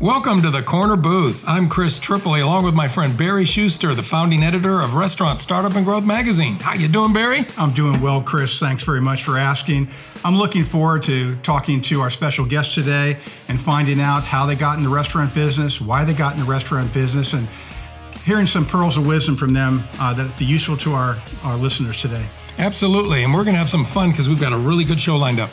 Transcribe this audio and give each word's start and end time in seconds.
Welcome 0.00 0.40
to 0.40 0.50
the 0.50 0.62
Corner 0.62 0.96
Booth. 0.96 1.44
I'm 1.46 1.68
Chris 1.68 1.98
Tripoli, 1.98 2.40
along 2.40 2.64
with 2.64 2.72
my 2.72 2.88
friend 2.88 3.14
Barry 3.18 3.44
Shuster, 3.44 3.94
the 3.94 4.02
founding 4.02 4.42
editor 4.42 4.80
of 4.80 4.94
Restaurant 4.94 5.42
Startup 5.42 5.76
and 5.76 5.84
Growth 5.84 6.04
Magazine. 6.04 6.54
How 6.54 6.72
you 6.72 6.88
doing, 6.88 7.12
Barry? 7.12 7.44
I'm 7.58 7.74
doing 7.74 8.00
well, 8.00 8.22
Chris. 8.22 8.58
Thanks 8.58 8.82
very 8.82 9.02
much 9.02 9.24
for 9.24 9.36
asking. 9.36 9.88
I'm 10.24 10.36
looking 10.36 10.64
forward 10.64 11.02
to 11.02 11.36
talking 11.42 11.82
to 11.82 12.00
our 12.00 12.08
special 12.08 12.46
guest 12.46 12.72
today 12.72 13.18
and 13.48 13.60
finding 13.60 14.00
out 14.00 14.24
how 14.24 14.46
they 14.46 14.56
got 14.56 14.78
in 14.78 14.84
the 14.84 14.88
restaurant 14.88 15.34
business, 15.34 15.82
why 15.82 16.02
they 16.02 16.14
got 16.14 16.32
in 16.32 16.40
the 16.40 16.50
restaurant 16.50 16.90
business, 16.94 17.34
and 17.34 17.46
hearing 18.24 18.46
some 18.46 18.64
pearls 18.64 18.96
of 18.96 19.06
wisdom 19.06 19.36
from 19.36 19.52
them 19.52 19.84
uh, 19.98 20.14
that 20.14 20.34
be 20.38 20.46
useful 20.46 20.78
to 20.78 20.94
our, 20.94 21.22
our 21.44 21.56
listeners 21.56 22.00
today. 22.00 22.26
Absolutely, 22.56 23.22
and 23.22 23.34
we're 23.34 23.44
going 23.44 23.52
to 23.52 23.58
have 23.58 23.68
some 23.68 23.84
fun 23.84 24.12
because 24.12 24.30
we've 24.30 24.40
got 24.40 24.54
a 24.54 24.58
really 24.58 24.84
good 24.84 24.98
show 24.98 25.18
lined 25.18 25.40
up. 25.40 25.50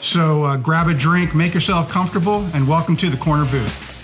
So 0.00 0.44
uh, 0.44 0.56
grab 0.56 0.88
a 0.88 0.94
drink, 0.94 1.34
make 1.34 1.54
yourself 1.54 1.88
comfortable, 1.88 2.46
and 2.52 2.68
welcome 2.68 2.96
to 2.98 3.08
the 3.08 3.16
Corner 3.16 3.50
Booth. 3.50 3.95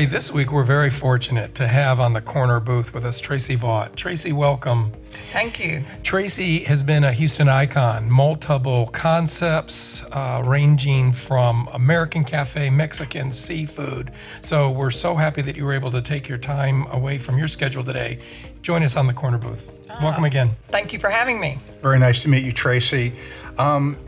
Well, 0.00 0.08
this 0.08 0.32
week 0.32 0.50
we're 0.50 0.64
very 0.64 0.88
fortunate 0.88 1.54
to 1.56 1.68
have 1.68 2.00
on 2.00 2.14
the 2.14 2.22
corner 2.22 2.58
booth 2.58 2.94
with 2.94 3.04
us 3.04 3.20
Tracy 3.20 3.54
Vaught. 3.54 3.96
Tracy, 3.96 4.32
welcome. 4.32 4.90
Thank 5.30 5.60
you. 5.60 5.84
Tracy 6.02 6.60
has 6.60 6.82
been 6.82 7.04
a 7.04 7.12
Houston 7.12 7.50
icon, 7.50 8.10
multiple 8.10 8.86
concepts 8.94 10.02
uh, 10.12 10.42
ranging 10.42 11.12
from 11.12 11.68
American 11.74 12.24
cafe, 12.24 12.70
Mexican, 12.70 13.30
seafood. 13.30 14.10
So 14.40 14.70
we're 14.70 14.90
so 14.90 15.14
happy 15.14 15.42
that 15.42 15.54
you 15.54 15.66
were 15.66 15.74
able 15.74 15.90
to 15.90 16.00
take 16.00 16.30
your 16.30 16.38
time 16.38 16.86
away 16.92 17.18
from 17.18 17.36
your 17.36 17.48
schedule 17.48 17.84
today. 17.84 18.20
Join 18.62 18.82
us 18.82 18.96
on 18.96 19.06
the 19.06 19.12
corner 19.12 19.36
booth. 19.36 19.86
Welcome 20.00 20.24
again. 20.24 20.48
Thank 20.68 20.94
you 20.94 20.98
for 20.98 21.10
having 21.10 21.38
me. 21.38 21.58
Very 21.82 21.98
nice 21.98 22.22
to 22.22 22.30
meet 22.30 22.42
you, 22.42 22.52
Tracy. 22.52 23.12
Um, 23.58 23.98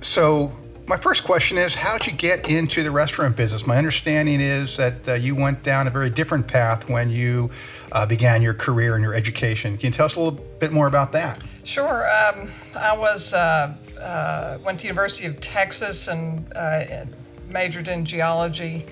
so, 0.00 0.50
my 0.86 0.96
first 0.96 1.24
question 1.24 1.58
is 1.58 1.74
How'd 1.74 2.06
you 2.06 2.12
get 2.12 2.48
into 2.50 2.82
the 2.82 2.90
restaurant 2.90 3.36
business? 3.36 3.66
My 3.66 3.76
understanding 3.76 4.40
is 4.40 4.76
that 4.76 5.08
uh, 5.08 5.14
you 5.14 5.34
went 5.34 5.62
down 5.62 5.86
a 5.86 5.90
very 5.90 6.10
different 6.10 6.46
path 6.46 6.88
when 6.88 7.10
you 7.10 7.50
uh, 7.92 8.04
began 8.06 8.42
your 8.42 8.54
career 8.54 8.94
and 8.94 9.02
your 9.02 9.14
education. 9.14 9.76
Can 9.76 9.88
you 9.88 9.92
tell 9.92 10.06
us 10.06 10.16
a 10.16 10.20
little 10.20 10.44
bit 10.58 10.72
more 10.72 10.86
about 10.86 11.12
that? 11.12 11.40
Sure. 11.64 12.06
Um, 12.10 12.50
I 12.78 12.96
was 12.96 13.32
uh, 13.32 13.74
uh, 14.00 14.58
went 14.64 14.80
to 14.80 14.86
University 14.86 15.26
of 15.26 15.40
Texas 15.40 16.08
and 16.08 16.46
uh, 16.54 17.06
majored 17.48 17.88
in 17.88 18.04
geology, 18.04 18.84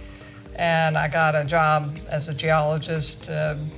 and 0.56 0.96
I 0.96 1.08
got 1.08 1.34
a 1.34 1.44
job 1.44 1.96
as 2.08 2.28
a 2.28 2.34
geologist. 2.34 3.28
Um 3.30 3.70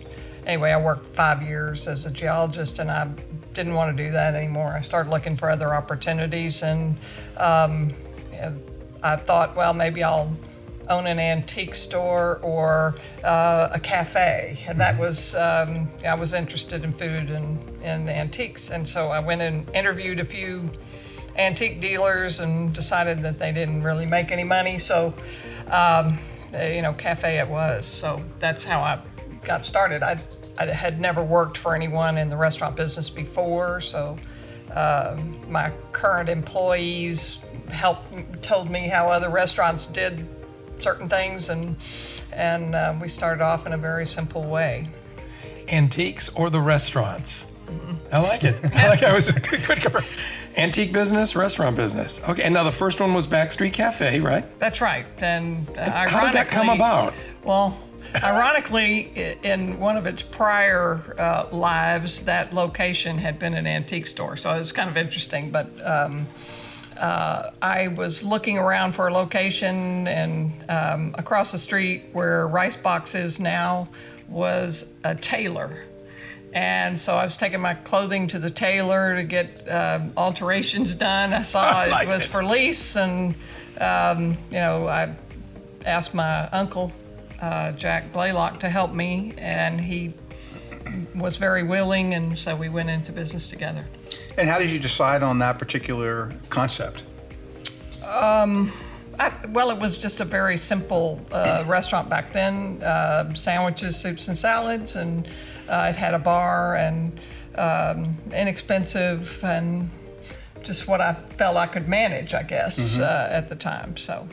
anyway, 0.47 0.73
I 0.73 0.81
worked 0.81 1.07
five 1.07 1.42
years 1.42 1.87
as 1.89 2.07
a 2.07 2.11
geologist, 2.11 2.79
and 2.79 2.91
I 2.91 3.11
didn't 3.53 3.75
want 3.75 3.97
to 3.97 4.05
do 4.05 4.11
that 4.11 4.35
anymore. 4.35 4.69
I 4.69 4.81
started 4.81 5.11
looking 5.11 5.37
for 5.37 5.51
other 5.51 5.75
opportunities, 5.75 6.62
and 6.62 6.97
um, 7.37 7.95
I 9.03 9.17
thought, 9.17 9.55
well, 9.55 9.75
maybe 9.75 10.03
I'll 10.03 10.35
own 10.89 11.07
an 11.07 11.19
antique 11.19 11.75
store 11.75 12.39
or 12.43 12.95
uh, 13.23 13.69
a 13.73 13.81
cafe. 13.81 14.59
And 14.69 14.79
that 14.81 14.99
was, 14.99 15.35
um, 15.35 15.89
I 16.07 16.15
was 16.15 16.33
interested 16.33 16.85
in 16.85 16.93
food 16.93 17.31
and, 17.31 17.59
and 17.83 18.09
antiques. 18.09 18.70
And 18.70 18.89
so 18.89 19.08
I 19.08 19.20
went 19.20 19.42
and 19.42 19.69
interviewed 19.75 20.20
a 20.20 20.25
few 20.25 20.69
antique 21.36 21.81
dealers 21.81 22.41
and 22.41 22.73
decided 22.75 23.20
that 23.20 23.39
they 23.39 23.53
didn't 23.53 23.83
really 23.83 24.07
make 24.07 24.31
any 24.31 24.45
money. 24.45 24.79
So, 24.79 25.14
um, 25.69 26.19
you 26.53 26.83
know, 26.83 26.92
cafe 26.92 27.39
it 27.39 27.48
was. 27.48 27.87
So 27.87 28.23
that's 28.39 28.63
how 28.63 28.81
I 28.81 29.01
got 29.42 29.64
started. 29.64 30.03
I, 30.03 30.19
I 30.58 30.67
had 30.67 31.01
never 31.01 31.23
worked 31.23 31.58
for 31.58 31.75
anyone 31.75 32.19
in 32.19 32.29
the 32.29 32.37
restaurant 32.37 32.77
business 32.77 33.11
before. 33.11 33.81
So 33.81 34.17
uh, 34.73 35.20
my 35.48 35.73
current 35.92 36.29
employees 36.29 37.41
helped 37.70 38.42
told 38.42 38.70
me 38.70 38.89
how 38.89 39.08
other 39.08 39.30
restaurants 39.30 39.86
did 39.86 40.27
certain 40.80 41.08
things, 41.08 41.48
and 41.48 41.77
and 42.33 42.75
uh, 42.75 42.95
we 43.01 43.08
started 43.08 43.42
off 43.42 43.67
in 43.67 43.73
a 43.73 43.79
very 43.79 44.07
simple 44.07 44.45
way. 44.45 44.89
Antiques 45.69 46.29
or 46.30 46.51
the 46.51 46.61
restaurants? 46.61 47.47
I 48.13 48.20
like 48.20 48.45
it. 48.45 48.57
I 48.75 48.89
like 48.89 49.02
it. 49.02 49.08
I 49.08 49.14
was 49.14 49.30
good, 49.33 50.05
Antique 50.57 50.92
business, 50.92 51.35
restaurant 51.35 51.75
business. 51.75 52.20
Okay, 52.29 52.42
and 52.42 52.55
now 52.55 52.63
the 52.63 52.70
first 52.70 53.01
one 53.01 53.13
was 53.13 53.27
Backstreet 53.27 53.73
Cafe, 53.73 54.20
right? 54.20 54.45
That's 54.61 54.81
right. 54.81 55.07
And 55.19 55.69
uh, 55.77 56.08
How 56.08 56.25
did 56.27 56.35
that 56.35 56.48
come 56.48 56.69
about? 56.69 57.13
Well, 57.42 57.77
ironically, 58.23 59.36
in 59.42 59.81
one 59.81 59.96
of 59.96 60.07
its 60.07 60.23
prior 60.23 61.17
uh, 61.19 61.48
lives, 61.51 62.20
that 62.25 62.55
location 62.55 63.19
had 63.19 63.39
been 63.39 63.55
an 63.55 63.67
antique 63.67 64.07
store, 64.07 64.36
so 64.36 64.55
it 64.55 64.58
was 64.58 64.70
kind 64.70 64.89
of 64.89 64.96
interesting. 64.96 65.51
But 65.51 65.69
um, 65.85 66.29
uh, 66.99 67.51
I 67.63 67.89
was 67.89 68.23
looking 68.23 68.59
around 68.59 68.93
for 68.93 69.09
a 69.09 69.13
location, 69.13 70.07
and 70.09 70.53
um, 70.69 71.15
across 71.19 71.53
the 71.53 71.59
street 71.59 72.05
where 72.13 72.47
Rice 72.49 72.77
Box 72.77 73.15
is 73.15 73.41
now 73.41 73.89
was 74.29 74.93
a 75.05 75.15
tailor. 75.15 75.85
And 76.53 77.01
so 77.01 77.15
I 77.15 77.25
was 77.25 77.37
taking 77.37 77.61
my 77.61 77.75
clothing 77.75 78.29
to 78.29 78.39
the 78.39 78.51
tailor 78.51 79.17
to 79.17 79.25
get 79.25 79.69
um 79.69 80.13
alterations 80.17 80.95
done. 80.95 81.33
I 81.33 81.43
saw 81.43 81.63
I 81.81 82.03
it 82.03 82.09
was 82.09 82.23
it. 82.23 82.33
for 82.33 82.45
lease, 82.45 82.97
and 82.97 83.35
um, 83.81 84.37
you 84.51 84.59
know 84.59 84.87
I 84.87 85.15
asked 85.85 86.15
my 86.15 86.49
uncle 86.51 86.93
uh, 87.43 87.73
Jack 87.73 88.13
Blaylock 88.13 88.61
to 88.61 88.71
help 88.71 88.93
me, 88.93 89.35
and 89.37 89.81
he 89.81 90.15
was 91.15 91.37
very 91.37 91.63
willing, 91.63 92.15
and 92.15 92.39
so 92.39 92.55
we 92.55 92.69
went 92.69 92.91
into 92.91 93.13
business 93.13 93.51
together. 93.51 93.85
And 94.36 94.48
how 94.48 94.58
did 94.58 94.70
you 94.70 94.78
decide 94.78 95.22
on 95.22 95.39
that 95.39 95.58
particular 95.58 96.33
concept? 96.48 97.05
I, 99.18 99.33
well, 99.50 99.70
it 99.70 99.78
was 99.78 99.96
just 99.96 100.20
a 100.20 100.24
very 100.24 100.56
simple 100.56 101.24
uh, 101.30 101.64
restaurant 101.67 102.08
back 102.08 102.33
then 102.33 102.83
uh, 102.83 103.33
sandwiches, 103.34 103.96
soups, 103.96 104.28
and 104.28 104.36
salads. 104.36 104.96
And 104.96 105.28
uh, 105.68 105.89
it 105.90 105.96
had 105.96 106.14
a 106.14 106.18
bar 106.18 106.77
and 106.77 107.20
um, 107.55 108.17
inexpensive 108.33 109.42
and 109.45 109.90
just 110.62 110.89
what 110.89 111.01
I 111.01 111.14
felt 111.14 111.56
I 111.56 111.66
could 111.66 111.89
manage, 111.89 112.34
I 112.34 112.42
guess, 112.42 112.98
uh, 112.98 113.28
at 113.30 113.48
the 113.48 113.55
time. 113.55 113.96
So, 113.96 114.27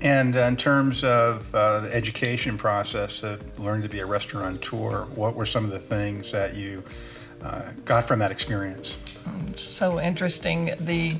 And 0.00 0.34
in 0.34 0.56
terms 0.56 1.04
of 1.04 1.54
uh, 1.54 1.80
the 1.80 1.94
education 1.94 2.56
process 2.58 3.22
of 3.22 3.58
learning 3.58 3.82
to 3.82 3.88
be 3.88 4.00
a 4.00 4.06
restaurateur, 4.06 5.04
what 5.14 5.36
were 5.36 5.46
some 5.46 5.64
of 5.64 5.70
the 5.70 5.78
things 5.78 6.32
that 6.32 6.56
you 6.56 6.82
uh, 7.44 7.70
got 7.84 8.04
from 8.04 8.18
that 8.18 8.30
experience? 8.30 8.96
so 9.56 10.00
interesting. 10.00 10.70
The 10.80 11.14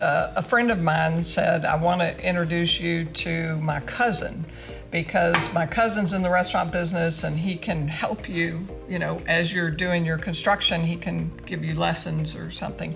uh, 0.00 0.32
a 0.36 0.42
friend 0.42 0.70
of 0.70 0.80
mine 0.80 1.24
said, 1.24 1.64
"I 1.64 1.76
want 1.76 2.00
to 2.00 2.26
introduce 2.26 2.80
you 2.80 3.04
to 3.04 3.56
my 3.58 3.80
cousin." 3.80 4.44
Because 4.90 5.50
my 5.54 5.64
cousin's 5.64 6.12
in 6.12 6.20
the 6.20 6.28
restaurant 6.28 6.70
business 6.70 7.24
and 7.24 7.34
he 7.34 7.56
can 7.56 7.88
help 7.88 8.28
you, 8.28 8.60
you 8.90 8.98
know, 8.98 9.18
as 9.26 9.50
you're 9.50 9.70
doing 9.70 10.04
your 10.04 10.18
construction, 10.18 10.82
he 10.82 10.96
can 10.96 11.32
give 11.46 11.64
you 11.64 11.74
lessons 11.74 12.36
or 12.36 12.50
something. 12.50 12.94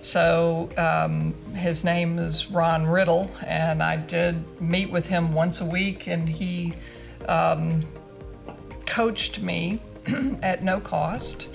So 0.00 0.70
um, 0.78 1.34
his 1.54 1.84
name 1.84 2.18
is 2.18 2.50
Ron 2.50 2.86
Riddle, 2.86 3.30
and 3.46 3.82
I 3.82 3.96
did 3.96 4.36
meet 4.58 4.90
with 4.90 5.04
him 5.04 5.34
once 5.34 5.60
a 5.60 5.66
week, 5.66 6.06
and 6.06 6.26
he 6.26 6.72
um, 7.28 7.84
coached 8.86 9.42
me 9.42 9.80
at 10.42 10.64
no 10.64 10.80
cost. 10.80 11.50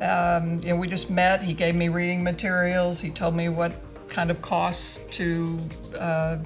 Um, 0.00 0.60
you 0.62 0.70
know, 0.70 0.76
we 0.76 0.88
just 0.88 1.10
met. 1.10 1.42
He 1.42 1.54
gave 1.54 1.74
me 1.74 1.88
reading 1.88 2.22
materials. 2.22 3.00
He 3.00 3.10
told 3.10 3.34
me 3.34 3.48
what 3.48 3.80
kind 4.08 4.30
of 4.30 4.40
costs 4.42 5.00
to, 5.12 5.60
uh, 5.98 6.38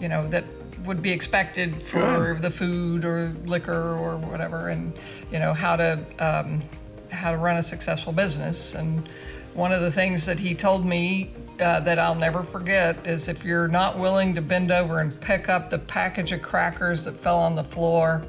you 0.00 0.08
know, 0.08 0.26
that 0.28 0.44
would 0.84 1.02
be 1.02 1.10
expected 1.10 1.74
for 1.74 2.38
the 2.40 2.50
food 2.50 3.04
or 3.04 3.34
liquor 3.44 3.96
or 3.96 4.16
whatever, 4.18 4.68
and 4.68 4.92
you 5.32 5.38
know 5.38 5.52
how 5.52 5.76
to 5.76 6.04
um, 6.18 6.62
how 7.10 7.30
to 7.30 7.38
run 7.38 7.56
a 7.56 7.62
successful 7.62 8.12
business. 8.12 8.74
And 8.74 9.08
one 9.54 9.72
of 9.72 9.80
the 9.80 9.90
things 9.90 10.26
that 10.26 10.38
he 10.38 10.54
told 10.54 10.84
me 10.84 11.30
uh, 11.60 11.80
that 11.80 11.98
I'll 11.98 12.14
never 12.14 12.42
forget 12.42 13.06
is 13.06 13.28
if 13.28 13.44
you're 13.44 13.68
not 13.68 13.98
willing 13.98 14.34
to 14.34 14.42
bend 14.42 14.70
over 14.70 15.00
and 15.00 15.18
pick 15.20 15.48
up 15.48 15.70
the 15.70 15.78
package 15.78 16.32
of 16.32 16.42
crackers 16.42 17.04
that 17.04 17.16
fell 17.16 17.38
on 17.38 17.54
the 17.54 17.64
floor, 17.64 18.22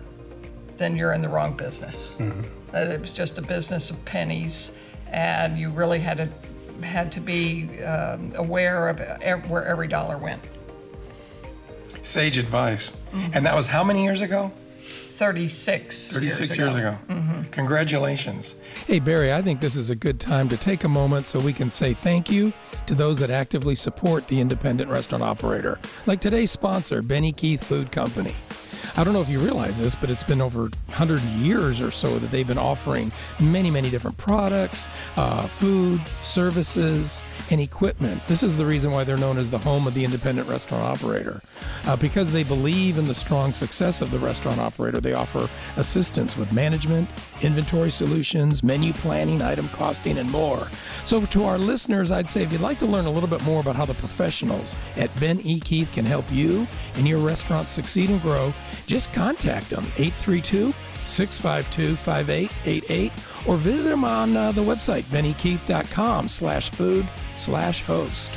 then 0.78 0.96
you're 0.96 1.14
in 1.14 1.22
the 1.22 1.30
wrong 1.30 1.56
business. 1.56 2.16
That 2.18 2.57
it 2.84 3.00
was 3.00 3.12
just 3.12 3.38
a 3.38 3.42
business 3.42 3.90
of 3.90 4.04
pennies, 4.06 4.78
and 5.12 5.58
you 5.58 5.70
really 5.70 6.00
had 6.00 6.18
to 6.18 6.30
had 6.84 7.12
to 7.12 7.20
be 7.20 7.82
um, 7.84 8.32
aware 8.36 8.90
of 8.90 9.50
where 9.50 9.66
every 9.66 9.88
dollar 9.88 10.18
went. 10.18 10.42
Sage 12.02 12.38
advice. 12.38 12.96
And 13.34 13.46
that 13.46 13.56
was 13.56 13.68
how 13.68 13.84
many 13.84 14.04
years 14.04 14.22
ago? 14.22 14.52
36. 15.18 16.14
36 16.14 16.40
years 16.40 16.58
years 16.58 16.76
ago. 16.76 16.98
ago. 17.10 17.44
Congratulations. 17.52 18.56
Hey, 18.86 19.00
Barry, 19.00 19.34
I 19.34 19.42
think 19.42 19.60
this 19.60 19.76
is 19.76 19.90
a 19.90 19.96
good 19.96 20.20
time 20.20 20.48
to 20.50 20.58
take 20.58 20.84
a 20.84 20.88
moment 20.88 21.26
so 21.26 21.40
we 21.40 21.54
can 21.54 21.72
say 21.72 21.96
thank 21.96 22.30
you 22.30 22.54
to 22.86 22.94
those 22.94 23.18
that 23.20 23.32
actively 23.32 23.74
support 23.74 24.28
the 24.28 24.40
independent 24.40 24.92
restaurant 24.92 25.24
operator, 25.24 25.80
like 26.06 26.22
today's 26.22 26.52
sponsor, 26.52 27.02
Benny 27.02 27.32
Keith 27.32 27.64
Food 27.64 27.92
Company. 27.92 28.36
I 28.98 29.04
don't 29.04 29.14
know 29.14 29.22
if 29.22 29.30
you 29.30 29.40
realize 29.40 29.78
this, 29.78 29.94
but 29.94 30.10
it's 30.10 30.24
been 30.24 30.42
over 30.42 30.64
100 30.64 31.22
years 31.22 31.82
or 31.82 31.92
so 31.92 32.18
that 32.18 32.32
they've 32.32 32.48
been 32.48 32.58
offering 32.58 33.12
many, 33.40 33.70
many 33.70 33.92
different 33.92 34.18
products, 34.18 34.88
uh, 35.18 35.46
food, 35.46 36.02
services, 36.24 37.22
and 37.52 37.62
equipment. 37.62 38.22
This 38.28 38.44
is 38.44 38.58
the 38.58 38.66
reason 38.66 38.92
why 38.92 39.04
they're 39.04 39.18
known 39.18 39.38
as 39.38 39.50
the 39.50 39.58
home 39.60 39.88
of 39.88 39.94
the 39.94 40.04
independent 40.04 40.48
restaurant 40.48 40.84
operator. 40.84 41.42
Uh, 41.86 41.96
because 41.96 42.32
they 42.32 42.44
believe 42.44 42.98
in 42.98 43.08
the 43.08 43.16
strong 43.16 43.54
success 43.54 44.02
of 44.02 44.12
the 44.12 44.20
restaurant 44.20 44.60
operator, 44.60 45.00
they 45.00 45.14
offer 45.14 45.50
assistance 45.78 46.38
with 46.38 46.52
management, 46.52 47.10
inventory 47.42 47.92
solutions, 47.92 48.64
menu 48.64 48.94
planning, 48.94 49.42
item 49.42 49.70
costing, 49.70 50.18
and 50.18 50.30
more. 50.30 50.68
So, 51.06 51.26
to 51.26 51.46
our 51.46 51.58
listeners, 51.58 52.12
I'd 52.12 52.30
say 52.30 52.44
if 52.44 52.52
you'd 52.52 52.62
like 52.62 52.80
to 52.80 52.86
learn 52.86 53.06
a 53.06 53.12
little 53.12 53.30
bit 53.30 53.44
more 53.44 53.62
about 53.62 53.76
how 53.76 53.86
the 53.86 53.94
professionals 53.96 54.76
at 54.96 55.18
Ben 55.20 55.40
E. 55.42 55.60
Keith 55.60 55.92
can 55.92 56.06
help 56.06 56.30
you 56.32 56.68
and 56.96 57.08
your 57.08 57.20
restaurant 57.20 57.70
succeed 57.70 58.10
and 58.10 58.22
grow, 58.22 58.54
just 58.86 59.12
contact 59.14 59.70
them 59.70 59.86
832 59.98 60.74
652 61.06 61.96
5888 61.96 63.12
or 63.48 63.58
visit 63.58 63.90
them 63.90 64.04
on 64.04 64.36
uh, 64.36 64.52
the 64.52 64.62
website 64.62 65.04
benekeith.com 65.04 66.28
slash 66.28 66.70
food 66.72 67.08
slash 67.36 67.82
host. 67.84 68.32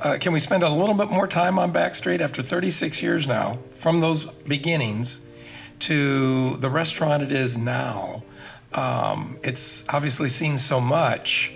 Uh, 0.00 0.18
can 0.18 0.34
we 0.34 0.38
spend 0.38 0.62
a 0.62 0.68
little 0.68 0.94
bit 0.94 1.08
more 1.10 1.26
time 1.26 1.58
on 1.58 1.72
Backstreet 1.72 2.20
after 2.20 2.42
36 2.42 3.02
years 3.02 3.26
now, 3.26 3.58
from 3.76 4.02
those 4.02 4.24
beginnings 4.24 5.22
to 5.78 6.56
the 6.58 6.68
restaurant 6.68 7.22
it 7.22 7.32
is 7.32 7.56
now? 7.56 8.22
Um, 8.74 9.38
it's 9.42 9.84
obviously 9.88 10.28
seen 10.28 10.58
so 10.58 10.78
much. 10.78 11.52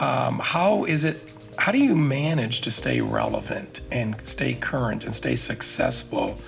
Um, 0.00 0.40
how 0.42 0.84
is 0.84 1.04
it? 1.04 1.20
How 1.58 1.70
do 1.70 1.78
you 1.78 1.94
manage 1.94 2.62
to 2.62 2.70
stay 2.70 3.02
relevant 3.02 3.82
and 3.90 4.18
stay 4.22 4.54
current 4.54 5.04
and 5.04 5.14
stay 5.14 5.36
successful 5.36 6.38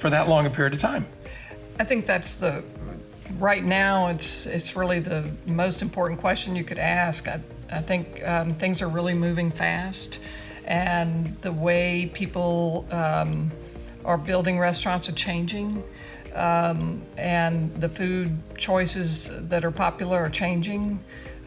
for 0.00 0.10
that 0.10 0.28
long 0.28 0.46
a 0.46 0.50
period 0.50 0.72
of 0.74 0.80
time? 0.80 1.06
I 1.78 1.84
think 1.84 2.06
that's 2.06 2.36
the 2.36 2.64
right 3.38 3.64
now. 3.64 4.08
It's 4.08 4.46
it's 4.46 4.74
really 4.74 4.98
the 5.00 5.30
most 5.46 5.82
important 5.82 6.20
question 6.20 6.56
you 6.56 6.64
could 6.64 6.78
ask. 6.78 7.28
I, 7.28 7.40
I 7.70 7.82
think 7.82 8.26
um, 8.26 8.54
things 8.54 8.82
are 8.82 8.88
really 8.88 9.14
moving 9.14 9.50
fast, 9.50 10.18
and 10.64 11.26
the 11.42 11.52
way 11.52 12.10
people 12.12 12.86
um, 12.90 13.50
are 14.04 14.18
building 14.18 14.58
restaurants 14.58 15.08
are 15.08 15.12
changing, 15.12 15.82
um, 16.34 17.02
and 17.16 17.74
the 17.80 17.88
food 17.88 18.36
choices 18.56 19.30
that 19.48 19.64
are 19.64 19.70
popular 19.70 20.18
are 20.18 20.30
changing, 20.30 20.98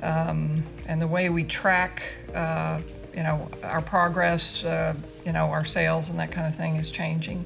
um, 0.01 0.63
and 0.87 1.01
the 1.01 1.07
way 1.07 1.29
we 1.29 1.43
track. 1.43 2.03
Uh, 2.33 2.79
you 3.15 3.21
know 3.21 3.47
our 3.63 3.81
progress, 3.81 4.63
uh, 4.63 4.95
you 5.23 5.31
know 5.31 5.45
our 5.45 5.65
sales 5.65 6.09
and 6.09 6.19
that 6.19 6.31
kind 6.31 6.47
of 6.47 6.55
thing 6.55 6.77
is 6.77 6.89
changing. 6.89 7.45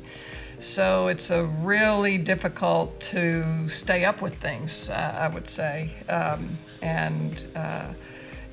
So 0.60 1.08
it's 1.08 1.30
a 1.30 1.46
really 1.46 2.18
difficult 2.18 3.00
to 3.02 3.70
stay 3.70 4.06
up 4.06 4.22
with 4.22 4.36
things, 4.36 4.90
uh, 4.90 5.18
I 5.20 5.28
would 5.28 5.48
say. 5.48 5.92
Um, 6.10 6.58
and, 6.82 7.46
uh, 7.56 7.94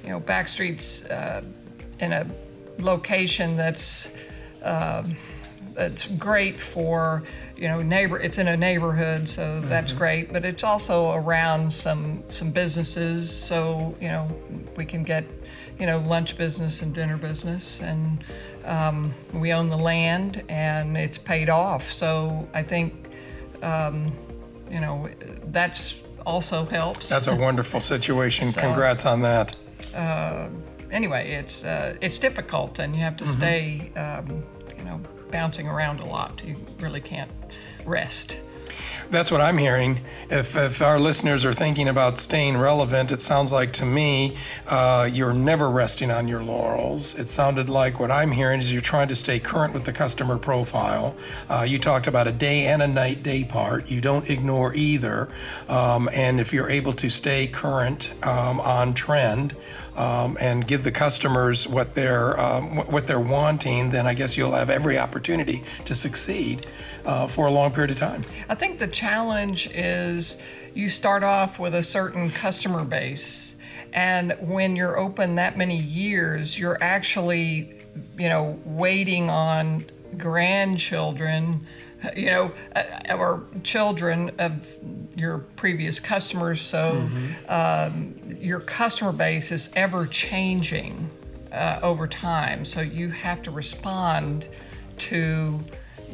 you 0.03 0.11
know, 0.11 0.21
Backstreet's 0.21 1.05
uh, 1.05 1.43
in 2.01 2.13
a 2.13 2.27
location 2.79 3.57
that's. 3.57 4.11
Um, 4.63 5.17
that's 5.75 6.07
great 6.07 6.59
for 6.59 7.23
you 7.57 7.67
know 7.67 7.83
neighbor 7.83 8.19
it's 8.21 8.39
in 8.39 8.47
a 8.47 8.57
neighborhood 8.57 9.29
so 9.29 9.61
that's 9.63 9.93
great 9.93 10.33
but 10.33 10.45
it's 10.45 10.63
also 10.63 11.13
around 11.15 11.73
some 11.73 12.23
some 12.29 12.53
businesses 12.53 13.29
so 13.29 13.95
you 14.01 14.07
know 14.07 14.29
we 14.77 14.85
can 14.85 15.03
get 15.03 15.25
you 15.79 15.87
know 15.87 15.99
lunch 15.99 16.37
business 16.37 16.83
and 16.83 16.95
dinner 16.95 17.17
business 17.17 17.81
and 17.81 18.25
um, 18.65 19.13
we 19.33 19.53
own 19.53 19.67
the 19.67 19.77
land 19.77 20.43
and 20.49 20.97
it's 20.97 21.19
paid 21.19 21.49
off. 21.51 21.91
So 21.91 22.49
i 22.55 22.63
think 22.63 22.93
um, 23.63 24.13
you 24.71 24.81
know 24.81 25.09
that's 25.47 26.01
also 26.27 26.65
helps. 26.65 27.09
That's 27.11 27.27
a 27.27 27.35
wonderful 27.37 27.81
situation. 27.81 28.47
So- 28.53 28.61
Congrats 28.61 29.05
on 29.07 29.21
that. 29.23 29.57
anyway 30.91 31.33
it's 31.33 31.65
uh, 31.65 31.97
it's 32.01 32.19
difficult 32.19 32.79
and 32.79 32.95
you 32.95 33.03
have 33.03 33.17
to 33.17 33.27
stay 33.27 33.93
um, 33.97 34.43
you 34.79 34.85
know 34.85 35.01
bouncing 35.31 35.67
around 35.69 36.01
a 36.01 36.07
lot. 36.07 36.43
You 36.47 36.57
really 36.79 37.01
can't 37.01 37.31
rest 37.85 38.41
That's 39.11 39.31
what 39.31 39.41
I'm 39.41 39.59
hearing. 39.59 40.01
If, 40.31 40.57
if 40.57 40.83
our 40.83 40.99
listeners 40.99 41.45
are 41.45 41.53
thinking 41.53 41.89
about 41.89 42.19
staying 42.19 42.57
relevant, 42.57 43.13
it 43.13 43.21
sounds 43.21 43.53
like 43.53 43.73
to 43.75 43.85
me 43.85 44.37
uh, 44.69 45.09
you're 45.13 45.33
never 45.33 45.71
resting 45.71 46.11
on 46.11 46.27
your 46.27 46.43
laurels. 46.43 47.15
It 47.17 47.29
sounded 47.29 47.69
like 47.69 48.01
what 48.01 48.11
I'm 48.11 48.31
hearing 48.31 48.61
is 48.61 48.73
you're 48.73 48.83
trying 48.83 49.09
to 49.09 49.17
stay 49.17 49.39
current 49.39 49.75
with 49.75 49.85
the 49.85 49.93
customer 49.93 50.39
profile. 50.39 51.15
Uh, 51.51 51.63
you 51.63 51.79
talked 51.79 52.07
about 52.07 52.27
a 52.27 52.33
day 52.33 52.67
and 52.67 52.83
a 52.83 52.89
night 52.89 53.23
day 53.23 53.45
part. 53.45 53.89
You 53.91 54.01
don't 54.01 54.29
ignore 54.29 54.75
either. 54.75 55.29
Um, 55.69 56.09
and 56.13 56.41
if 56.41 56.53
you're 56.53 56.71
able 56.71 56.95
to 56.95 57.11
stay 57.11 57.47
current 57.47 58.13
um, 58.27 58.61
on 58.61 58.95
trend, 58.95 59.55
um, 59.97 60.37
and 60.41 60.67
give 60.67 60.83
the 60.83 60.91
customers 60.91 61.69
what 61.69 61.95
they're 61.95 62.39
um, 62.41 62.79
what 62.91 63.07
they're 63.07 63.21
wanting, 63.21 63.91
then 63.91 64.09
I 64.09 64.15
guess 64.15 64.37
you'll 64.37 64.55
have 64.55 64.69
every 64.69 64.99
opportunity 64.99 65.63
to 65.85 65.95
succeed 65.95 66.67
uh, 67.05 67.27
for 67.27 67.47
a 67.47 67.51
long 67.51 67.73
period 67.73 67.91
of 67.91 67.99
time. 67.99 68.23
I 68.49 68.55
think 68.55 68.79
the 68.79 68.89
challenge 68.89 69.69
is 69.73 70.39
you 70.75 70.89
start 70.89 71.23
off 71.23 71.59
with 71.59 71.75
a 71.75 71.83
certain 71.83 72.31
customer 72.31 72.85
base, 72.85 73.57
and 73.93 74.33
when 74.41 74.77
you're 74.77 74.99
open 74.99 75.37
that 75.37 75.57
many 75.57 75.77
years, 75.77 76.59
you're 76.59 76.83
actually, 76.83 77.75
you 78.19 78.29
know, 78.29 78.59
waiting 78.65 79.31
on 79.31 79.85
grandchildren, 80.19 81.65
you 82.17 82.27
know, 82.27 82.53
uh, 82.75 83.17
or 83.17 83.45
children 83.63 84.31
of 84.39 84.67
your 85.17 85.39
previous 85.57 86.01
customers. 86.01 86.61
So 86.61 87.09
um, 87.49 88.15
your 88.39 88.61
customer 88.61 89.13
base 89.13 89.53
is 89.53 89.71
ever 89.77 90.07
changing 90.07 91.11
uh, 91.53 91.79
over 91.83 92.07
time. 92.07 92.65
So 92.65 92.81
you 92.81 93.11
have 93.11 93.43
to 93.43 93.51
respond 93.51 94.49
to 94.99 95.61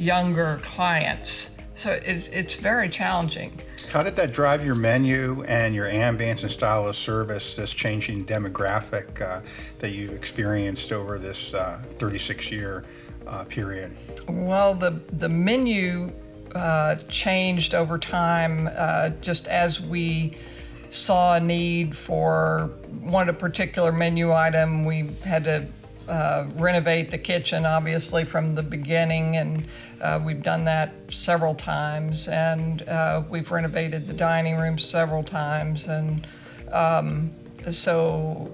younger 0.01 0.59
clients. 0.63 1.51
So 1.75 1.93
it's, 2.05 2.29
it's 2.29 2.55
very 2.55 2.89
challenging. 2.89 3.59
How 3.91 4.03
did 4.03 4.17
that 4.17 4.33
drive 4.33 4.65
your 4.65 4.75
menu 4.75 5.45
and 5.49 5.75
your 5.75 5.87
ambience 5.87 6.43
and 6.43 6.51
style 6.51 6.89
of 6.89 6.95
service, 6.95 7.55
this 7.55 7.73
changing 7.73 8.25
demographic 8.25 9.21
uh, 9.21 9.41
that 9.79 9.91
you 9.91 10.11
experienced 10.13 10.93
over 10.93 11.19
this 11.19 11.51
36 11.51 12.51
year 12.51 12.85
uh, 13.27 13.45
period? 13.45 13.93
Well, 14.29 14.75
the 14.75 15.01
the 15.15 15.29
menu 15.29 16.13
uh, 16.55 16.97
changed 17.09 17.75
over 17.75 17.99
time, 17.99 18.69
uh, 18.75 19.11
just 19.21 19.49
as 19.49 19.81
we 19.81 20.37
saw 20.89 21.37
a 21.37 21.41
need 21.41 21.97
for 21.97 22.71
one 23.01 23.29
a 23.29 23.33
particular 23.33 23.93
menu 23.93 24.33
item. 24.33 24.85
We 24.85 25.11
had 25.25 25.45
to 25.45 25.67
uh, 26.11 26.47
renovate 26.57 27.11
the 27.11 27.19
kitchen, 27.19 27.65
obviously, 27.65 28.25
from 28.25 28.55
the 28.55 28.63
beginning, 28.63 29.37
and 29.37 29.65
uh, 30.01 30.21
we've 30.25 30.43
done 30.43 30.65
that 30.65 30.91
several 31.09 31.55
times. 31.55 32.27
And 32.27 32.83
uh, 32.83 33.23
we've 33.31 33.51
renovated 33.51 34.07
the 34.09 34.13
dining 34.13 34.57
room 34.57 34.77
several 34.77 35.23
times, 35.23 35.87
and 35.87 36.27
um, 36.73 37.31
so 37.71 38.53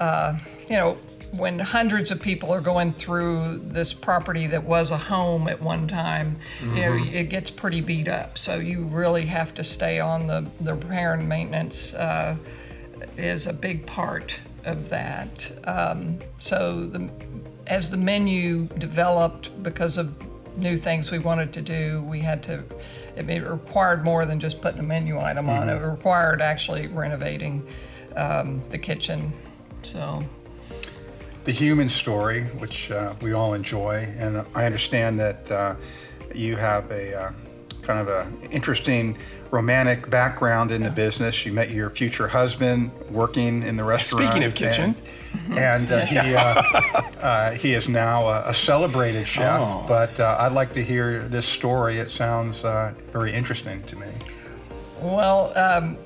uh, 0.00 0.38
you 0.68 0.76
know, 0.76 0.98
when 1.32 1.58
hundreds 1.58 2.10
of 2.10 2.20
people 2.20 2.50
are 2.52 2.60
going 2.60 2.92
through 2.92 3.60
this 3.64 3.92
property 3.92 4.46
that 4.46 4.62
was 4.62 4.90
a 4.90 4.98
home 4.98 5.48
at 5.48 5.60
one 5.60 5.88
time, 5.88 6.36
you 6.74 6.82
know, 6.82 6.92
it 6.94 7.30
gets 7.30 7.50
pretty 7.50 7.80
beat 7.80 8.08
up. 8.08 8.36
So 8.36 8.56
you 8.56 8.84
really 8.84 9.24
have 9.26 9.54
to 9.54 9.64
stay 9.64 9.98
on 9.98 10.26
the, 10.26 10.46
the 10.60 10.74
repair 10.74 11.14
and 11.14 11.26
maintenance 11.28 11.94
uh, 11.94 12.36
is 13.16 13.46
a 13.46 13.52
big 13.52 13.86
part 13.86 14.40
of 14.64 14.88
that. 14.88 15.50
Um, 15.64 16.18
so 16.38 16.84
the, 16.84 17.08
as 17.66 17.90
the 17.90 17.96
menu 17.96 18.66
developed 18.78 19.62
because 19.62 19.98
of 19.98 20.14
new 20.56 20.76
things 20.76 21.10
we 21.10 21.18
wanted 21.18 21.52
to 21.52 21.62
do, 21.62 22.02
we 22.08 22.20
had 22.20 22.42
to, 22.44 22.62
it 23.16 23.48
required 23.48 24.04
more 24.04 24.24
than 24.26 24.38
just 24.38 24.60
putting 24.60 24.80
a 24.80 24.82
menu 24.82 25.18
item 25.18 25.48
on. 25.48 25.68
It 25.68 25.80
required 25.80 26.40
actually 26.40 26.88
renovating 26.88 27.66
um, 28.16 28.62
the 28.70 28.78
kitchen. 28.78 29.32
So. 29.82 30.22
The 31.44 31.52
human 31.52 31.88
story, 31.88 32.42
which 32.58 32.90
uh, 32.90 33.14
we 33.20 33.32
all 33.32 33.54
enjoy, 33.54 34.06
and 34.18 34.44
I 34.54 34.64
understand 34.64 35.18
that 35.18 35.50
uh, 35.50 35.74
you 36.34 36.56
have 36.56 36.88
a 36.90 37.14
uh, 37.14 37.32
kind 37.82 37.98
of 37.98 38.08
an 38.08 38.50
interesting 38.50 39.18
romantic 39.52 40.08
background 40.08 40.72
in 40.72 40.82
the 40.82 40.90
business. 40.90 41.44
You 41.46 41.52
met 41.52 41.70
your 41.70 41.90
future 41.90 42.26
husband 42.26 42.90
working 43.10 43.62
in 43.62 43.76
the 43.76 43.84
restaurant. 43.84 44.32
Speaking 44.32 44.44
of 44.44 44.54
kitchen. 44.54 44.96
And, 45.50 45.58
and 45.58 45.92
uh, 45.92 46.06
he, 46.06 46.34
uh, 46.34 46.62
uh, 47.20 47.50
he 47.52 47.74
is 47.74 47.88
now 47.88 48.26
a, 48.26 48.48
a 48.48 48.54
celebrated 48.54 49.28
chef. 49.28 49.60
Oh. 49.60 49.84
But 49.86 50.18
uh, 50.18 50.38
I'd 50.40 50.52
like 50.52 50.72
to 50.72 50.82
hear 50.82 51.28
this 51.28 51.46
story. 51.46 51.98
It 51.98 52.10
sounds 52.10 52.64
uh, 52.64 52.94
very 53.12 53.32
interesting 53.32 53.82
to 53.84 53.96
me. 53.96 54.06
Well, 55.02 55.52
um, 55.56 55.98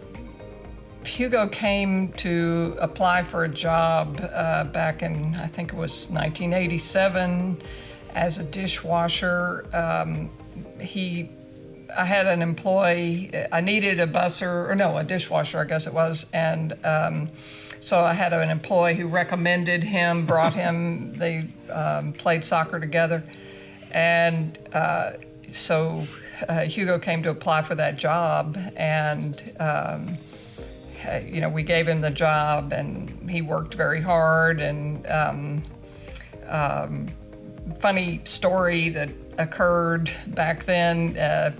Hugo 1.04 1.48
came 1.48 2.08
to 2.14 2.76
apply 2.80 3.22
for 3.22 3.44
a 3.44 3.48
job 3.48 4.20
uh, 4.32 4.64
back 4.64 5.02
in, 5.02 5.36
I 5.36 5.46
think 5.46 5.72
it 5.72 5.76
was 5.76 6.08
1987, 6.10 7.62
as 8.14 8.38
a 8.38 8.44
dishwasher. 8.44 9.66
Um, 9.72 10.30
he, 10.80 11.30
I 11.96 12.04
had 12.04 12.26
an 12.26 12.42
employee. 12.42 13.30
I 13.52 13.60
needed 13.60 14.00
a 14.00 14.06
busser, 14.06 14.68
or 14.68 14.74
no, 14.74 14.96
a 14.96 15.04
dishwasher, 15.04 15.60
I 15.60 15.64
guess 15.64 15.86
it 15.86 15.94
was, 15.94 16.26
and 16.32 16.76
um, 16.84 17.28
so 17.80 18.00
I 18.00 18.14
had 18.14 18.32
an 18.32 18.50
employee 18.50 18.94
who 18.94 19.06
recommended 19.06 19.84
him, 19.84 20.26
brought 20.26 20.54
him. 20.54 21.12
They 21.14 21.46
um, 21.72 22.12
played 22.12 22.44
soccer 22.44 22.80
together, 22.80 23.22
and 23.92 24.58
uh, 24.72 25.12
so 25.48 26.04
uh, 26.48 26.62
Hugo 26.62 26.98
came 26.98 27.22
to 27.22 27.30
apply 27.30 27.62
for 27.62 27.74
that 27.76 27.96
job, 27.96 28.58
and 28.76 29.42
um, 29.60 30.18
uh, 31.08 31.20
you 31.24 31.40
know 31.40 31.48
we 31.48 31.62
gave 31.62 31.86
him 31.86 32.00
the 32.00 32.10
job, 32.10 32.72
and 32.72 33.30
he 33.30 33.42
worked 33.42 33.74
very 33.74 34.00
hard. 34.00 34.60
And 34.60 35.06
um, 35.06 35.62
um, 36.48 37.08
funny 37.78 38.20
story 38.24 38.88
that 38.90 39.10
occurred 39.38 40.10
back 40.28 40.64
then. 40.64 41.16
Uh, 41.16 41.52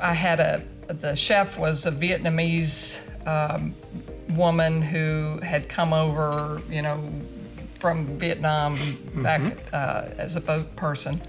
I 0.00 0.14
had 0.14 0.40
a 0.40 0.64
the 0.88 1.14
chef 1.16 1.58
was 1.58 1.86
a 1.86 1.90
Vietnamese 1.90 3.00
um, 3.26 3.74
woman 4.36 4.80
who 4.80 5.38
had 5.42 5.68
come 5.68 5.92
over, 5.92 6.60
you 6.70 6.82
know, 6.82 7.02
from 7.78 8.06
Vietnam 8.18 8.76
back 9.16 9.40
uh, 9.72 10.08
as 10.16 10.36
a 10.36 10.40
boat 10.40 10.74
person, 10.76 11.20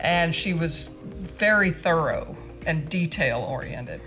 and 0.00 0.34
she 0.34 0.54
was 0.54 0.90
very 1.38 1.70
thorough 1.70 2.36
and 2.66 2.88
detail 2.88 3.46
oriented. 3.50 4.00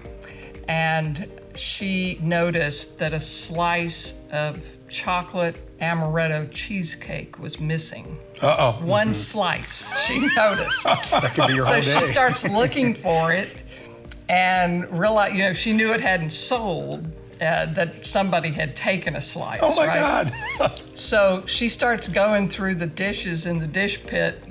And 0.67 1.29
she 1.55 2.17
noticed 2.21 2.99
that 2.99 3.13
a 3.13 3.19
slice 3.19 4.15
of 4.31 4.63
chocolate 4.93 5.55
amaretto 5.79 6.49
cheesecake 6.51 7.37
was 7.39 7.59
missing. 7.59 8.17
Uh 8.41 8.55
oh. 8.57 8.85
One 8.85 9.13
slice, 9.13 9.93
she 10.05 10.19
noticed. 10.35 10.85
That 11.11 11.33
could 11.35 11.47
be 11.47 11.53
your 11.55 11.63
So 11.63 11.73
whole 11.73 11.81
she 11.81 12.05
starts 12.05 12.49
looking 12.49 12.93
for 12.93 13.33
it 13.33 13.63
and 14.29 14.89
realize, 14.97 15.33
you 15.33 15.43
know, 15.43 15.53
she 15.53 15.73
knew 15.73 15.91
it 15.91 15.99
hadn't 15.99 16.31
sold, 16.31 17.05
uh, 17.41 17.65
that 17.73 18.05
somebody 18.05 18.51
had 18.51 18.75
taken 18.75 19.15
a 19.17 19.21
slice. 19.21 19.59
Oh 19.61 19.75
my 19.75 19.87
right? 19.87 20.31
God. 20.57 20.79
So 20.93 21.43
she 21.47 21.67
starts 21.67 22.07
going 22.07 22.47
through 22.47 22.75
the 22.75 22.85
dishes 22.85 23.47
in 23.47 23.57
the 23.57 23.67
dish 23.67 24.01
pit 24.05 24.41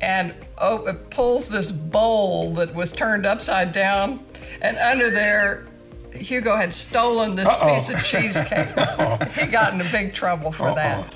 and 0.00 0.34
oh, 0.58 0.86
it 0.86 1.10
pulls 1.10 1.48
this 1.48 1.70
bowl 1.70 2.54
that 2.54 2.74
was 2.74 2.92
turned 2.92 3.26
upside 3.26 3.72
down, 3.72 4.24
and 4.62 4.78
under 4.78 5.10
there, 5.10 5.66
Hugo 6.14 6.56
had 6.56 6.72
stolen 6.74 7.34
this 7.34 7.48
Uh-oh. 7.48 7.74
piece 7.74 7.90
of 7.90 8.02
cheesecake. 8.04 8.68
he 9.34 9.46
got 9.46 9.72
into 9.72 9.90
big 9.92 10.14
trouble 10.14 10.52
for 10.52 10.74
that. 10.74 11.14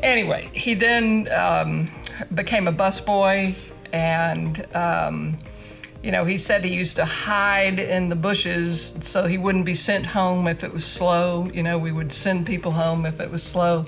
Anyway, 0.00 0.50
he 0.52 0.74
then 0.74 1.28
um, 1.32 1.90
became 2.34 2.68
a 2.68 2.72
busboy, 2.72 3.54
and 3.92 4.66
um, 4.74 5.36
you 6.02 6.12
know, 6.12 6.26
he 6.26 6.36
said 6.36 6.62
he 6.62 6.74
used 6.74 6.96
to 6.96 7.04
hide 7.06 7.80
in 7.80 8.10
the 8.10 8.16
bushes 8.16 8.98
so 9.00 9.24
he 9.24 9.38
wouldn't 9.38 9.64
be 9.64 9.72
sent 9.72 10.04
home 10.04 10.46
if 10.46 10.62
it 10.62 10.70
was 10.72 10.84
slow. 10.84 11.46
You 11.54 11.62
know, 11.62 11.78
we 11.78 11.92
would 11.92 12.12
send 12.12 12.46
people 12.46 12.72
home 12.72 13.06
if 13.06 13.20
it 13.20 13.30
was 13.30 13.42
slow. 13.42 13.84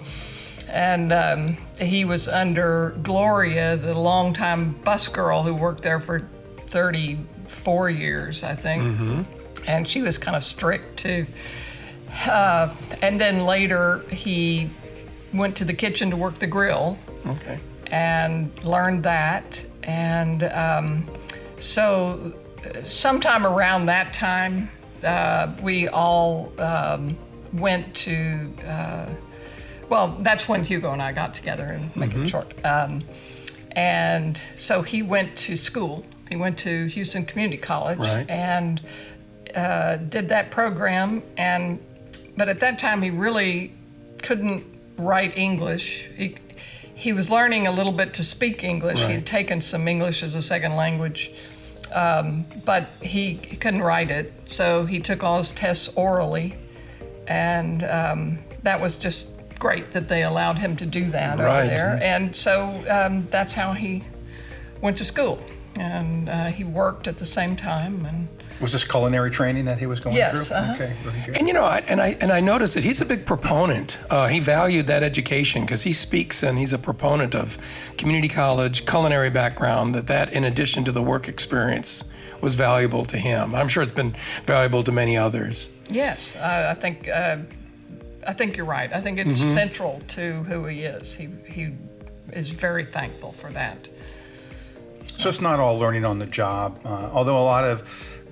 And 0.68 1.12
um, 1.12 1.56
he 1.78 2.06
was 2.06 2.26
under 2.26 2.96
Gloria, 3.02 3.76
the 3.76 3.96
longtime 3.96 4.72
bus 4.82 5.08
girl 5.08 5.42
who 5.42 5.54
worked 5.54 5.82
there 5.82 6.00
for 6.00 6.20
34 6.68 7.90
years, 7.90 8.42
I 8.42 8.54
think. 8.54 9.26
And 9.66 9.86
she 9.88 10.02
was 10.02 10.18
kind 10.18 10.36
of 10.36 10.44
strict 10.44 10.98
too. 10.98 11.26
Uh, 12.28 12.74
and 13.02 13.20
then 13.20 13.44
later, 13.44 14.00
he 14.10 14.70
went 15.34 15.56
to 15.56 15.64
the 15.64 15.74
kitchen 15.74 16.10
to 16.10 16.16
work 16.16 16.34
the 16.34 16.46
grill 16.46 16.96
Okay. 17.26 17.58
and 17.90 18.50
learned 18.64 19.02
that. 19.02 19.64
And 19.82 20.44
um, 20.44 21.06
so, 21.58 22.32
sometime 22.84 23.46
around 23.46 23.86
that 23.86 24.12
time, 24.14 24.70
uh, 25.04 25.52
we 25.62 25.88
all 25.88 26.52
um, 26.60 27.16
went 27.54 27.94
to. 27.96 28.50
Uh, 28.66 29.06
well, 29.88 30.16
that's 30.20 30.48
when 30.48 30.64
Hugo 30.64 30.92
and 30.92 31.00
I 31.02 31.12
got 31.12 31.34
together, 31.34 31.66
and 31.66 31.94
make 31.94 32.14
it 32.14 32.28
short. 32.28 32.52
Um, 32.64 33.02
and 33.76 34.36
so 34.56 34.82
he 34.82 35.02
went 35.02 35.36
to 35.38 35.54
school. 35.56 36.04
He 36.28 36.34
went 36.36 36.58
to 36.60 36.86
Houston 36.86 37.24
Community 37.24 37.56
College 37.58 37.98
Right. 37.98 38.28
and 38.28 38.80
uh, 39.56 39.96
did 39.96 40.28
that 40.28 40.50
program. 40.50 41.22
And 41.36 41.80
but 42.36 42.48
at 42.48 42.60
that 42.60 42.78
time, 42.78 43.02
he 43.02 43.10
really 43.10 43.72
couldn't 44.22 44.64
write 44.98 45.36
English. 45.38 46.08
He, 46.14 46.36
he 46.94 47.12
was 47.12 47.30
learning 47.30 47.66
a 47.66 47.70
little 47.72 47.92
bit 47.92 48.12
to 48.14 48.22
speak 48.22 48.62
English. 48.62 49.00
He 49.00 49.12
had 49.12 49.26
taken 49.26 49.60
some 49.60 49.88
English 49.88 50.22
as 50.22 50.34
a 50.34 50.42
second 50.42 50.76
language, 50.76 51.32
um, 51.94 52.44
but 52.64 52.84
he, 53.02 53.34
he 53.42 53.56
couldn't 53.56 53.82
write 53.82 54.10
it. 54.10 54.32
So 54.46 54.84
he 54.86 55.00
took 55.00 55.22
all 55.24 55.38
his 55.38 55.50
tests 55.52 55.88
orally, 55.96 56.54
and 57.26 57.82
um, 57.84 58.38
that 58.62 58.80
was 58.80 58.96
just 58.96 59.28
great 59.58 59.92
that 59.92 60.08
they 60.08 60.22
allowed 60.24 60.58
him 60.58 60.76
to 60.76 60.84
do 60.86 61.04
that 61.10 61.38
Right. 61.38 61.64
over 61.64 61.74
there. 61.74 61.98
And 62.02 62.34
so 62.36 62.84
um, 62.90 63.26
that's 63.30 63.54
how 63.54 63.72
he 63.72 64.04
went 64.82 64.96
to 64.98 65.04
school, 65.04 65.38
and 65.78 66.28
uh, 66.28 66.46
he 66.46 66.64
worked 66.64 67.08
at 67.08 67.16
the 67.18 67.26
same 67.26 67.56
time. 67.56 68.04
And 68.06 68.28
Was 68.60 68.72
this 68.72 68.84
culinary 68.84 69.30
training 69.30 69.66
that 69.66 69.78
he 69.78 69.86
was 69.86 70.00
going 70.00 70.16
Yes, 70.16 70.48
through? 70.48 70.56
uh-huh. 70.56 70.74
Okay, 70.74 70.96
very 71.02 71.26
good. 71.26 71.36
And 71.36 71.46
you 71.46 71.52
know, 71.52 71.64
I, 71.64 71.78
and 71.88 72.00
I 72.00 72.16
and 72.20 72.32
I 72.32 72.40
noticed 72.40 72.74
that 72.74 72.84
he's 72.84 73.00
a 73.00 73.04
big 73.04 73.26
proponent. 73.26 73.98
Uh, 74.08 74.28
he 74.28 74.40
valued 74.40 74.86
that 74.86 75.02
education 75.02 75.62
because 75.62 75.82
he 75.82 75.92
speaks 75.92 76.42
and 76.42 76.56
he's 76.56 76.72
a 76.72 76.78
proponent 76.78 77.34
of 77.34 77.58
community 77.98 78.28
college, 78.28 78.86
culinary 78.86 79.30
background. 79.30 79.94
That 79.94 80.06
that, 80.06 80.32
in 80.32 80.44
addition 80.44 80.84
to 80.84 80.92
the 80.92 81.02
work 81.02 81.28
experience, 81.28 82.04
was 82.40 82.54
valuable 82.54 83.04
to 83.06 83.18
him. 83.18 83.54
I'm 83.54 83.68
sure 83.68 83.82
it's 83.82 83.92
been 83.92 84.14
valuable 84.46 84.82
to 84.84 84.92
many 84.92 85.16
others. 85.18 85.68
Yes, 85.90 86.34
I, 86.36 86.70
I 86.70 86.74
think 86.74 87.08
uh, 87.08 87.38
I 88.26 88.32
think 88.32 88.56
you're 88.56 88.66
right. 88.66 88.90
I 88.92 89.00
think 89.02 89.18
it's 89.18 89.36
central 89.36 90.00
to 90.08 90.42
who 90.44 90.64
he 90.64 90.82
is. 90.84 91.12
He 91.14 91.28
he 91.46 91.72
is 92.32 92.48
very 92.48 92.84
thankful 92.86 93.32
for 93.32 93.50
that. 93.50 93.88
So 95.18 95.28
it's 95.28 95.40
not 95.40 95.60
all 95.60 95.78
learning 95.78 96.04
on 96.04 96.18
the 96.18 96.26
job, 96.26 96.78
uh, 96.84 97.10
although 97.12 97.38
a 97.38 97.44
lot 97.44 97.64
of 97.64 97.82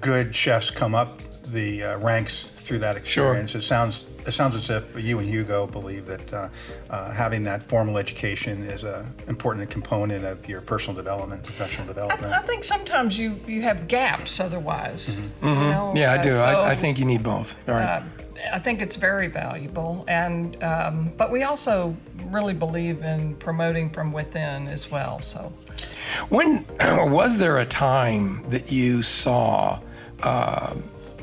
good 0.05 0.35
chefs 0.37 0.71
come 0.71 0.95
up 0.95 1.19
the 1.47 1.83
uh, 1.83 1.99
ranks 1.99 2.49
through 2.51 2.79
that 2.79 2.97
experience. 2.97 3.55
It 3.55 3.63
sounds 3.63 4.07
it 4.27 4.33
sounds 4.33 4.55
as 4.55 4.71
if 4.71 4.99
you 5.03 5.19
and 5.19 5.29
Hugo 5.29 5.67
believe 5.67 6.07
that 6.07 6.33
uh, 6.33 6.49
uh, 6.91 7.13
having 7.13 7.43
that 7.45 7.63
formal 7.63 7.99
education 7.99 8.63
is 8.63 8.85
an 8.85 9.07
important 9.29 9.69
component 9.71 10.25
of 10.25 10.49
your 10.49 10.61
personal 10.63 10.97
development, 10.97 11.45
professional 11.45 11.87
development. 11.87 12.33
I 12.33 12.41
think 12.43 12.65
sometimes 12.65 13.19
you 13.19 13.39
you 13.47 13.63
have 13.63 13.89
gaps 13.89 14.41
otherwise. 14.41 15.21
you 15.43 15.49
know? 15.49 15.93
Yeah, 15.95 16.13
I 16.13 16.19
Uh, 16.19 16.23
do. 16.23 16.31
I, 16.37 16.71
I 16.73 16.75
think 16.75 16.99
you 16.99 17.05
need 17.07 17.23
both. 17.23 17.57
All 17.69 17.75
right. 17.75 17.85
uh, 17.85 18.03
I 18.53 18.59
think 18.59 18.83
it's 18.83 18.97
very 18.97 19.29
valuable, 19.29 20.05
and 20.09 20.63
um, 20.63 21.13
but 21.17 21.31
we 21.33 21.45
also 21.45 21.95
really 22.27 22.53
believe 22.55 23.03
in 23.03 23.37
promoting 23.37 23.89
from 23.91 24.13
within 24.13 24.69
as 24.69 24.91
well. 24.91 25.19
So. 25.21 25.51
When 26.29 26.65
was 27.11 27.39
there 27.39 27.59
a 27.59 27.67
time 27.67 28.43
that 28.51 28.71
you 28.71 29.03
saw, 29.03 29.81
uh, 30.23 30.75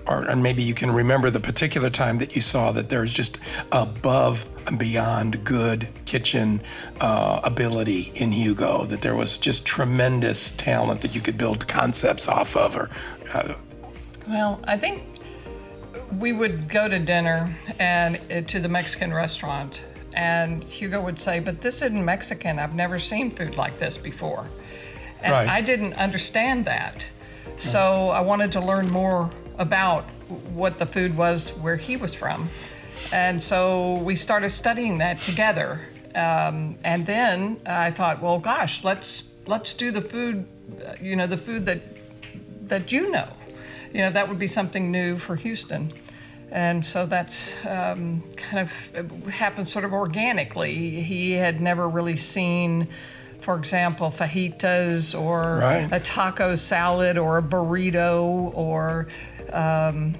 or 0.07 0.23
and 0.23 0.41
maybe 0.41 0.63
you 0.63 0.73
can 0.73 0.91
remember 0.91 1.29
the 1.29 1.39
particular 1.39 1.89
time 1.89 2.17
that 2.17 2.35
you 2.35 2.41
saw 2.41 2.71
that 2.71 2.89
there's 2.89 3.13
just 3.13 3.39
above 3.71 4.47
and 4.67 4.77
beyond 4.77 5.43
good 5.43 5.87
kitchen 6.05 6.61
uh, 6.99 7.41
ability 7.43 8.11
in 8.15 8.31
Hugo, 8.31 8.85
that 8.85 9.01
there 9.01 9.15
was 9.15 9.37
just 9.37 9.65
tremendous 9.65 10.51
talent 10.51 11.01
that 11.01 11.15
you 11.15 11.21
could 11.21 11.37
build 11.37 11.67
concepts 11.67 12.27
off 12.27 12.55
of, 12.55 12.75
or 12.75 12.89
uh, 13.33 13.53
Well, 14.27 14.59
I 14.65 14.77
think 14.77 15.03
we 16.19 16.33
would 16.33 16.69
go 16.69 16.87
to 16.87 16.99
dinner 16.99 17.55
and 17.79 18.19
uh, 18.31 18.41
to 18.41 18.59
the 18.59 18.69
Mexican 18.69 19.13
restaurant, 19.13 19.81
and 20.13 20.63
Hugo 20.63 21.01
would 21.01 21.19
say, 21.19 21.39
"But 21.39 21.61
this 21.61 21.81
isn't 21.81 22.03
Mexican. 22.03 22.59
I've 22.59 22.75
never 22.75 22.99
seen 22.99 23.31
food 23.31 23.57
like 23.57 23.77
this 23.77 23.97
before," 23.97 24.45
and 25.21 25.31
Right. 25.31 25.47
I 25.47 25.61
didn't 25.61 25.93
understand 25.93 26.65
that. 26.65 27.05
So 27.57 28.09
I 28.09 28.21
wanted 28.21 28.51
to 28.53 28.59
learn 28.59 28.89
more 28.89 29.29
about 29.57 30.03
what 30.53 30.79
the 30.79 30.85
food 30.85 31.15
was 31.15 31.49
where 31.59 31.77
he 31.77 31.97
was 31.97 32.13
from, 32.13 32.47
and 33.13 33.41
so 33.41 33.95
we 33.99 34.15
started 34.15 34.49
studying 34.49 34.97
that 34.99 35.19
together. 35.19 35.81
Um, 36.15 36.77
and 36.83 37.05
then 37.05 37.59
I 37.65 37.91
thought, 37.91 38.21
well, 38.21 38.39
gosh, 38.39 38.83
let's 38.83 39.31
let's 39.45 39.73
do 39.73 39.91
the 39.91 40.01
food, 40.01 40.45
uh, 40.85 40.93
you 41.01 41.15
know, 41.15 41.27
the 41.27 41.37
food 41.37 41.65
that 41.65 41.81
that 42.67 42.91
you 42.91 43.11
know. 43.11 43.27
You 43.93 44.01
know, 44.01 44.11
that 44.11 44.27
would 44.27 44.39
be 44.39 44.47
something 44.47 44.89
new 44.89 45.17
for 45.17 45.35
Houston. 45.35 45.91
And 46.51 46.85
so 46.85 47.05
that's 47.05 47.55
um, 47.65 48.23
kind 48.35 48.59
of 48.59 49.25
happened 49.27 49.67
sort 49.67 49.85
of 49.85 49.93
organically. 49.93 51.01
He 51.01 51.31
had 51.31 51.61
never 51.61 51.87
really 51.87 52.17
seen, 52.17 52.87
for 53.41 53.57
example, 53.57 54.09
fajitas 54.09 55.19
or 55.19 55.57
Right. 55.57 55.89
a 55.91 55.99
taco 55.99 56.55
salad 56.55 57.17
or 57.17 57.39
a 57.39 57.41
burrito 57.41 58.51
or 58.55 59.07
um, 59.51 60.15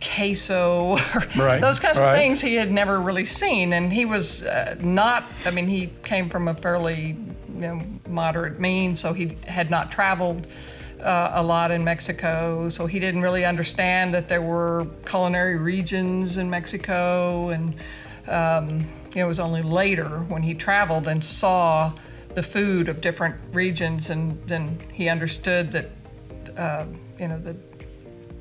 queso, 0.00 0.96
Right, 1.38 1.60
those 1.60 1.78
kinds 1.78 1.98
right. 1.98 2.08
of 2.08 2.16
things 2.16 2.40
he 2.40 2.54
had 2.54 2.72
never 2.72 3.00
really 3.00 3.26
seen. 3.26 3.74
And 3.74 3.92
he 3.92 4.04
was 4.04 4.42
uh, 4.44 4.76
not, 4.80 5.24
I 5.46 5.50
mean, 5.52 5.68
he 5.68 5.90
came 6.02 6.28
from 6.28 6.48
a 6.48 6.54
fairly 6.54 7.16
you 7.54 7.60
know, 7.60 7.80
moderate 8.08 8.58
means, 8.58 9.00
so 9.00 9.12
he 9.12 9.36
had 9.46 9.70
not 9.70 9.92
traveled 9.92 10.48
uh, 11.02 11.32
a 11.34 11.42
lot 11.42 11.70
in 11.70 11.84
Mexico. 11.84 12.68
So 12.68 12.86
he 12.86 12.98
didn't 12.98 13.22
really 13.22 13.44
understand 13.44 14.14
that 14.14 14.28
there 14.28 14.42
were 14.42 14.86
culinary 15.04 15.58
regions 15.58 16.38
in 16.38 16.48
Mexico. 16.48 17.50
And 17.50 17.74
um, 18.26 18.88
it 19.14 19.24
was 19.24 19.38
only 19.38 19.62
later 19.62 20.20
when 20.28 20.42
he 20.42 20.54
traveled 20.54 21.08
and 21.08 21.24
saw 21.24 21.92
the 22.34 22.42
food 22.42 22.88
of 22.88 23.00
different 23.00 23.36
regions, 23.52 24.10
and 24.10 24.40
then 24.48 24.78
he 24.92 25.08
understood 25.08 25.72
that, 25.72 25.90
uh, 26.56 26.86
you 27.18 27.28
know, 27.28 27.38
the 27.38 27.56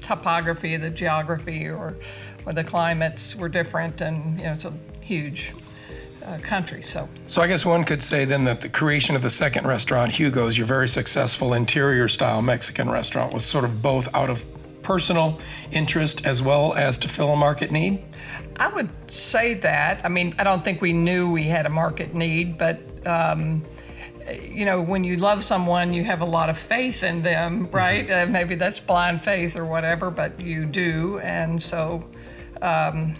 topography, 0.02 0.78
the 0.78 0.90
geography, 0.90 1.68
or, 1.68 1.96
or 2.46 2.54
the 2.54 2.64
climates 2.64 3.36
were 3.36 3.50
different, 3.50 4.02
and 4.02 4.40
you 4.40 4.46
know 4.46 4.54
it's 4.54 4.66
a 4.66 4.74
huge 5.02 5.54
uh, 6.26 6.38
country. 6.40 6.82
So 6.82 7.08
So 7.28 7.42
I 7.42 7.48
guess 7.48 7.66
one 7.66 7.84
could 7.84 8.04
say 8.04 8.26
then 8.26 8.44
that 8.46 8.62
the 8.62 8.70
creation 8.70 9.16
of 9.16 9.22
the 9.22 9.30
second 9.30 9.68
restaurant, 9.68 10.12
Hugo's, 10.12 10.58
your 10.58 10.68
very 10.68 10.88
successful 10.88 11.54
interior 11.54 12.08
style 12.08 12.42
Mexican 12.42 12.90
restaurant, 12.90 13.34
was 13.34 13.46
sort 13.46 13.66
of 13.66 13.82
both 13.82 14.14
out 14.16 14.30
of 14.30 14.44
personal 14.82 15.40
interest 15.72 16.26
as 16.26 16.42
well 16.42 16.74
as 16.74 16.98
to 16.98 17.08
fill 17.08 17.32
a 17.34 17.36
market 17.36 17.72
need. 17.72 18.04
I 18.58 18.68
would 18.70 18.90
say 19.10 19.54
that. 19.56 20.04
I 20.04 20.10
mean, 20.10 20.34
I 20.40 20.44
don't 20.44 20.64
think 20.64 20.82
we 20.82 20.94
knew 20.94 21.32
we 21.32 21.44
had 21.44 21.66
a 21.66 21.70
market 21.70 22.14
need, 22.14 22.58
but. 22.58 22.80
Um, 23.06 23.64
you 24.40 24.66
know, 24.66 24.82
when 24.82 25.04
you 25.04 25.16
love 25.18 25.44
someone, 25.44 25.94
you 25.94 26.04
have 26.04 26.22
a 26.22 26.26
lot 26.26 26.50
of 26.50 26.58
faith 26.58 27.04
in 27.04 27.22
them, 27.22 27.68
right? 27.72 28.10
Uh, 28.10 28.26
maybe 28.28 28.56
that's 28.56 28.80
blind 28.80 29.24
faith 29.24 29.56
or 29.56 29.66
whatever, 29.66 30.10
but 30.12 30.40
you 30.40 30.66
do. 30.66 31.20
And 31.20 31.62
so, 31.62 32.04
um, 32.62 33.16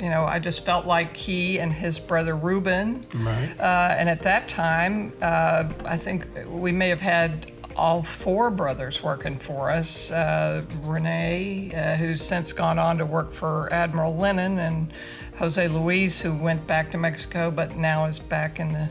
you 0.00 0.08
know, 0.10 0.24
I 0.24 0.38
just 0.38 0.64
felt 0.64 0.86
like 0.86 1.16
he 1.16 1.58
and 1.60 1.72
his 1.72 1.98
brother 2.00 2.34
Ruben, 2.36 3.04
Right. 3.14 3.48
uh, 3.60 3.94
and 3.98 4.08
at 4.08 4.20
that 4.22 4.48
time, 4.48 5.12
uh, 5.22 5.64
I 5.84 5.96
think 5.96 6.26
we 6.48 6.72
may 6.72 6.88
have 6.88 7.00
had 7.00 7.52
all 7.76 8.02
four 8.02 8.50
brothers 8.50 9.02
working 9.02 9.38
for 9.38 9.70
us. 9.70 10.10
Uh, 10.10 10.62
Renee, 10.82 11.72
uh, 11.74 11.94
who's 11.96 12.20
since 12.20 12.52
gone 12.52 12.78
on 12.78 12.98
to 12.98 13.06
work 13.06 13.32
for 13.32 13.72
Admiral 13.72 14.14
Lennon, 14.14 14.58
and 14.58 14.92
Jose 15.36 15.66
Luis, 15.68 16.20
who 16.20 16.34
went 16.36 16.66
back 16.66 16.90
to 16.90 16.98
Mexico 16.98 17.50
but 17.50 17.76
now 17.76 18.04
is 18.04 18.18
back 18.18 18.60
in 18.60 18.72
the 18.72 18.88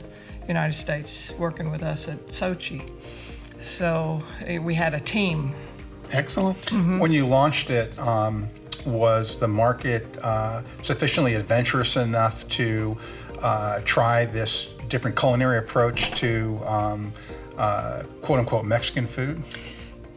United 0.51 0.73
States 0.73 1.33
working 1.37 1.71
with 1.71 1.83
us 1.83 2.07
at 2.07 2.19
Xochi. 2.27 2.81
So 3.59 4.21
eh, 4.45 4.57
we 4.57 4.73
had 4.73 4.93
a 4.93 4.99
team. 4.99 5.53
Excellent. 6.11 6.71
When 6.99 7.11
you 7.11 7.25
launched 7.25 7.69
it, 7.69 7.97
um, 7.99 8.47
was 8.85 9.39
the 9.39 9.47
market 9.47 10.05
uh, 10.21 10.61
sufficiently 10.81 11.35
adventurous 11.35 11.95
enough 11.95 12.47
to 12.49 12.97
uh, 13.41 13.79
try 13.85 14.25
this 14.25 14.73
different 14.89 15.15
culinary 15.17 15.57
approach 15.57 16.11
to 16.19 16.59
um, 16.65 17.13
uh, 17.57 18.03
quote 18.21 18.39
unquote 18.39 18.65
Mexican 18.65 19.07
food? 19.07 19.41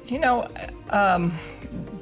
You 0.06 0.18
know, 0.18 0.48
um, 0.90 1.32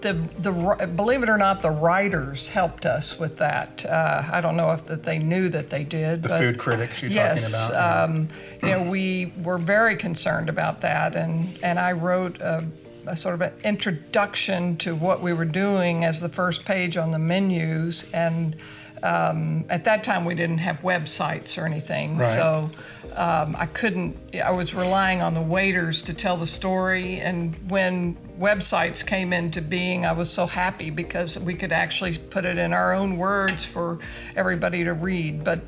the 0.00 0.14
the 0.40 0.86
believe 0.96 1.22
it 1.22 1.28
or 1.28 1.38
not, 1.38 1.62
the 1.62 1.70
writers 1.70 2.48
helped 2.48 2.86
us 2.86 3.18
with 3.18 3.36
that. 3.38 3.84
Uh, 3.86 4.22
I 4.30 4.40
don't 4.40 4.56
know 4.56 4.72
if 4.72 4.84
that 4.86 5.02
they 5.02 5.18
knew 5.18 5.48
that 5.48 5.70
they 5.70 5.84
did. 5.84 6.22
The 6.22 6.28
but 6.28 6.40
food 6.40 6.58
critics 6.58 7.02
you're 7.02 7.10
yes, 7.10 7.52
talking 7.52 7.76
about? 7.76 8.10
um, 8.10 8.28
you 8.62 8.68
know, 8.68 8.90
we 8.90 9.32
were 9.42 9.58
very 9.58 9.96
concerned 9.96 10.48
about 10.48 10.80
that, 10.80 11.16
and 11.16 11.58
and 11.62 11.78
I 11.78 11.92
wrote 11.92 12.40
a, 12.40 12.64
a 13.06 13.16
sort 13.16 13.34
of 13.34 13.40
an 13.40 13.52
introduction 13.64 14.76
to 14.78 14.94
what 14.94 15.22
we 15.22 15.32
were 15.32 15.44
doing 15.44 16.04
as 16.04 16.20
the 16.20 16.28
first 16.28 16.64
page 16.64 16.96
on 16.96 17.10
the 17.10 17.18
menus, 17.18 18.04
and 18.12 18.56
um, 19.02 19.64
at 19.68 19.84
that 19.84 20.04
time 20.04 20.24
we 20.24 20.34
didn't 20.34 20.58
have 20.58 20.80
websites 20.80 21.60
or 21.60 21.66
anything, 21.66 22.18
Right. 22.18 22.34
so 22.34 22.70
um, 23.16 23.56
I 23.58 23.66
couldn't. 23.66 24.16
I 24.42 24.52
was 24.52 24.74
relying 24.74 25.20
on 25.20 25.34
the 25.34 25.42
waiters 25.42 26.02
to 26.02 26.14
tell 26.14 26.36
the 26.36 26.46
story, 26.46 27.20
and 27.20 27.54
when 27.70 28.16
websites 28.38 29.04
came 29.04 29.32
into 29.32 29.60
being, 29.60 30.06
I 30.06 30.12
was 30.12 30.30
so 30.30 30.46
happy 30.46 30.90
because 30.90 31.38
we 31.38 31.54
could 31.54 31.72
actually 31.72 32.16
put 32.16 32.44
it 32.44 32.58
in 32.58 32.72
our 32.72 32.92
own 32.94 33.16
words 33.18 33.64
for 33.64 33.98
everybody 34.36 34.84
to 34.84 34.94
read. 34.94 35.44
But 35.44 35.60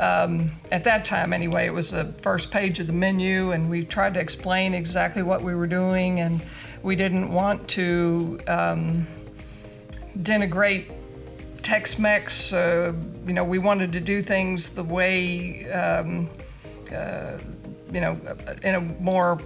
um, 0.00 0.50
at 0.72 0.84
that 0.84 1.04
time, 1.04 1.32
anyway, 1.32 1.66
it 1.66 1.72
was 1.74 1.90
the 1.90 2.12
first 2.22 2.50
page 2.50 2.80
of 2.80 2.86
the 2.86 2.92
menu, 2.92 3.52
and 3.52 3.68
we 3.68 3.84
tried 3.84 4.14
to 4.14 4.20
explain 4.20 4.74
exactly 4.74 5.22
what 5.22 5.42
we 5.42 5.54
were 5.54 5.66
doing, 5.66 6.20
and 6.20 6.40
we 6.82 6.96
didn't 6.96 7.32
want 7.32 7.68
to 7.68 8.38
um, 8.48 9.06
denigrate 10.20 10.90
Tex-Mex. 11.68 12.52
Uh, 12.54 12.94
you 13.26 13.34
know, 13.34 13.44
we 13.44 13.58
wanted 13.58 13.92
to 13.92 14.00
do 14.00 14.22
things 14.22 14.70
the 14.70 14.82
way, 14.82 15.70
um, 15.70 16.30
uh, 16.94 17.36
you 17.92 18.00
know, 18.00 18.18
in 18.62 18.74
a 18.74 18.80
more 18.80 19.38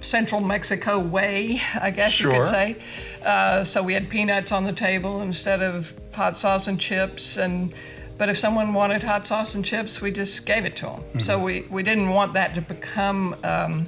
central 0.00 0.40
Mexico 0.40 0.98
way, 0.98 1.60
I 1.78 1.90
guess 1.90 2.18
you 2.18 2.30
could 2.30 2.46
say. 2.46 2.76
Uh, 3.22 3.62
so 3.62 3.82
we 3.82 3.92
had 3.92 4.08
peanuts 4.08 4.52
on 4.52 4.64
the 4.64 4.72
table 4.72 5.20
instead 5.20 5.60
of 5.60 5.94
hot 6.14 6.38
sauce 6.38 6.66
and 6.66 6.80
chips, 6.80 7.36
and 7.36 7.74
but 8.16 8.30
if 8.30 8.38
someone 8.38 8.72
wanted 8.72 9.02
hot 9.02 9.26
sauce 9.26 9.54
and 9.54 9.62
chips, 9.62 10.00
we 10.00 10.10
just 10.10 10.46
gave 10.46 10.64
it 10.64 10.76
to 10.76 10.86
them. 10.86 11.20
So 11.20 11.38
we, 11.38 11.66
we 11.70 11.82
didn't 11.82 12.08
want 12.08 12.32
that 12.32 12.54
to 12.54 12.62
become. 12.62 13.36
Um, 13.44 13.86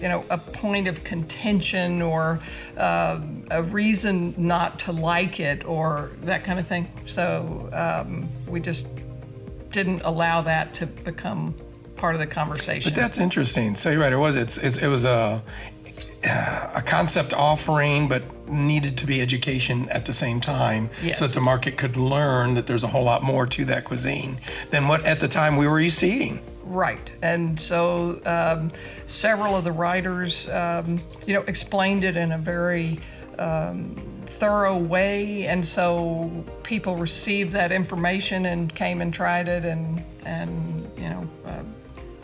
you 0.00 0.08
know, 0.08 0.24
a 0.30 0.38
point 0.38 0.86
of 0.86 1.02
contention 1.04 2.02
or 2.02 2.38
uh, 2.76 3.20
a 3.50 3.62
reason 3.62 4.34
not 4.36 4.78
to 4.80 4.92
like 4.92 5.40
it 5.40 5.64
or 5.64 6.10
that 6.22 6.44
kind 6.44 6.58
of 6.58 6.66
thing. 6.66 6.90
So 7.06 7.70
um, 7.72 8.28
we 8.48 8.60
just 8.60 8.88
didn't 9.70 10.02
allow 10.04 10.42
that 10.42 10.74
to 10.74 10.86
become 10.86 11.54
part 11.96 12.14
of 12.14 12.20
the 12.20 12.26
conversation. 12.26 12.92
But 12.92 13.00
that's 13.00 13.18
interesting. 13.18 13.74
So 13.74 13.90
you're 13.90 14.00
right. 14.00 14.12
It 14.12 14.16
was. 14.16 14.36
It's. 14.36 14.58
it's 14.58 14.76
it 14.78 14.88
was 14.88 15.04
a 15.04 15.42
a 16.26 16.82
concept 16.84 17.32
offering, 17.32 18.08
but 18.08 18.22
needed 18.48 18.96
to 18.98 19.06
be 19.06 19.20
education 19.20 19.88
at 19.90 20.06
the 20.06 20.12
same 20.12 20.40
time, 20.40 20.88
Yes. 21.02 21.18
so 21.18 21.26
that 21.26 21.34
the 21.34 21.40
market 21.40 21.76
could 21.76 21.96
learn 21.96 22.54
that 22.54 22.66
there's 22.66 22.84
a 22.84 22.88
whole 22.88 23.04
lot 23.04 23.22
more 23.22 23.46
to 23.46 23.64
that 23.66 23.84
cuisine 23.84 24.38
than 24.70 24.88
what 24.88 25.04
at 25.04 25.20
the 25.20 25.28
time 25.28 25.56
we 25.56 25.66
were 25.66 25.80
used 25.80 25.98
to 26.00 26.06
eating. 26.06 26.40
Right, 26.64 27.12
and 27.22 27.58
so 27.58 28.20
um, 28.26 28.72
several 29.06 29.56
of 29.56 29.64
the 29.64 29.72
writers, 29.72 30.48
um, 30.48 31.00
you 31.24 31.34
know, 31.34 31.42
explained 31.42 32.04
it 32.04 32.16
in 32.16 32.32
a 32.32 32.38
very 32.38 32.98
um, 33.38 33.94
thorough 34.26 34.76
way, 34.76 35.46
and 35.46 35.66
so 35.66 36.44
people 36.64 36.96
received 36.96 37.52
that 37.52 37.70
information 37.70 38.46
and 38.46 38.74
came 38.74 39.00
and 39.00 39.14
tried 39.14 39.46
it, 39.48 39.64
and 39.64 40.02
and 40.24 40.90
you 40.98 41.08
know, 41.08 41.28
uh, 41.46 41.62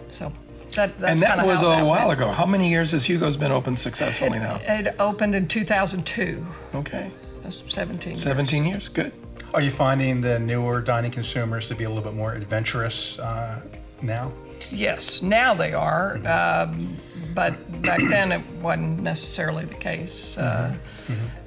so 0.09 0.33
that 0.73 0.99
that's 0.99 1.11
and 1.13 1.21
that 1.21 1.47
was 1.47 1.63
how 1.63 1.71
a 1.73 1.77
that 1.77 1.85
while 1.85 2.09
went. 2.09 2.21
ago. 2.21 2.31
How 2.31 2.47
many 2.47 2.69
years 2.69 2.91
has 2.93 3.05
Hugo's 3.05 3.37
been 3.37 3.53
open 3.53 3.77
successfully 3.77 4.39
now? 4.39 4.59
It 4.63 4.95
opened 4.99 5.35
in 5.35 5.49
2002. 5.49 6.45
Okay, 6.75 7.11
That's 7.43 7.63
17. 7.73 8.11
years. 8.13 8.23
17 8.23 8.65
years. 8.65 8.89
Good. 8.89 9.13
Are 9.55 9.61
you 9.61 9.71
finding 9.71 10.21
the 10.21 10.39
newer 10.39 10.81
dining 10.81 11.11
consumers 11.11 11.69
to 11.69 11.75
be 11.75 11.85
a 11.85 11.89
little 11.89 12.03
bit 12.03 12.15
more 12.15 12.33
adventurous 12.35 13.19
uh, 13.19 13.61
now? 14.01 14.33
Yes, 14.71 15.21
now 15.21 15.53
they 15.55 15.75
are, 15.75 16.17
um, 16.27 16.97
but 17.35 17.53
back 17.83 18.01
then 18.09 18.33
it 18.33 18.41
wasn't 18.63 19.01
necessarily 19.03 19.65
the 19.67 19.75
case. 19.75 20.39
Uh, 20.39 20.75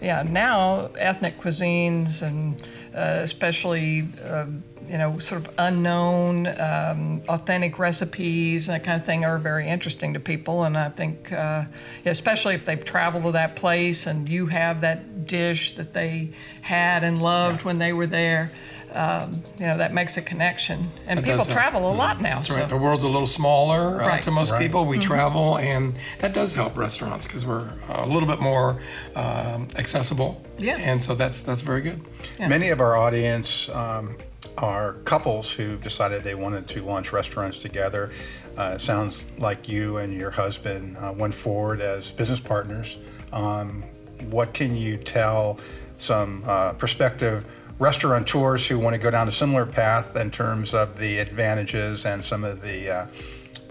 Yeah, 0.02 0.22
now 0.30 0.92
ethnic 1.00 1.40
cuisines 1.40 2.22
and 2.22 2.62
uh, 2.94 3.22
especially 3.24 4.08
uh, 4.24 4.46
you 4.90 4.98
know 4.98 5.18
sort 5.20 5.46
of 5.48 5.54
unknown, 5.58 6.48
um, 6.60 7.22
authentic 7.30 7.80
recipes 7.80 8.70
and 8.70 8.76
that 8.76 8.84
kind 8.86 9.00
of 9.00 9.06
thing 9.06 9.26
are 9.26 9.38
very 9.38 9.68
interesting 9.68 10.14
to 10.14 10.20
people, 10.20 10.64
and 10.64 10.78
I 10.78 10.90
think 10.90 11.32
uh, 11.32 11.64
especially 12.06 12.56
if 12.56 12.66
they've 12.66 12.84
traveled 12.84 13.24
to 13.24 13.32
that 13.32 13.56
place 13.56 14.08
and 14.08 14.28
you 14.30 14.46
have 14.48 14.82
that 14.82 15.28
dish 15.28 15.74
that 15.74 15.94
they 15.94 16.32
had 16.62 17.04
and 17.04 17.22
loved 17.22 17.64
when 17.64 17.78
they 17.78 17.94
were 17.94 18.08
there. 18.08 18.52
Um, 18.94 19.44
you 19.58 19.66
know 19.66 19.78
that 19.78 19.94
makes 19.94 20.16
a 20.16 20.22
connection, 20.22 20.88
and 21.08 21.18
That 21.18 21.24
people 21.26 21.40
does 21.40 21.48
help. 21.48 21.58
travel 21.58 21.92
a 21.92 21.96
lot 21.96 22.22
now. 22.22 22.36
That's 22.36 22.48
so- 22.48 22.56
right. 22.56 22.70
The 22.70 22.78
world's 22.78 23.04
a 23.04 23.10
little 23.10 23.28
smaller 23.28 24.02
uh, 24.02 24.08
Right. 24.08 24.22
to 24.22 24.32
most 24.32 24.52
Right. 24.54 24.62
people. 24.62 24.86
We 24.86 25.00
travel, 25.00 25.58
and 25.58 25.96
that 26.20 26.34
does 26.34 26.54
help 26.54 26.78
restaurants 26.78 27.28
because 27.28 27.46
we're 27.46 27.68
a 27.90 28.06
little 28.06 28.30
bit 28.30 28.40
more 28.40 28.80
um, 29.18 29.68
accessible. 29.76 30.42
Yeah. 30.60 30.78
And 30.80 31.04
so 31.04 31.14
that's 31.14 31.42
that's 31.42 31.60
very 31.60 31.82
good. 31.82 32.00
Many 32.40 32.70
of 32.70 32.80
our 32.80 32.96
audience 32.96 33.68
um, 33.70 34.16
are 34.58 34.94
couples 35.06 35.52
who 35.52 35.78
decided 35.78 36.24
they 36.24 36.36
wanted 36.36 36.68
to 36.70 36.84
launch 36.84 37.12
restaurants 37.12 37.60
together. 37.60 38.12
Uh, 38.58 38.78
sounds 38.78 39.26
like 39.38 39.68
you 39.68 39.98
and 39.98 40.14
your 40.14 40.32
husband 40.32 40.96
uh, 40.98 41.14
went 41.16 41.34
forward 41.34 41.82
as 41.82 42.12
business 42.12 42.40
partners. 42.40 42.98
Um, 43.34 43.84
what 44.30 44.54
can 44.54 44.76
you 44.76 44.98
tell 44.98 45.60
some 45.98 46.44
uh, 46.48 46.74
prospective 46.74 47.46
restaurateurs 47.80 48.66
who 48.66 48.80
want 48.80 48.94
to 48.94 48.98
go 49.00 49.12
down 49.12 49.28
a 49.28 49.32
similar 49.32 49.66
path 49.66 50.16
in 50.16 50.32
terms 50.32 50.74
of 50.74 50.98
the 50.98 51.18
advantages 51.18 52.06
and 52.06 52.24
some 52.24 52.46
of 52.46 52.62
the 52.62 52.90
uh, 52.90 53.08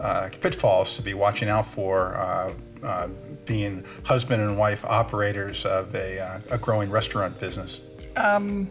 uh, 0.00 0.28
pitfalls 0.40 0.94
to 0.96 1.02
be 1.02 1.14
watching 1.14 1.48
out 1.48 1.64
for 1.64 2.14
uh, 2.14 3.08
being 3.46 3.82
husband 4.04 4.42
and 4.42 4.58
wife 4.58 4.84
operators 4.84 5.64
of 5.64 5.94
a, 5.94 6.42
a 6.50 6.58
growing 6.58 6.90
restaurant 6.90 7.38
business? 7.40 7.80
Um, 8.16 8.70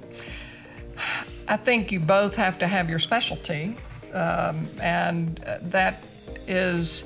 I 1.48 1.58
think 1.58 1.92
you 1.92 2.00
both 2.00 2.36
have 2.36 2.58
to 2.60 2.68
have 2.68 2.90
your 2.90 3.00
specialty, 3.00 3.76
um, 4.14 4.68
and 4.82 5.38
that 5.64 6.04
is 6.48 7.04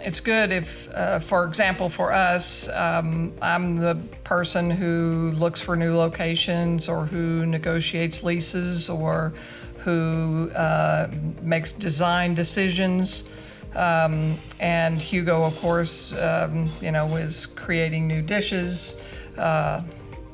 it's 0.00 0.20
good 0.20 0.52
if, 0.52 0.88
uh, 0.94 1.18
for 1.18 1.44
example, 1.44 1.88
for 1.88 2.12
us, 2.12 2.68
um, 2.68 3.32
I'm 3.42 3.76
the 3.76 3.96
person 4.24 4.70
who 4.70 5.32
looks 5.32 5.60
for 5.60 5.76
new 5.76 5.94
locations 5.94 6.88
or 6.88 7.04
who 7.04 7.44
negotiates 7.46 8.22
leases 8.22 8.88
or 8.88 9.32
who 9.78 10.50
uh, 10.54 11.08
makes 11.42 11.72
design 11.72 12.34
decisions. 12.34 13.24
Um, 13.74 14.38
and 14.60 14.98
Hugo, 14.98 15.42
of 15.42 15.56
course, 15.60 16.12
um, 16.14 16.68
you 16.80 16.92
know, 16.92 17.16
is 17.16 17.46
creating 17.46 18.06
new 18.06 18.22
dishes. 18.22 19.00
Uh, 19.36 19.82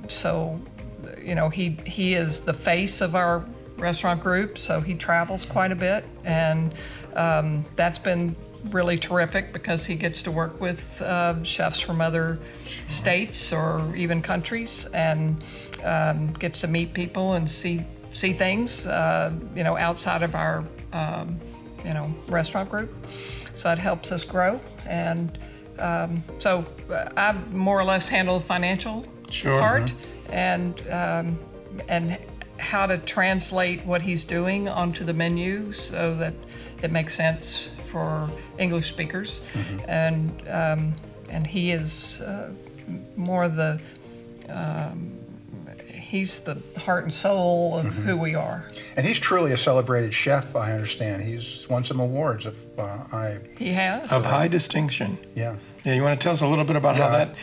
so, 0.08 0.60
you 1.24 1.34
know, 1.34 1.48
he 1.48 1.76
he 1.86 2.14
is 2.14 2.40
the 2.40 2.54
face 2.54 3.00
of 3.00 3.14
our 3.14 3.44
restaurant 3.78 4.22
group. 4.22 4.58
So 4.58 4.80
he 4.80 4.94
travels 4.94 5.44
quite 5.44 5.72
a 5.72 5.76
bit, 5.76 6.04
and 6.24 6.74
um, 7.14 7.64
that's 7.76 7.98
been 7.98 8.36
really 8.70 8.96
terrific 8.96 9.52
because 9.52 9.84
he 9.84 9.94
gets 9.94 10.22
to 10.22 10.30
work 10.30 10.60
with 10.60 11.00
uh, 11.02 11.42
chefs 11.42 11.80
from 11.80 12.00
other 12.00 12.38
states 12.86 13.52
or 13.52 13.94
even 13.94 14.22
countries 14.22 14.86
and 14.94 15.44
um, 15.84 16.32
gets 16.34 16.60
to 16.62 16.68
meet 16.68 16.94
people 16.94 17.34
and 17.34 17.48
see 17.48 17.84
see 18.12 18.32
things 18.32 18.86
uh, 18.86 19.32
you 19.54 19.64
know 19.64 19.76
outside 19.76 20.22
of 20.22 20.34
our 20.34 20.64
um, 20.92 21.38
you 21.84 21.92
know 21.92 22.12
restaurant 22.28 22.70
group 22.70 22.90
so 23.52 23.68
that 23.68 23.78
helps 23.78 24.10
us 24.12 24.24
grow 24.24 24.58
and 24.86 25.38
um, 25.78 26.22
so 26.38 26.64
uh, 26.90 27.10
I 27.16 27.32
more 27.50 27.78
or 27.78 27.84
less 27.84 28.08
handle 28.08 28.38
the 28.38 28.46
financial 28.46 29.04
sure. 29.30 29.58
part 29.58 29.82
mm-hmm. 29.82 30.13
And 30.30 30.80
um, 30.90 31.38
and 31.88 32.18
how 32.58 32.86
to 32.86 32.98
translate 32.98 33.84
what 33.84 34.00
he's 34.00 34.24
doing 34.24 34.68
onto 34.68 35.04
the 35.04 35.12
menu 35.12 35.72
so 35.72 36.14
that 36.14 36.34
it 36.82 36.92
makes 36.92 37.14
sense 37.14 37.70
for 37.86 38.30
English 38.58 38.88
speakers, 38.88 39.40
mm-hmm. 39.52 39.78
and 39.88 40.42
um, 40.48 40.92
and 41.30 41.46
he 41.46 41.72
is 41.72 42.20
uh, 42.22 42.52
more 43.16 43.48
the 43.48 43.80
um, 44.48 45.14
he's 46.14 46.40
the 46.40 46.60
heart 46.76 47.02
and 47.04 47.12
soul 47.12 47.78
of 47.78 47.86
mm-hmm. 47.86 48.02
who 48.02 48.16
we 48.16 48.34
are. 48.34 48.64
And 48.96 49.06
he's 49.06 49.18
truly 49.18 49.52
a 49.52 49.56
celebrated 49.56 50.14
chef. 50.14 50.54
I 50.54 50.72
understand 50.72 51.22
he's 51.22 51.68
won 51.68 51.82
some 51.82 51.98
awards. 51.98 52.46
If 52.46 52.78
uh, 52.78 52.82
I 53.12 53.38
he 53.58 53.72
has 53.72 54.12
of 54.12 54.24
high 54.24 54.48
distinction. 54.48 55.18
Yeah. 55.34 55.56
Yeah. 55.84 55.94
You 55.94 56.02
want 56.02 56.18
to 56.18 56.22
tell 56.22 56.32
us 56.32 56.42
a 56.42 56.46
little 56.46 56.64
bit 56.64 56.76
about 56.76 56.96
yeah. 56.96 57.02
how 57.02 57.10
that 57.10 57.34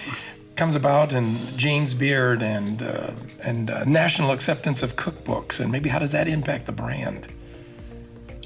comes 0.55 0.75
about 0.75 1.13
and 1.13 1.37
James 1.57 1.93
Beard 1.93 2.41
and 2.41 2.83
uh, 2.83 3.11
and 3.43 3.69
uh, 3.69 3.83
national 3.85 4.31
acceptance 4.31 4.83
of 4.83 4.95
cookbooks 4.95 5.59
and 5.59 5.71
maybe 5.71 5.89
how 5.89 5.99
does 5.99 6.11
that 6.11 6.27
impact 6.27 6.65
the 6.65 6.71
brand? 6.71 7.27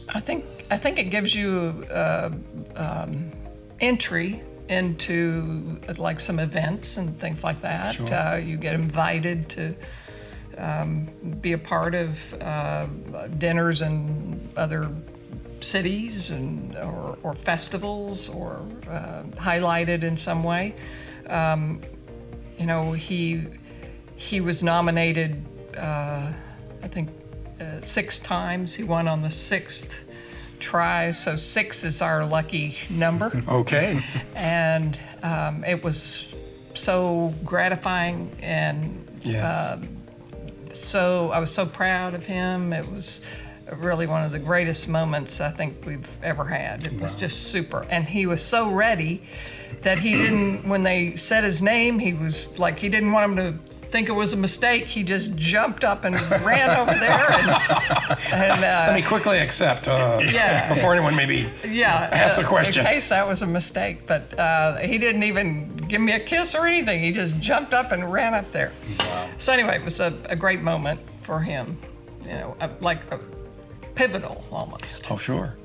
I 0.10 0.20
think 0.20 0.46
I 0.72 0.78
think 0.78 1.00
it 1.00 1.06
gives 1.06 1.36
you 1.36 1.86
uh, 1.91 2.32
um, 2.76 3.32
entry 3.80 4.41
into 4.70 5.80
like 5.98 6.20
some 6.20 6.39
events 6.39 6.98
and 6.98 7.18
things 7.20 7.44
like 7.44 7.62
that. 7.62 7.96
Sure. 7.96 8.13
Uh, 8.13 8.38
you 8.38 8.58
get 8.58 8.74
invited 8.74 9.48
to 9.50 9.76
um, 10.58 11.06
be 11.41 11.54
a 11.54 11.58
part 11.58 11.94
of 11.94 12.34
uh, 12.41 12.88
dinners 13.38 13.82
in 13.82 14.50
other 14.56 14.89
cities 15.60 16.32
and 16.32 16.76
or, 16.78 17.18
or 17.24 17.34
festivals 17.34 18.30
or 18.30 18.65
uh, 18.89 19.24
highlighted 19.36 20.04
in 20.04 20.18
some 20.18 20.44
way. 20.44 20.74
Um, 21.28 21.82
you 22.58 22.65
know, 22.65 22.91
he 22.91 23.46
he 24.15 24.41
was 24.41 24.63
nominated, 24.63 25.44
uh, 25.78 26.32
I 26.82 26.88
think, 26.88 27.10
uh, 27.60 27.82
six 27.82 28.20
times. 28.20 28.74
He 28.74 28.84
won 28.84 29.08
on 29.08 29.22
the 29.22 29.30
sixth 29.30 30.10
try. 30.60 31.12
So 31.12 31.36
six 31.36 31.84
is 31.84 32.02
our 32.02 32.26
lucky 32.26 32.78
number. 32.89 33.32
okay. 33.48 34.02
And 34.36 35.00
um, 35.24 35.63
it 35.63 35.84
was 35.84 36.34
so 36.74 37.34
gratifying 37.44 38.32
and 38.41 39.08
yes. 39.22 39.44
uh, 39.44 39.82
so 40.74 41.32
I 41.32 41.39
was 41.39 41.52
so 41.52 41.65
proud 41.65 42.13
of 42.13 42.26
him. 42.26 42.74
It 42.74 42.89
was 42.89 43.22
really 43.78 44.08
one 44.08 44.24
of 44.24 44.32
the 44.32 44.39
greatest 44.39 44.88
moments 44.88 45.41
I 45.41 45.52
think 45.52 45.86
we've 45.86 46.08
ever 46.22 46.44
had. 46.46 46.88
It 46.88 46.94
wow. 46.94 47.04
was 47.04 47.15
just 47.15 47.48
super. 47.48 47.86
And 47.89 48.06
he 48.06 48.26
was 48.26 48.41
so 48.41 48.72
ready 48.72 49.24
that 49.82 49.99
he 49.99 50.13
didn't, 50.13 50.67
when 50.67 50.82
they 50.82 51.15
said 51.15 51.43
his 51.43 51.62
name, 51.62 51.99
he 51.99 52.13
was 52.13 52.58
like, 52.60 52.80
he 52.80 52.89
didn't 52.89 53.12
want 53.12 53.32
him 53.32 53.38
to 53.38 53.75
think 53.95 54.10
it 54.10 54.13
was 54.13 54.34
a 54.34 54.38
mistake, 54.38 54.84
he 54.84 55.04
just 55.04 55.38
jumped 55.38 55.86
up 55.86 56.04
and 56.04 56.15
ran 56.43 56.69
over 56.69 56.99
there. 56.99 57.32
And, 57.32 57.49
and 58.34 58.63
uh, 58.63 58.86
let 58.88 58.95
me 58.95 59.01
quickly 59.01 59.38
accept. 59.38 59.88
Uh, 59.88 60.19
yeah. 60.34 60.73
Before 60.73 60.93
anyone 60.93 61.15
maybe 61.15 61.49
yeah 61.65 62.10
asks 62.12 62.38
uh, 62.38 62.41
a 62.41 62.45
question. 62.45 62.86
In 62.86 62.91
case 62.91 63.08
that 63.08 63.25
was 63.25 63.41
a 63.41 63.47
mistake, 63.47 64.06
but 64.06 64.38
uh, 64.38 64.80
he 64.80 64.97
didn't 64.97 65.23
even 65.23 65.71
give 65.88 66.01
me 66.01 66.12
a 66.12 66.19
kiss 66.19 66.56
or 66.56 66.67
anything. 66.67 67.01
He 67.01 67.13
just 67.13 67.39
jumped 67.39 67.73
up 67.73 67.93
and 67.93 68.12
ran 68.12 68.34
up 68.34 68.51
there. 68.51 68.73
Wow. 68.99 69.30
So 69.38 69.54
anyway, 69.54 69.78
it 69.78 69.84
was 69.86 70.01
a, 70.01 70.17
a 70.25 70.36
great 70.36 70.62
moment 70.62 70.99
for 71.21 71.39
him. 71.39 71.78
You 72.23 72.34
know, 72.34 72.58
a, 72.60 72.69
like 72.82 72.99
a 73.13 73.19
pivotal 73.93 74.43
almost. 74.51 75.10
Oh 75.10 75.15
sure. 75.15 75.56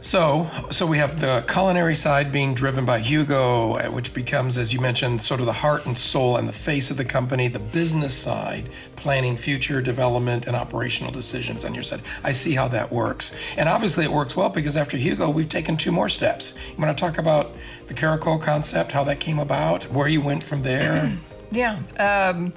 So, 0.00 0.48
so 0.70 0.86
we 0.86 0.96
have 0.98 1.20
the 1.20 1.44
culinary 1.48 1.96
side 1.96 2.30
being 2.30 2.54
driven 2.54 2.84
by 2.84 3.00
Hugo, 3.00 3.74
uh, 3.74 3.90
which 3.90 4.14
becomes, 4.14 4.56
as 4.56 4.72
you 4.72 4.80
mentioned, 4.80 5.20
sort 5.20 5.40
of 5.40 5.46
the 5.46 5.52
heart 5.52 5.86
and 5.86 5.98
soul 5.98 6.36
and 6.36 6.48
the 6.48 6.52
face 6.52 6.92
of 6.92 6.96
the 6.96 7.04
company. 7.04 7.48
The 7.48 7.58
business 7.58 8.16
side, 8.16 8.68
planning 8.94 9.36
future 9.36 9.82
development 9.82 10.46
and 10.46 10.54
operational 10.54 11.10
decisions 11.10 11.64
on 11.64 11.74
your 11.74 11.82
side. 11.82 12.02
I 12.22 12.30
see 12.30 12.54
how 12.54 12.68
that 12.68 12.92
works, 12.92 13.32
and 13.56 13.68
obviously 13.68 14.04
it 14.04 14.12
works 14.12 14.36
well 14.36 14.50
because 14.50 14.76
after 14.76 14.96
Hugo, 14.96 15.30
we've 15.30 15.48
taken 15.48 15.76
two 15.76 15.90
more 15.90 16.08
steps. 16.08 16.54
You 16.70 16.82
want 16.82 16.96
to 16.96 17.04
talk 17.04 17.18
about 17.18 17.50
the 17.88 17.94
Caracol 17.94 18.40
concept, 18.40 18.92
how 18.92 19.02
that 19.04 19.18
came 19.18 19.40
about, 19.40 19.82
where 19.90 20.06
you 20.06 20.20
went 20.20 20.44
from 20.44 20.62
there? 20.62 21.12
yeah. 21.50 21.80
Um, 21.98 22.52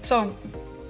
so, 0.00 0.34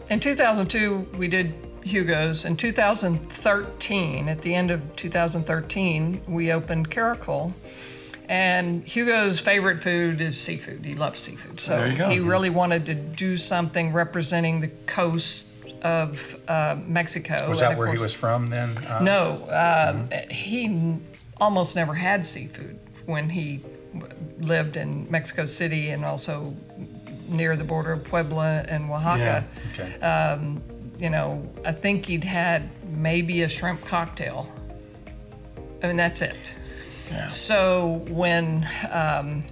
in 0.08 0.20
2002, 0.20 1.08
we 1.18 1.26
did 1.26 1.65
Hugo's. 1.86 2.44
In 2.44 2.56
2013, 2.56 4.28
at 4.28 4.42
the 4.42 4.54
end 4.54 4.70
of 4.70 4.96
2013, 4.96 6.22
we 6.26 6.52
opened 6.52 6.90
Caracol. 6.90 7.52
And 8.28 8.84
Hugo's 8.84 9.38
favorite 9.38 9.80
food 9.80 10.20
is 10.20 10.38
seafood. 10.38 10.84
He 10.84 10.94
loves 10.94 11.20
seafood. 11.20 11.60
So 11.60 11.88
he 11.88 12.18
really 12.18 12.50
wanted 12.50 12.84
to 12.86 12.94
do 12.94 13.36
something 13.36 13.92
representing 13.92 14.60
the 14.60 14.68
coast 14.86 15.46
of 15.82 16.36
uh, 16.48 16.76
Mexico. 16.86 17.48
Was 17.48 17.60
that 17.60 17.78
where 17.78 17.86
course, 17.86 17.98
he 17.98 18.02
was 18.02 18.12
from 18.12 18.46
then? 18.46 18.76
Uh, 18.78 19.00
no. 19.00 19.46
Uh, 19.48 19.92
mm-hmm. 19.92 20.30
He 20.30 20.96
almost 21.40 21.76
never 21.76 21.94
had 21.94 22.26
seafood 22.26 22.76
when 23.04 23.30
he 23.30 23.60
lived 24.40 24.76
in 24.76 25.08
Mexico 25.08 25.44
City 25.44 25.90
and 25.90 26.04
also 26.04 26.52
near 27.28 27.54
the 27.54 27.64
border 27.64 27.92
of 27.92 28.02
Puebla 28.02 28.64
and 28.68 28.90
Oaxaca. 28.90 29.46
Yeah. 29.78 29.84
Okay. 29.84 30.00
Um, 30.00 30.60
you 30.98 31.10
know, 31.10 31.46
I 31.64 31.72
think 31.72 32.06
he'd 32.06 32.24
had 32.24 32.68
maybe 32.88 33.42
a 33.42 33.48
shrimp 33.48 33.84
cocktail. 33.84 34.50
I 35.82 35.88
mean, 35.88 35.96
that's 35.96 36.22
it. 36.22 36.36
Yeah. 37.10 37.28
So 37.28 38.04
when 38.08 38.66
um, 38.90 39.44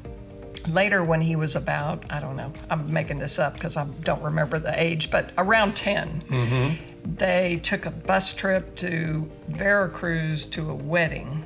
later, 0.69 1.05
when 1.05 1.21
he 1.21 1.37
was 1.37 1.57
about, 1.57 2.05
I 2.11 2.21
don't 2.21 2.37
know, 2.37 2.53
I'm 2.71 2.91
making 2.93 3.19
this 3.19 3.39
up 3.39 3.55
because 3.55 3.77
I 3.77 3.87
don't 4.03 4.23
remember 4.23 4.59
the 4.59 4.81
age, 4.81 5.11
but 5.11 5.31
around 5.39 5.77
10, 5.77 6.21
mm-hmm. 6.21 7.15
they 7.17 7.61
took 7.63 7.87
a 7.87 7.91
bus 7.91 8.33
trip 8.33 8.75
to 8.77 9.31
Veracruz 9.49 10.47
to 10.47 10.71
a 10.71 10.75
wedding. 10.75 11.45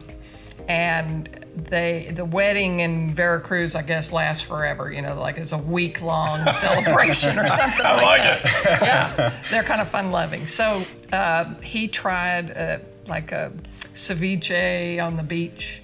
And 0.68 1.28
they 1.66 2.10
the 2.14 2.24
wedding 2.24 2.80
in 2.80 3.10
Veracruz, 3.10 3.74
I 3.74 3.82
guess, 3.82 4.12
lasts 4.12 4.44
forever. 4.44 4.92
You 4.92 5.02
know, 5.02 5.18
like 5.18 5.38
it's 5.38 5.52
a 5.52 5.58
week 5.58 6.02
long 6.02 6.50
celebration 6.52 7.38
or 7.38 7.48
something. 7.48 7.84
I 7.84 7.94
like, 7.94 8.04
like 8.04 8.44
it. 8.44 8.82
yeah, 8.82 9.32
they're 9.50 9.62
kind 9.62 9.80
of 9.80 9.88
fun 9.88 10.10
loving. 10.10 10.46
So 10.46 10.82
uh, 11.12 11.54
he 11.60 11.88
tried 11.88 12.56
uh, 12.56 12.78
like 13.06 13.32
a 13.32 13.52
ceviche 13.94 15.04
on 15.04 15.16
the 15.16 15.22
beach, 15.22 15.82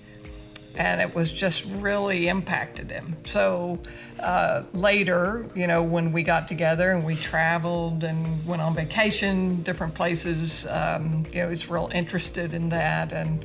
and 0.77 1.01
it 1.01 1.14
was 1.14 1.33
just 1.33 1.64
really 1.64 2.29
impacted 2.29 2.90
him. 2.90 3.16
So 3.25 3.81
uh, 4.20 4.64
later, 4.73 5.47
you 5.55 5.66
know, 5.66 5.83
when 5.83 6.12
we 6.12 6.23
got 6.23 6.47
together 6.47 6.92
and 6.92 7.05
we 7.05 7.16
traveled 7.16 8.05
and 8.05 8.47
went 8.47 8.62
on 8.62 8.75
vacation, 8.75 9.62
different 9.62 9.94
places, 9.94 10.66
um, 10.68 11.25
you 11.33 11.42
know, 11.42 11.49
he's 11.49 11.68
real 11.68 11.90
interested 11.92 12.55
in 12.55 12.68
that 12.68 13.12
and. 13.12 13.44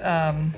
Um, 0.00 0.54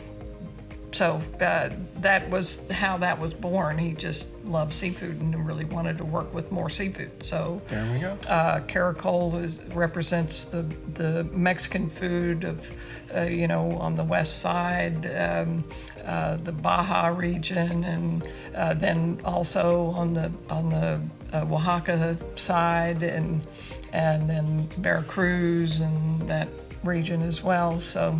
so 0.92 1.20
uh, 1.40 1.70
that 1.98 2.28
was 2.30 2.68
how 2.70 2.96
that 2.98 3.18
was 3.18 3.32
born. 3.32 3.78
He 3.78 3.92
just 3.92 4.34
loved 4.44 4.72
seafood 4.72 5.20
and 5.20 5.46
really 5.46 5.64
wanted 5.66 5.96
to 5.98 6.04
work 6.04 6.32
with 6.34 6.50
more 6.50 6.68
seafood. 6.68 7.10
So 7.22 7.62
There 7.68 7.92
we 7.92 8.00
go. 8.00 8.18
uh, 8.28 8.60
Caracol 8.66 9.40
is, 9.42 9.60
represents 9.74 10.44
the 10.46 10.62
the 10.94 11.24
Mexican 11.32 11.88
food 11.88 12.44
of, 12.44 12.66
uh, 13.14 13.22
you 13.22 13.46
know, 13.46 13.72
on 13.78 13.94
the 13.94 14.04
west 14.04 14.40
side, 14.40 15.06
um, 15.16 15.64
uh, 16.04 16.36
the 16.38 16.52
Baja 16.52 17.08
region, 17.08 17.84
and 17.84 18.28
uh, 18.56 18.74
then 18.74 19.20
also 19.24 19.86
on 19.86 20.12
the 20.14 20.32
on 20.48 20.70
the 20.70 21.00
uh, 21.32 21.44
Oaxaca 21.48 22.16
side, 22.34 23.02
and 23.02 23.46
and 23.92 24.28
then 24.28 24.68
Veracruz 24.78 25.80
and 25.80 26.20
that 26.28 26.48
region 26.84 27.22
as 27.22 27.44
well. 27.44 27.78
So 27.78 28.18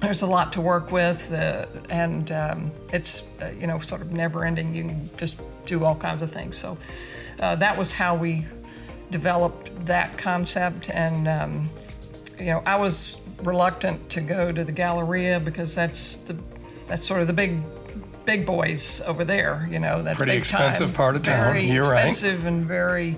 there's 0.00 0.22
a 0.22 0.26
lot 0.26 0.52
to 0.52 0.60
work 0.60 0.92
with, 0.92 1.32
uh, 1.32 1.66
and 1.90 2.30
um, 2.30 2.70
it's 2.92 3.24
uh, 3.42 3.50
you 3.58 3.66
know 3.66 3.78
sort 3.78 4.00
of 4.00 4.12
never 4.12 4.44
ending. 4.44 4.74
You 4.74 4.84
can 4.84 5.10
just 5.16 5.40
do 5.66 5.84
all 5.84 5.96
kinds 5.96 6.22
of 6.22 6.30
things. 6.30 6.56
So 6.56 6.78
uh, 7.40 7.56
that 7.56 7.76
was 7.76 7.92
how 7.92 8.14
we 8.14 8.46
developed 9.10 9.86
that 9.86 10.16
concept, 10.16 10.90
and 10.90 11.26
um, 11.26 11.70
you 12.38 12.46
know 12.46 12.62
I 12.64 12.76
was 12.76 13.16
reluctant 13.42 14.08
to 14.10 14.20
go 14.20 14.52
to 14.52 14.64
the 14.64 14.72
Galleria 14.72 15.40
because 15.40 15.74
that's 15.74 16.16
the 16.16 16.36
that's 16.86 17.06
sort 17.06 17.20
of 17.20 17.26
the 17.26 17.32
big 17.32 17.60
big 18.24 18.46
boys 18.46 19.00
over 19.06 19.24
there. 19.24 19.68
You 19.70 19.80
know 19.80 20.02
that's 20.02 20.16
Pretty 20.16 20.36
expensive 20.36 20.88
time, 20.88 20.96
part 20.96 21.16
of 21.16 21.22
town. 21.22 21.52
Very 21.52 21.68
You're 21.68 21.84
right. 21.84 22.08
expensive 22.08 22.46
and 22.46 22.64
very. 22.64 23.16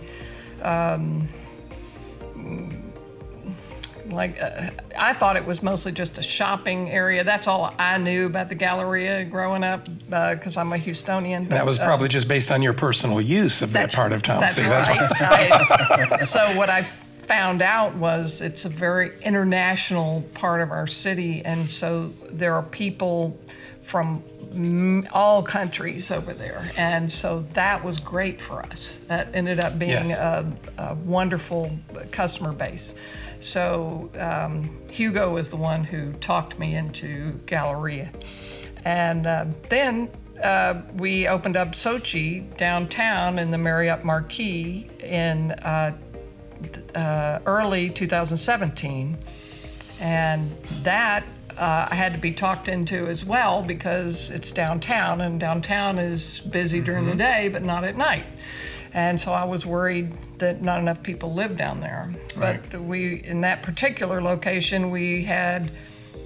Like 4.12 4.40
uh, 4.40 4.68
I 4.98 5.12
thought 5.12 5.36
it 5.36 5.44
was 5.44 5.62
mostly 5.62 5.92
just 5.92 6.18
a 6.18 6.22
shopping 6.22 6.90
area. 6.90 7.24
That's 7.24 7.46
all 7.46 7.74
I 7.78 7.98
knew 7.98 8.26
about 8.26 8.48
the 8.48 8.54
Galleria 8.54 9.24
growing 9.24 9.64
up 9.64 9.84
because 10.04 10.56
I'm 10.56 10.72
a 10.72 10.76
Houstonian. 10.76 11.48
But, 11.48 11.54
That 11.56 11.66
was 11.66 11.78
uh, 11.78 11.84
probably 11.84 12.08
just 12.08 12.28
based 12.28 12.50
on 12.52 12.62
your 12.62 12.72
personal 12.72 13.20
use 13.20 13.62
of 13.62 13.72
that 13.72 13.92
part 13.92 14.12
of 14.12 14.22
town. 14.22 14.40
That's 14.40 14.56
See, 14.56 14.62
right. 14.62 15.10
I- 15.20 16.18
so 16.20 16.40
what 16.56 16.70
I 16.70 16.82
found 16.82 17.62
out 17.62 17.94
was 17.94 18.40
it's 18.40 18.64
a 18.64 18.68
very 18.68 19.18
international 19.22 20.22
part 20.34 20.60
of 20.60 20.70
our 20.72 20.86
city, 20.86 21.42
and 21.44 21.70
so 21.70 22.08
there 22.30 22.54
are 22.54 22.62
people 22.64 23.38
from 23.82 24.22
all 25.12 25.42
countries 25.44 26.10
over 26.10 26.34
there, 26.34 26.68
and 26.76 27.10
so 27.12 27.44
that 27.52 27.82
was 27.84 28.00
great 28.00 28.40
for 28.40 28.60
us. 28.66 29.00
That 29.06 29.28
ended 29.32 29.60
up 29.60 29.78
being 29.78 29.90
Yes. 29.92 30.18
a, 30.18 30.52
a 30.78 30.94
wonderful 30.96 31.70
customer 32.10 32.50
base. 32.52 32.94
So 33.40 34.10
um, 34.18 34.78
Hugo 34.90 35.32
was 35.32 35.50
the 35.50 35.56
one 35.56 35.82
who 35.82 36.12
talked 36.14 36.58
me 36.58 36.76
into 36.76 37.32
Galleria. 37.46 38.12
And 38.84 39.26
uh, 39.26 39.46
then 39.68 40.10
uh, 40.42 40.82
we 40.94 41.26
opened 41.26 41.56
up 41.56 41.68
Xochi 41.68 42.56
downtown 42.56 43.38
in 43.38 43.50
the 43.50 43.58
Marriott 43.58 44.04
Marquis 44.04 44.88
in 45.00 45.52
uh, 45.52 45.96
uh, 46.94 47.38
early 47.46 47.90
2017. 47.90 49.18
And 50.00 50.50
that 50.82 51.24
uh, 51.58 51.88
I 51.90 51.94
had 51.94 52.12
to 52.12 52.18
be 52.18 52.32
talked 52.32 52.68
into 52.68 53.06
as 53.06 53.24
well 53.24 53.62
because 53.62 54.30
it's 54.30 54.50
downtown, 54.50 55.20
and 55.20 55.38
downtown 55.38 55.98
is 55.98 56.40
busy 56.40 56.80
during 56.80 57.04
the 57.04 57.14
day, 57.14 57.50
but 57.52 57.62
not 57.62 57.84
at 57.84 57.98
night. 57.98 58.24
And 58.92 59.20
so 59.20 59.32
I 59.32 59.44
was 59.44 59.64
worried 59.64 60.12
that 60.38 60.62
not 60.62 60.80
enough 60.80 61.02
people 61.02 61.32
live 61.32 61.56
down 61.56 61.80
there. 61.80 62.12
Right. 62.36 62.60
But 62.70 62.82
we, 62.82 63.22
in 63.22 63.40
that 63.42 63.62
particular 63.62 64.20
location, 64.20 64.90
we 64.90 65.24
had 65.24 65.70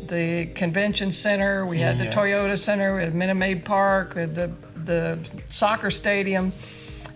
the 0.06 0.46
convention 0.54 1.12
center, 1.12 1.66
we 1.66 1.78
had 1.78 1.98
the 1.98 2.06
Toyota 2.06 2.56
Center, 2.56 2.96
we 2.96 3.02
had 3.02 3.14
Minute 3.14 3.34
Maid 3.34 3.64
Park, 3.64 4.14
we 4.14 4.22
had 4.22 4.34
the 4.34 4.52
the 4.84 5.18
soccer 5.48 5.88
stadium, 5.88 6.52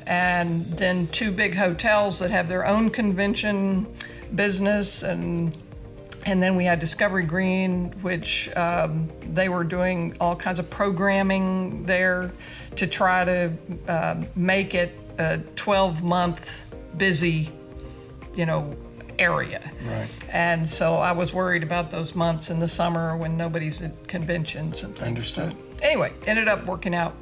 and 0.06 0.64
then 0.78 1.06
two 1.08 1.30
big 1.30 1.54
hotels 1.54 2.18
that 2.18 2.30
have 2.30 2.48
their 2.48 2.66
own 2.66 2.88
convention 2.88 3.86
business 4.34 5.02
and 5.02 5.56
and 6.26 6.42
then 6.42 6.56
we 6.56 6.64
had 6.64 6.78
Discovery 6.78 7.24
Green, 7.24 7.90
which 8.02 8.54
um, 8.54 9.08
they 9.32 9.48
were 9.48 9.64
doing 9.64 10.14
all 10.20 10.36
kinds 10.36 10.58
of 10.58 10.68
programming 10.68 11.84
there 11.84 12.32
to 12.76 12.86
try 12.86 13.24
to 13.24 13.52
uh, 13.86 14.22
make 14.34 14.74
it 14.74 14.98
a 15.18 15.38
12 15.56 16.02
month 16.02 16.74
busy, 16.96 17.50
you 18.34 18.46
know, 18.46 18.76
area. 19.18 19.70
Right. 19.84 20.08
And 20.30 20.68
so 20.68 20.94
I 20.94 21.12
was 21.12 21.32
worried 21.32 21.62
about 21.62 21.90
those 21.90 22.14
months 22.14 22.50
in 22.50 22.60
the 22.60 22.68
summer 22.68 23.16
when 23.16 23.36
nobody's 23.36 23.82
at 23.82 24.06
conventions 24.08 24.82
and 24.82 24.94
things. 24.94 25.06
Understood. 25.06 25.52
So 25.52 25.86
anyway, 25.86 26.12
ended 26.26 26.48
up 26.48 26.66
working 26.66 26.94
out 26.94 27.14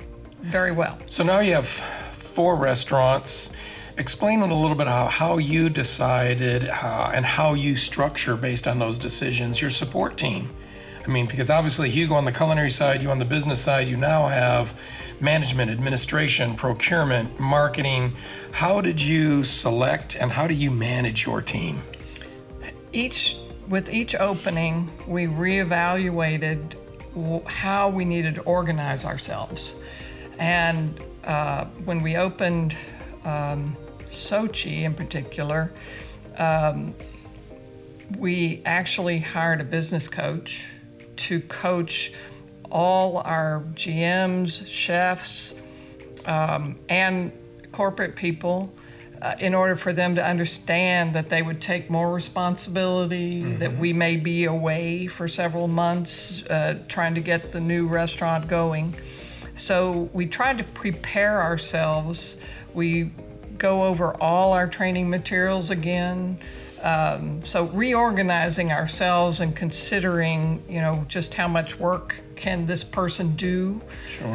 very 0.42 0.72
well. 0.72 0.98
So 1.06 1.24
now 1.24 1.40
you 1.40 1.54
have 1.54 1.68
four 1.68 2.56
restaurants. 2.56 3.50
Explain 3.98 4.42
a 4.42 4.46
little 4.46 4.76
bit 4.76 4.86
how, 4.86 5.06
how 5.06 5.38
you 5.38 5.70
decided 5.70 6.68
uh, 6.68 7.10
and 7.14 7.24
how 7.24 7.54
you 7.54 7.76
structure 7.76 8.36
based 8.36 8.68
on 8.68 8.78
those 8.78 8.98
decisions 8.98 9.60
your 9.60 9.70
support 9.70 10.18
team. 10.18 10.50
I 11.06 11.08
mean, 11.08 11.26
because 11.26 11.50
obviously 11.50 11.88
Hugo 11.88 12.14
on 12.14 12.24
the 12.24 12.32
culinary 12.32 12.70
side, 12.70 13.00
you 13.00 13.10
on 13.10 13.18
the 13.18 13.24
business 13.24 13.60
side, 13.60 13.88
you 13.88 13.96
now 13.96 14.26
have 14.26 14.78
management, 15.20 15.70
administration, 15.70 16.54
procurement, 16.54 17.38
marketing. 17.40 18.12
How 18.52 18.80
did 18.80 19.00
you 19.00 19.44
select 19.44 20.16
and 20.16 20.30
how 20.30 20.46
do 20.46 20.54
you 20.54 20.70
manage 20.70 21.26
your 21.26 21.42
team? 21.42 21.80
each 22.96 23.36
with 23.68 23.92
each 23.92 24.14
opening 24.14 24.90
we 25.06 25.26
reevaluated 25.26 26.74
how 27.46 27.88
we 27.88 28.04
needed 28.04 28.34
to 28.34 28.40
organize 28.42 29.04
ourselves 29.04 29.76
and 30.38 31.00
uh, 31.24 31.64
when 31.84 32.02
we 32.02 32.16
opened 32.16 32.74
um, 33.24 33.76
xochi 34.08 34.82
in 34.82 34.94
particular 34.94 35.70
um, 36.38 36.94
we 38.18 38.62
actually 38.64 39.18
hired 39.18 39.60
a 39.60 39.64
business 39.64 40.08
coach 40.08 40.64
to 41.16 41.40
coach 41.42 42.12
all 42.76 43.22
our 43.24 43.62
gms 43.74 44.66
chefs 44.66 45.54
um, 46.26 46.78
and 46.90 47.32
corporate 47.72 48.14
people 48.14 48.70
uh, 49.22 49.34
in 49.40 49.54
order 49.54 49.74
for 49.74 49.94
them 49.94 50.14
to 50.14 50.22
understand 50.22 51.14
that 51.14 51.30
they 51.30 51.40
would 51.40 51.58
take 51.58 51.88
more 51.88 52.12
responsibility, 52.12 53.42
that 53.54 53.74
we 53.78 53.94
may 53.94 54.14
be 54.14 54.44
away 54.44 55.06
for 55.06 55.26
several 55.26 55.66
months 55.66 56.44
uh, 56.50 56.78
trying 56.86 57.14
to 57.14 57.20
get 57.22 57.50
the 57.50 57.60
new 57.60 57.86
restaurant 57.86 58.46
going. 58.46 58.94
So 59.54 60.10
we 60.12 60.26
tried 60.26 60.58
to 60.58 60.64
prepare 60.64 61.40
ourselves. 61.40 62.36
We 62.74 63.04
go 63.56 63.84
over 63.84 64.14
all 64.20 64.52
our 64.52 64.66
training 64.66 65.08
materials 65.08 65.70
again. 65.70 66.38
Um, 66.82 67.42
so 67.42 67.66
reorganizing 67.68 68.70
ourselves 68.70 69.40
and 69.40 69.56
considering, 69.56 70.62
you 70.68 70.80
know, 70.80 71.04
just 71.08 71.34
how 71.34 71.48
much 71.48 71.78
work 71.78 72.16
can 72.36 72.66
this 72.66 72.84
person 72.84 73.34
do. 73.36 73.80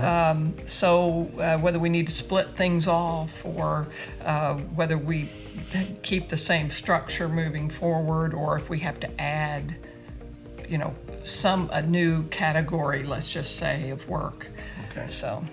Um, 0.01 0.54
so 0.65 1.30
uh, 1.39 1.60
whether 1.60 1.80
we 1.80 1.89
need 1.89 2.08
to 2.08 2.13
split 2.13 2.56
things 2.56 2.88
off 2.88 3.45
or 3.45 3.88
uh, 4.25 4.58
whether 4.75 4.97
we 4.97 5.30
keep 6.01 6.30
the 6.30 6.38
same 6.38 6.67
structure 6.67 7.30
moving 7.30 7.69
forward 7.69 8.34
or 8.34 8.58
if 8.58 8.69
we 8.69 8.80
have 8.80 8.99
to 9.01 9.21
add, 9.21 9.75
you 10.67 10.77
know, 10.77 10.93
some 11.23 11.69
a 11.71 11.82
new 11.82 12.23
category, 12.30 13.04
let's 13.04 13.32
just 13.32 13.58
say, 13.58 13.91
of 13.91 14.08
work. 14.10 14.47
Okay. 14.91 15.08
So. 15.08 15.43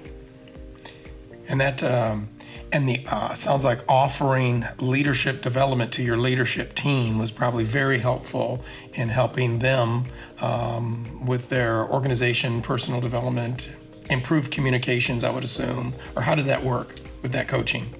And 1.48 1.60
that, 1.60 1.82
um, 1.82 2.28
and 2.72 2.88
the 2.88 3.04
uh, 3.08 3.34
sounds 3.34 3.64
like 3.64 3.80
offering 3.88 4.64
leadership 4.78 5.42
development 5.42 5.92
to 5.92 6.02
your 6.02 6.16
leadership 6.16 6.74
team 6.74 7.18
was 7.18 7.30
probably 7.30 7.64
very 7.64 7.98
helpful 7.98 8.62
in 8.94 9.08
helping 9.08 9.58
them 9.58 10.04
um, 10.40 11.26
with 11.26 11.48
their 11.48 11.86
organization, 11.88 12.60
personal 12.60 13.00
development, 13.00 13.70
improved 14.10 14.52
communications. 14.52 15.24
I 15.24 15.30
would 15.30 15.44
assume, 15.44 15.94
or 16.16 16.22
how 16.22 16.34
did 16.34 16.46
that 16.46 16.62
work 16.62 16.94
with 17.22 17.32
that 17.32 17.48
coaching? 17.48 17.92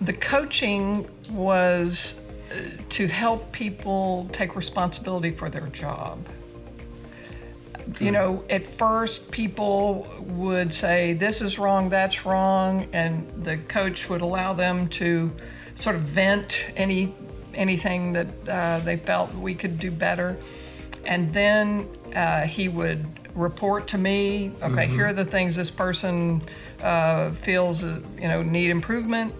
the 0.00 0.16
coaching 0.18 1.06
was 1.30 2.22
uh, 2.50 2.54
to 2.88 3.06
help 3.06 3.52
people 3.52 4.26
take 4.32 4.56
responsibility 4.56 5.30
for 5.30 5.50
their 5.50 5.66
job. 5.66 6.26
You 8.00 8.10
know, 8.10 8.44
at 8.48 8.66
first 8.66 9.30
people 9.30 10.06
would 10.20 10.72
say, 10.72 11.14
This 11.14 11.42
is 11.42 11.58
wrong, 11.58 11.88
that's 11.88 12.24
wrong, 12.24 12.88
and 12.92 13.28
the 13.44 13.56
coach 13.58 14.08
would 14.08 14.20
allow 14.20 14.52
them 14.52 14.88
to 14.88 15.30
sort 15.74 15.96
of 15.96 16.02
vent 16.02 16.66
any 16.76 17.14
anything 17.54 18.12
that 18.14 18.26
uh, 18.48 18.78
they 18.80 18.96
felt 18.96 19.32
we 19.34 19.54
could 19.54 19.78
do 19.78 19.90
better. 19.90 20.36
And 21.04 21.32
then 21.32 21.88
uh, 22.14 22.42
he 22.42 22.68
would 22.68 23.06
report 23.34 23.88
to 23.88 23.98
me, 23.98 24.52
okay, 24.62 24.86
here 24.86 25.06
are 25.06 25.12
the 25.12 25.24
things 25.24 25.56
this 25.56 25.70
person 25.70 26.42
uh, 26.82 27.32
feels, 27.32 27.84
uh, 27.84 28.00
you 28.18 28.28
know, 28.28 28.42
need 28.42 28.70
improvement 28.70 29.34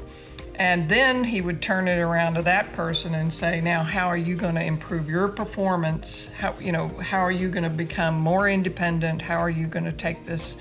And 0.56 0.88
then 0.88 1.24
he 1.24 1.40
would 1.40 1.62
turn 1.62 1.88
it 1.88 1.98
around 1.98 2.34
to 2.34 2.42
that 2.42 2.72
person 2.72 3.14
and 3.14 3.32
say, 3.32 3.60
"Now, 3.60 3.82
how 3.82 4.06
are 4.06 4.16
you 4.16 4.36
going 4.36 4.54
to 4.54 4.62
improve 4.62 5.08
your 5.08 5.28
performance? 5.28 6.30
How 6.38 6.54
you 6.60 6.72
know 6.72 6.88
how 6.88 7.20
are 7.20 7.32
you 7.32 7.48
going 7.48 7.64
to 7.64 7.70
become 7.70 8.18
more 8.18 8.48
independent? 8.48 9.22
How 9.22 9.38
are 9.38 9.50
you 9.50 9.66
going 9.66 9.86
to 9.86 9.92
take 9.92 10.26
this, 10.26 10.58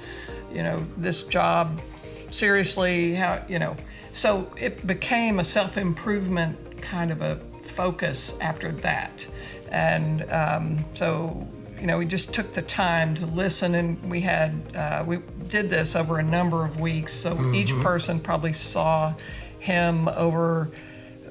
you 0.52 0.64
know, 0.64 0.82
this 0.98 1.24
job 1.24 1.82
seriously? 2.30 3.16
How 3.16 3.44
you 3.50 3.60
know?" 3.60 3.76
So 4.14 4.52
it 4.58 4.86
became 4.88 5.40
a 5.40 5.44
self-improvement 5.44 6.82
kind 6.82 7.12
of 7.12 7.22
a 7.22 7.38
focus 7.64 8.34
after 8.42 8.72
that, 8.72 9.28
and 9.72 10.30
um, 10.32 10.86
so 10.94 11.48
you 11.80 11.88
know 11.88 11.98
we 11.98 12.06
just 12.06 12.34
took 12.34 12.54
the 12.54 12.62
time 12.62 13.14
to 13.16 13.26
listen, 13.26 13.76
and 13.76 14.10
we 14.10 14.22
had 14.22 14.54
uh, 14.76 15.04
we 15.06 15.20
did 15.48 15.70
this 15.70 15.96
over 15.96 16.20
a 16.20 16.24
number 16.24 16.64
of 16.64 16.80
weeks. 16.80 17.14
So 17.14 17.52
each 17.54 17.74
person 17.80 18.20
probably 18.20 18.54
saw 18.54 19.14
him 19.62 20.08
over 20.10 20.70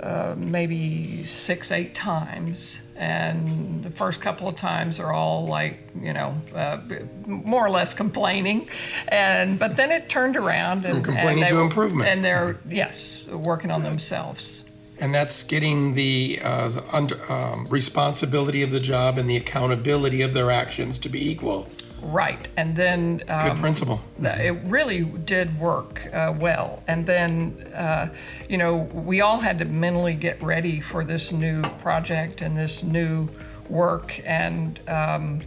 uh, 0.00 0.34
maybe 0.38 1.22
six, 1.24 1.70
eight 1.70 1.94
times. 1.94 2.80
And 2.96 3.82
the 3.82 3.90
first 3.90 4.20
couple 4.20 4.46
of 4.48 4.56
times 4.56 4.98
are 5.00 5.12
all 5.12 5.46
like, 5.46 5.78
you 6.00 6.12
know, 6.12 6.34
uh, 6.54 6.80
more 7.26 7.64
or 7.64 7.70
less 7.70 7.94
complaining, 7.94 8.68
and 9.08 9.58
but 9.58 9.76
then 9.76 9.90
it 9.90 10.10
turned 10.10 10.36
around 10.36 10.84
and, 10.84 11.02
complaining 11.02 11.42
and 11.44 11.52
they 11.52 11.56
to 11.56 11.60
improvement. 11.62 12.08
and 12.08 12.22
they're 12.22 12.58
yes 12.68 13.26
working 13.28 13.70
on 13.70 13.82
themselves. 13.82 14.64
And 15.00 15.14
that's 15.14 15.42
getting 15.42 15.94
the, 15.94 16.40
uh, 16.42 16.68
the 16.68 16.84
under, 16.94 17.32
um, 17.32 17.66
responsibility 17.68 18.62
of 18.62 18.70
the 18.70 18.80
job 18.80 19.18
and 19.18 19.28
the 19.28 19.36
accountability 19.36 20.20
of 20.22 20.34
their 20.34 20.50
actions 20.50 20.98
to 21.00 21.08
be 21.08 21.30
equal. 21.30 21.66
Right, 22.02 22.48
and 22.56 22.74
then 22.74 23.18
Good 23.18 23.30
um, 23.30 23.56
principle. 23.58 24.00
it 24.22 24.58
really 24.64 25.04
did 25.04 25.58
work 25.58 26.08
uh, 26.12 26.34
well. 26.38 26.82
And 26.86 27.04
then, 27.04 27.70
uh, 27.74 28.08
you 28.48 28.56
know, 28.56 28.76
we 28.76 29.20
all 29.20 29.38
had 29.38 29.58
to 29.58 29.64
mentally 29.66 30.14
get 30.14 30.42
ready 30.42 30.80
for 30.80 31.04
this 31.04 31.30
new 31.30 31.62
project 31.78 32.40
and 32.40 32.56
this 32.56 32.82
new 32.82 33.28
work. 33.68 34.20
And, 34.24 34.80
um, 34.88 35.40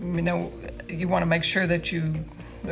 you 0.00 0.22
know, 0.22 0.52
you 0.88 1.08
want 1.08 1.22
to 1.22 1.26
make 1.26 1.44
sure 1.44 1.66
that 1.66 1.90
you 1.90 2.12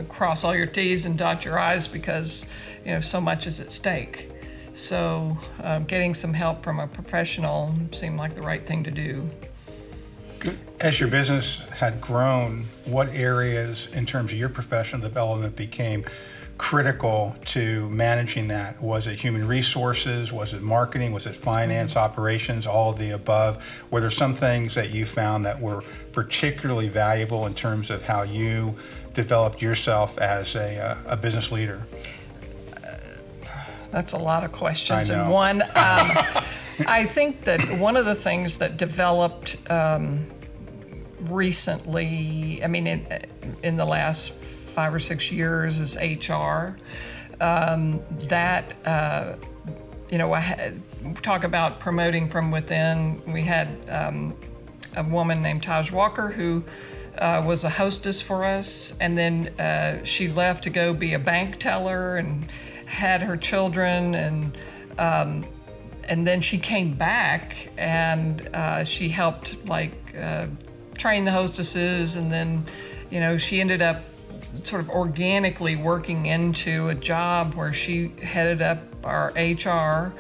cross 0.09 0.45
all 0.45 0.55
your 0.55 0.67
T's 0.67 1.05
and 1.05 1.19
dot 1.19 1.45
your 1.45 1.59
I's 1.59 1.87
because, 1.87 2.47
you 2.85 2.93
know, 2.93 3.01
so 3.01 3.21
much 3.21 3.47
is 3.47 3.59
at 3.59 3.73
stake. 3.73 4.29
So, 4.75 5.37
uh, 5.63 5.81
getting 5.81 6.15
some 6.15 6.33
help 6.33 6.63
from 6.65 6.81
a 6.81 6.87
professional 6.87 7.75
seemed 7.93 8.17
like 8.17 8.35
the 8.35 8.43
right 8.43 8.67
thing 8.67 8.83
to 8.85 8.91
do. 8.91 9.29
As 10.81 10.99
your 10.99 11.09
business 11.09 11.69
had 11.71 12.01
grown, 12.01 12.65
what 12.87 13.09
areas 13.11 13.89
in 13.93 14.07
terms 14.07 14.33
of 14.33 14.39
your 14.39 14.49
professional 14.49 15.01
development 15.01 15.55
became 15.55 16.05
critical 16.59 17.35
to 17.47 17.89
managing 17.91 18.49
that? 18.49 18.81
Was 18.81 19.07
it 19.07 19.19
human 19.19 19.47
resources? 19.47 20.33
Was 20.33 20.55
it 20.55 20.63
marketing? 20.63 21.13
Was 21.13 21.27
it 21.27 21.37
finance, 21.37 21.97
operations, 21.97 22.67
all 22.67 22.91
of 22.91 22.99
the 22.99 23.11
above? 23.11 23.85
Were 23.91 24.01
there 24.01 24.11
some 24.11 24.33
things 24.33 24.75
that 24.75 24.91
you 24.91 25.05
found 25.05 25.45
that 25.45 25.61
were 25.61 25.85
particularly 26.13 26.89
valuable 26.89 27.47
in 27.47 27.55
terms 27.55 27.91
of 27.91 28.03
how 28.03 28.23
you 28.23 28.75
developed 29.15 29.61
yourself 29.61 30.19
as 30.19 30.57
a, 30.57 30.79
uh, 30.79 30.97
a 31.07 31.17
business 31.17 31.53
leader? 31.53 31.83
That's 33.93 34.15
a 34.15 34.19
lot 34.19 34.43
of 34.43 34.53
questions 34.53 35.11
in 35.11 35.29
one. 35.29 35.63
Um, 35.75 36.13
I 36.87 37.05
think 37.05 37.43
that 37.43 37.61
one 37.79 37.97
of 37.97 38.07
the 38.07 38.15
things 38.15 38.59
that 38.59 38.77
developed 38.77 39.57
um, 39.71 40.31
recently, 41.21 42.61
I 42.65 42.67
mean, 42.67 42.87
in, 42.87 43.07
in 43.63 43.77
the 43.77 43.85
last 43.85 44.33
five 44.33 44.95
or 44.95 44.99
six 44.99 45.31
years, 45.31 45.81
is 45.81 45.97
HR. 45.97 46.77
Um, 47.41 48.03
that, 48.29 48.65
uh, 48.87 49.35
you 50.11 50.19
know, 50.19 50.33
I 50.33 50.41
had, 50.41 50.81
talk 51.23 51.45
about 51.45 51.79
promoting 51.79 52.29
from 52.29 52.51
within. 52.51 53.21
We 53.31 53.43
had 53.43 53.69
um, 53.89 54.35
a 54.97 55.03
woman 55.03 55.43
named 55.43 55.63
Taj 55.63 55.91
Walker 55.91 56.29
who 56.29 56.65
uh, 57.19 57.43
was 57.45 57.65
a 57.65 57.71
hostess 57.71 58.21
for 58.21 58.45
us, 58.45 58.95
and 59.01 59.17
then 59.17 59.49
uh, 59.59 60.05
she 60.05 60.29
left 60.29 60.65
to 60.65 60.71
go 60.71 60.95
be 60.95 61.15
a 61.15 61.19
bank 61.19 61.59
teller 61.59 62.17
and 62.17 62.47
had 62.93 63.23
her 63.23 63.37
children, 63.37 64.15
and 64.15 64.59
um, 64.99 65.45
and 66.05 66.27
then 66.27 66.41
she 66.41 66.59
came 66.59 66.93
back 66.93 67.71
and 67.79 68.49
uh, 68.55 68.85
she 68.85 69.09
helped 69.09 69.65
like 69.67 69.93
uh, 70.17 70.47
train 70.99 71.25
the 71.25 71.31
hostesses, 71.31 72.17
and 72.17 72.31
then 72.31 72.65
you 73.11 73.19
know 73.19 73.39
she 73.39 73.61
ended 73.61 73.81
up 73.81 74.03
sort 74.61 74.83
of 74.83 74.91
organically 74.91 75.75
working 75.77 76.27
into 76.27 76.89
a 76.89 76.95
job 76.95 77.55
where 77.55 77.73
she 77.73 78.09
headed 78.23 78.61
up 78.61 78.79
our 79.05 79.33
HR 79.35 80.13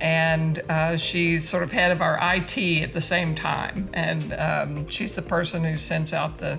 and 0.00 0.58
uh, 0.68 0.96
she's 0.96 1.48
sort 1.48 1.62
of 1.62 1.70
head 1.70 1.92
of 1.92 2.02
our 2.02 2.18
IT 2.34 2.58
at 2.82 2.92
the 2.92 3.00
same 3.00 3.34
time. 3.34 3.88
And 3.94 4.34
um, 4.34 4.88
she's 4.88 5.14
the 5.14 5.22
person 5.22 5.64
who 5.64 5.76
sends 5.76 6.12
out 6.12 6.36
the 6.36 6.58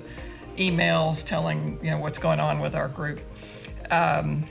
emails 0.57 1.23
telling 1.23 1.77
you 1.83 1.91
know 1.91 1.99
what's 1.99 2.17
going 2.17 2.39
on 2.39 2.61
with 2.61 2.73
our 2.73 2.87
group. 2.87 3.19
Um, 3.91 4.43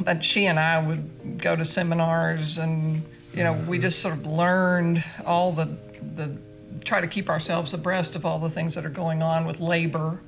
but 0.00 0.24
she 0.24 0.46
and 0.46 0.58
I 0.58 0.78
would 0.84 1.38
go 1.38 1.56
to 1.56 1.64
seminars, 1.64 2.58
and 2.58 3.02
you 3.32 3.44
know 3.44 3.52
we 3.52 3.78
just 3.78 4.00
sort 4.00 4.14
of 4.14 4.26
learned 4.26 5.04
all 5.24 5.52
the 5.52 5.76
the 6.14 6.36
try 6.84 7.00
to 7.00 7.06
keep 7.06 7.30
ourselves 7.30 7.72
abreast 7.72 8.14
of 8.16 8.26
all 8.26 8.38
the 8.38 8.50
things 8.50 8.74
that 8.74 8.84
are 8.84 8.90
going 8.90 9.22
on 9.22 9.46
with 9.46 9.60
labor 9.60 10.20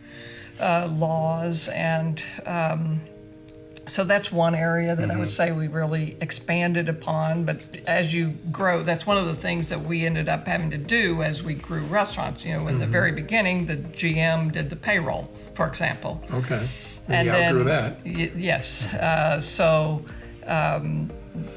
uh, 0.60 0.88
laws 0.90 1.68
and. 1.68 2.22
Um, 2.46 3.00
so 3.86 4.02
that's 4.02 4.32
one 4.32 4.54
area 4.54 4.96
that 4.96 5.10
I 5.12 5.16
would 5.16 5.28
say 5.28 5.52
we 5.52 5.68
really 5.68 6.16
expanded 6.20 6.88
upon. 6.88 7.44
But 7.44 7.62
as 7.86 8.12
you 8.12 8.30
grow, 8.50 8.82
that's 8.82 9.06
one 9.06 9.16
of 9.16 9.26
the 9.26 9.34
things 9.34 9.68
that 9.68 9.80
we 9.80 10.04
ended 10.04 10.28
up 10.28 10.46
having 10.46 10.70
to 10.70 10.78
do 10.78 11.22
as 11.22 11.42
we 11.42 11.54
grew 11.54 11.82
restaurants. 11.84 12.44
You 12.44 12.54
know, 12.54 12.66
in 12.66 12.80
the 12.80 12.86
very 12.86 13.12
beginning, 13.12 13.64
the 13.66 13.76
GM 13.76 14.50
did 14.52 14.70
the 14.70 14.76
payroll, 14.76 15.30
for 15.54 15.68
example. 15.68 16.20
Okay. 16.32 16.66
And, 17.08 17.26
you 17.26 17.32
outgrew 17.32 17.64
that. 17.64 17.98
y- 18.04 18.32
yes. 18.36 18.92
Uh, 18.94 19.40
so 19.40 20.04
um, 20.46 21.10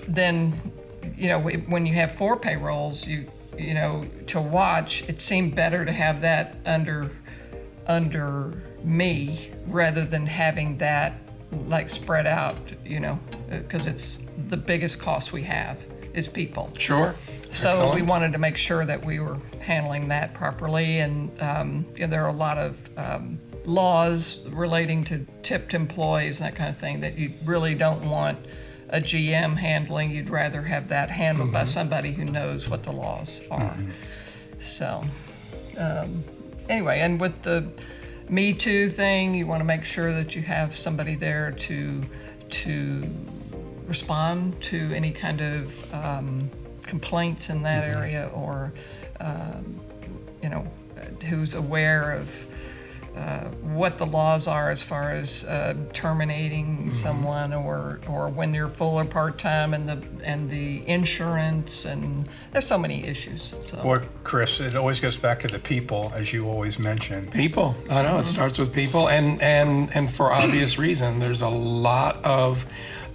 then, 0.08 0.72
you 1.16 1.28
know, 1.28 1.40
when 1.40 1.86
you 1.86 1.94
have 1.94 2.14
four 2.16 2.38
payrolls, 2.38 3.08
you 3.08 3.26
you 3.58 3.74
know, 3.74 4.06
to 4.28 4.40
watch, 4.40 5.04
it 5.10 5.20
seemed 5.20 5.54
better 5.54 5.84
to 5.84 5.92
have 5.92 6.22
that 6.22 6.56
under 6.66 7.12
under 7.88 8.62
me 8.84 9.52
rather 9.68 10.06
than 10.06 10.26
having 10.26 10.78
that 10.78 11.14
like 11.52 11.90
spread 11.90 12.26
out. 12.26 12.58
You 12.86 13.00
know, 13.00 13.20
because 13.50 13.86
it's 13.86 14.20
the 14.48 14.58
biggest 14.58 15.00
cost 15.00 15.34
we 15.34 15.44
have 15.44 15.84
is 16.14 16.28
people. 16.28 16.72
Sure. 16.78 17.16
So 17.52 17.94
we 17.94 18.02
wanted 18.02 18.32
to 18.34 18.40
make 18.40 18.58
sure 18.58 18.86
that 18.86 19.04
we 19.04 19.20
were 19.20 19.38
handling 19.60 20.08
that 20.10 20.34
properly, 20.34 21.00
and 21.00 21.32
um, 21.42 21.86
you 21.96 22.02
know, 22.02 22.08
there 22.08 22.24
are 22.24 22.30
a 22.30 22.34
lot 22.34 22.58
of 22.58 22.78
um, 22.98 23.40
laws 23.66 24.46
relating 24.50 25.04
to 25.06 25.26
tipped 25.44 25.74
employees 25.74 26.40
and 26.40 26.50
that 26.50 26.56
kind 26.56 26.70
of 26.70 26.78
thing 26.78 27.00
that 27.02 27.18
you 27.18 27.32
really 27.46 27.76
don't 27.76 28.04
want 28.10 28.38
a 28.90 29.00
GM 29.00 29.56
handling. 29.56 30.12
You'd 30.12 30.30
rather 30.30 30.62
have 30.62 30.88
that 30.90 31.10
handled 31.10 31.52
by 31.52 31.64
somebody 31.64 32.12
who 32.12 32.26
knows 32.26 32.68
what 32.68 32.84
the 32.84 32.92
laws 32.92 33.42
are. 33.52 33.78
So, 34.58 35.04
um, 35.78 36.24
anyway, 36.68 37.00
and 37.00 37.20
with 37.20 37.42
the 37.44 37.70
Me 38.30 38.54
Too 38.54 38.90
thing, 38.90 39.34
you 39.34 39.48
want 39.48 39.60
to 39.62 39.66
make 39.66 39.84
sure 39.84 40.14
that 40.14 40.36
you 40.36 40.42
have 40.42 40.76
somebody 40.76 41.16
there 41.16 41.52
to 41.52 42.02
to 42.50 43.04
respond 43.88 44.62
to 44.62 44.92
any 44.94 45.12
kind 45.12 45.42
of 45.42 45.94
um, 45.94 46.50
complaints 46.84 47.50
in 47.50 47.62
that 47.64 47.96
area, 47.96 48.32
or 48.34 48.74
um, 49.20 49.80
you 50.44 50.50
know, 50.50 50.66
who's 51.30 51.56
aware 51.56 52.12
of. 52.12 52.48
Uh, 53.16 53.50
what 53.74 53.98
the 53.98 54.06
laws 54.06 54.48
are 54.48 54.70
as 54.70 54.82
far 54.82 55.12
as 55.12 55.44
uh, 55.46 55.76
terminating 55.94 56.92
someone 56.94 57.54
or 57.54 58.00
or 58.10 58.30
when 58.30 58.52
they're 58.52 58.70
full 58.70 59.00
or 59.00 59.06
part-time 59.06 59.74
and 59.74 59.88
the 59.88 60.02
and 60.24 60.50
the 60.50 60.88
insurance 60.88 61.86
and 61.86 62.30
there's 62.52 62.68
so 62.68 62.78
many 62.78 63.04
issues 63.06 63.56
so 63.66 63.82
Boy, 63.82 64.00
Chris, 64.24 64.60
it 64.60 64.76
always 64.76 65.00
goes 65.00 65.18
back 65.18 65.40
to 65.42 65.48
the 65.48 65.60
people, 65.60 66.12
as 66.16 66.32
you 66.32 66.48
always 66.48 66.80
mention. 66.80 67.30
People. 67.32 67.76
I 67.90 68.02
know 68.02 68.20
it 68.20 68.26
starts 68.26 68.60
with 68.60 68.74
people, 68.74 69.10
and 69.10 69.42
and 69.42 69.90
and 69.96 70.12
for 70.12 70.32
obvious 70.32 70.78
reason. 70.78 71.20
There's 71.20 71.42
a 71.42 71.50
lot 71.50 72.24
of 72.24 72.66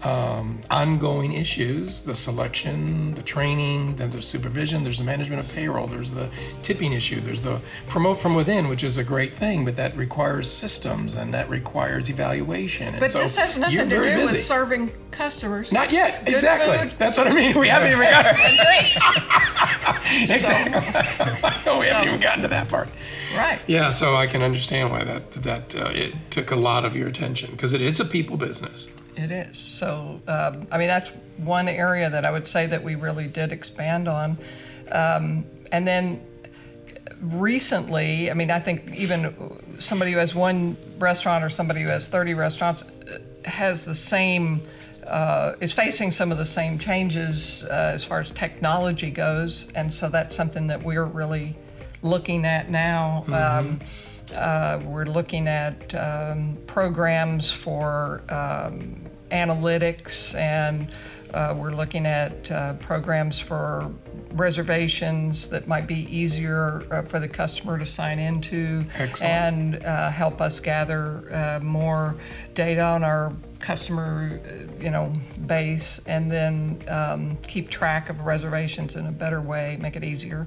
um, 0.03 0.61
ongoing 0.71 1.33
issues: 1.33 2.03
the 2.03 2.15
selection, 2.15 3.15
the 3.15 3.23
training, 3.23 3.97
then 3.97 4.11
the 4.11 4.23
supervision. 4.23 4.85
There's 4.85 4.99
the 4.99 5.05
management 5.05 5.45
of 5.45 5.53
payroll. 5.55 5.87
There's 5.87 6.11
the 6.11 6.29
tipping 6.63 6.93
issue. 6.93 7.21
There's 7.21 7.43
the 7.43 7.61
promote 7.87 8.21
from 8.21 8.35
within, 8.35 8.69
which 8.69 8.85
is 8.85 8.99
a 8.99 9.05
great 9.05 9.33
thing, 9.33 9.65
but 9.65 9.77
that 9.77 9.97
requires 9.97 10.51
systems 10.51 11.17
and 11.17 11.33
that 11.35 11.49
requires 11.49 12.11
evaluation. 12.11 12.89
And 12.89 13.01
But 13.01 13.11
so 13.11 13.21
this 13.21 13.37
has 13.37 13.57
nothing 13.57 13.79
to 13.79 13.85
do 13.85 14.03
very 14.03 14.25
with 14.25 14.39
serving 14.43 14.91
customers. 15.11 15.73
Not 15.73 15.93
yet. 15.93 16.25
Good 16.27 16.35
exactly. 16.35 16.89
food. 16.89 16.99
That's 16.99 17.17
what 17.17 17.29
I 17.29 17.35
mean. 17.35 17.59
We 17.59 17.69
haven't 17.69 17.93
even 17.93 18.01
gotten. 18.01 18.41
and 18.45 18.57
drinks. 18.57 19.01
no, 21.67 21.79
we 21.79 21.87
haven't 21.87 22.09
even 22.09 22.21
gotten 22.21 22.43
to 22.43 22.49
that 22.49 22.69
part. 22.69 22.89
right. 23.37 23.61
Yeah, 23.67 23.91
so 23.91 24.15
I 24.15 24.27
can 24.27 24.43
understand 24.43 24.91
why 24.91 25.05
that 25.05 25.31
that 25.33 25.75
uh, 25.75 25.91
it 25.93 26.15
took 26.31 26.51
a 26.51 26.57
lot 26.57 26.85
of 26.85 26.97
your 26.97 27.09
attention 27.09 27.51
because 27.51 27.73
it 27.73 27.83
is 27.83 28.01
a 28.01 28.05
people 28.05 28.37
business. 28.37 28.89
It 29.17 29.31
is. 29.31 29.59
So, 29.59 30.21
um, 30.27 30.67
I 30.73 30.79
mean, 30.79 30.89
that's 30.89 31.11
one 31.39 31.69
area 31.69 32.11
that 32.11 32.25
I 32.25 32.31
would 32.31 32.47
say 32.47 32.67
that 32.67 32.83
we 32.83 32.95
really 32.95 33.29
did 33.29 33.53
expand 33.53 34.09
on. 34.09 34.37
Um, 34.93 35.47
and 35.73 35.87
then 35.87 36.21
recently, 37.21 38.31
I 38.31 38.35
mean, 38.35 38.51
I 38.51 38.59
think 38.59 38.95
even 38.95 39.35
somebody 39.79 40.13
who 40.13 40.19
has 40.19 40.35
one 40.35 40.77
restaurant 40.99 41.45
or 41.45 41.49
somebody 41.49 41.83
who 41.83 41.89
has 41.89 42.09
30 42.09 42.35
restaurants 42.35 42.83
uh, 42.83 43.19
has 43.45 43.85
the 43.85 43.95
same. 43.95 44.63
Uh, 45.07 45.55
is 45.61 45.71
facing 45.71 46.11
some 46.11 46.33
of 46.33 46.39
the 46.39 46.45
same 46.47 46.79
changes 46.79 47.63
uh, 47.65 47.93
as 47.93 48.03
far 48.03 48.21
as 48.21 48.31
technology 48.31 49.11
goes, 49.11 49.69
and 49.75 49.93
so 49.93 50.09
that's 50.09 50.35
something 50.35 50.67
that 50.67 50.83
we're 50.83 51.05
really 51.05 51.55
looking 52.01 52.47
at 52.47 52.71
now. 52.71 53.23
Um, 53.31 53.79
uh, 54.35 54.81
we're 54.87 55.05
looking 55.05 55.47
at 55.47 55.95
um, 55.95 56.57
programs 56.67 57.53
for 57.53 58.23
um, 58.31 59.04
analytics, 59.31 60.35
and 60.35 60.91
uh, 61.35 61.55
we're 61.59 61.73
looking 61.73 62.07
at 62.07 62.51
uh, 62.53 62.75
programs 62.75 63.41
for 63.41 63.91
reservations 64.35 65.49
that 65.49 65.67
might 65.67 65.87
be 65.87 66.07
easier 66.15 66.87
uh, 66.91 67.03
for 67.03 67.19
the 67.19 67.29
customer 67.29 67.79
to 67.79 67.85
sign 67.85 68.19
into 68.19 68.85
Excellent. 68.97 69.33
and 69.33 69.85
uh, 69.85 70.11
help 70.11 70.41
us 70.41 70.61
gather 70.61 71.25
uh, 71.33 71.61
more 71.61 72.15
data 72.55 72.83
on 72.83 73.03
our 73.03 73.33
customer 73.59 74.41
uh, 74.45 74.83
you 74.83 74.91
know 74.91 75.13
base 75.47 76.01
and 76.07 76.31
then 76.31 76.79
um, 76.89 77.37
keep 77.49 77.69
track 77.69 78.11
of 78.11 78.21
reservations 78.27 78.95
in 78.97 79.07
a 79.07 79.13
better 79.13 79.41
way 79.41 79.77
make 79.81 79.97
it 79.97 80.05
easier 80.05 80.47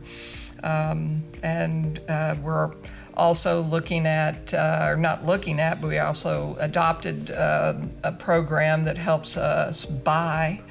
um, 0.63 1.23
and 1.43 1.99
uh, 2.09 2.35
we're 2.41 2.71
also 3.17 3.61
looking 3.63 4.05
at, 4.05 4.53
uh, 4.53 4.87
or 4.89 4.95
not 4.95 5.25
looking 5.25 5.59
at, 5.59 5.81
but 5.81 5.87
we 5.87 5.97
also 5.97 6.55
adopted 6.59 7.31
uh, 7.31 7.73
a 8.03 8.11
program 8.11 8.85
that 8.85 8.97
helps 8.97 9.35
us 9.35 9.85
buy. 9.85 10.61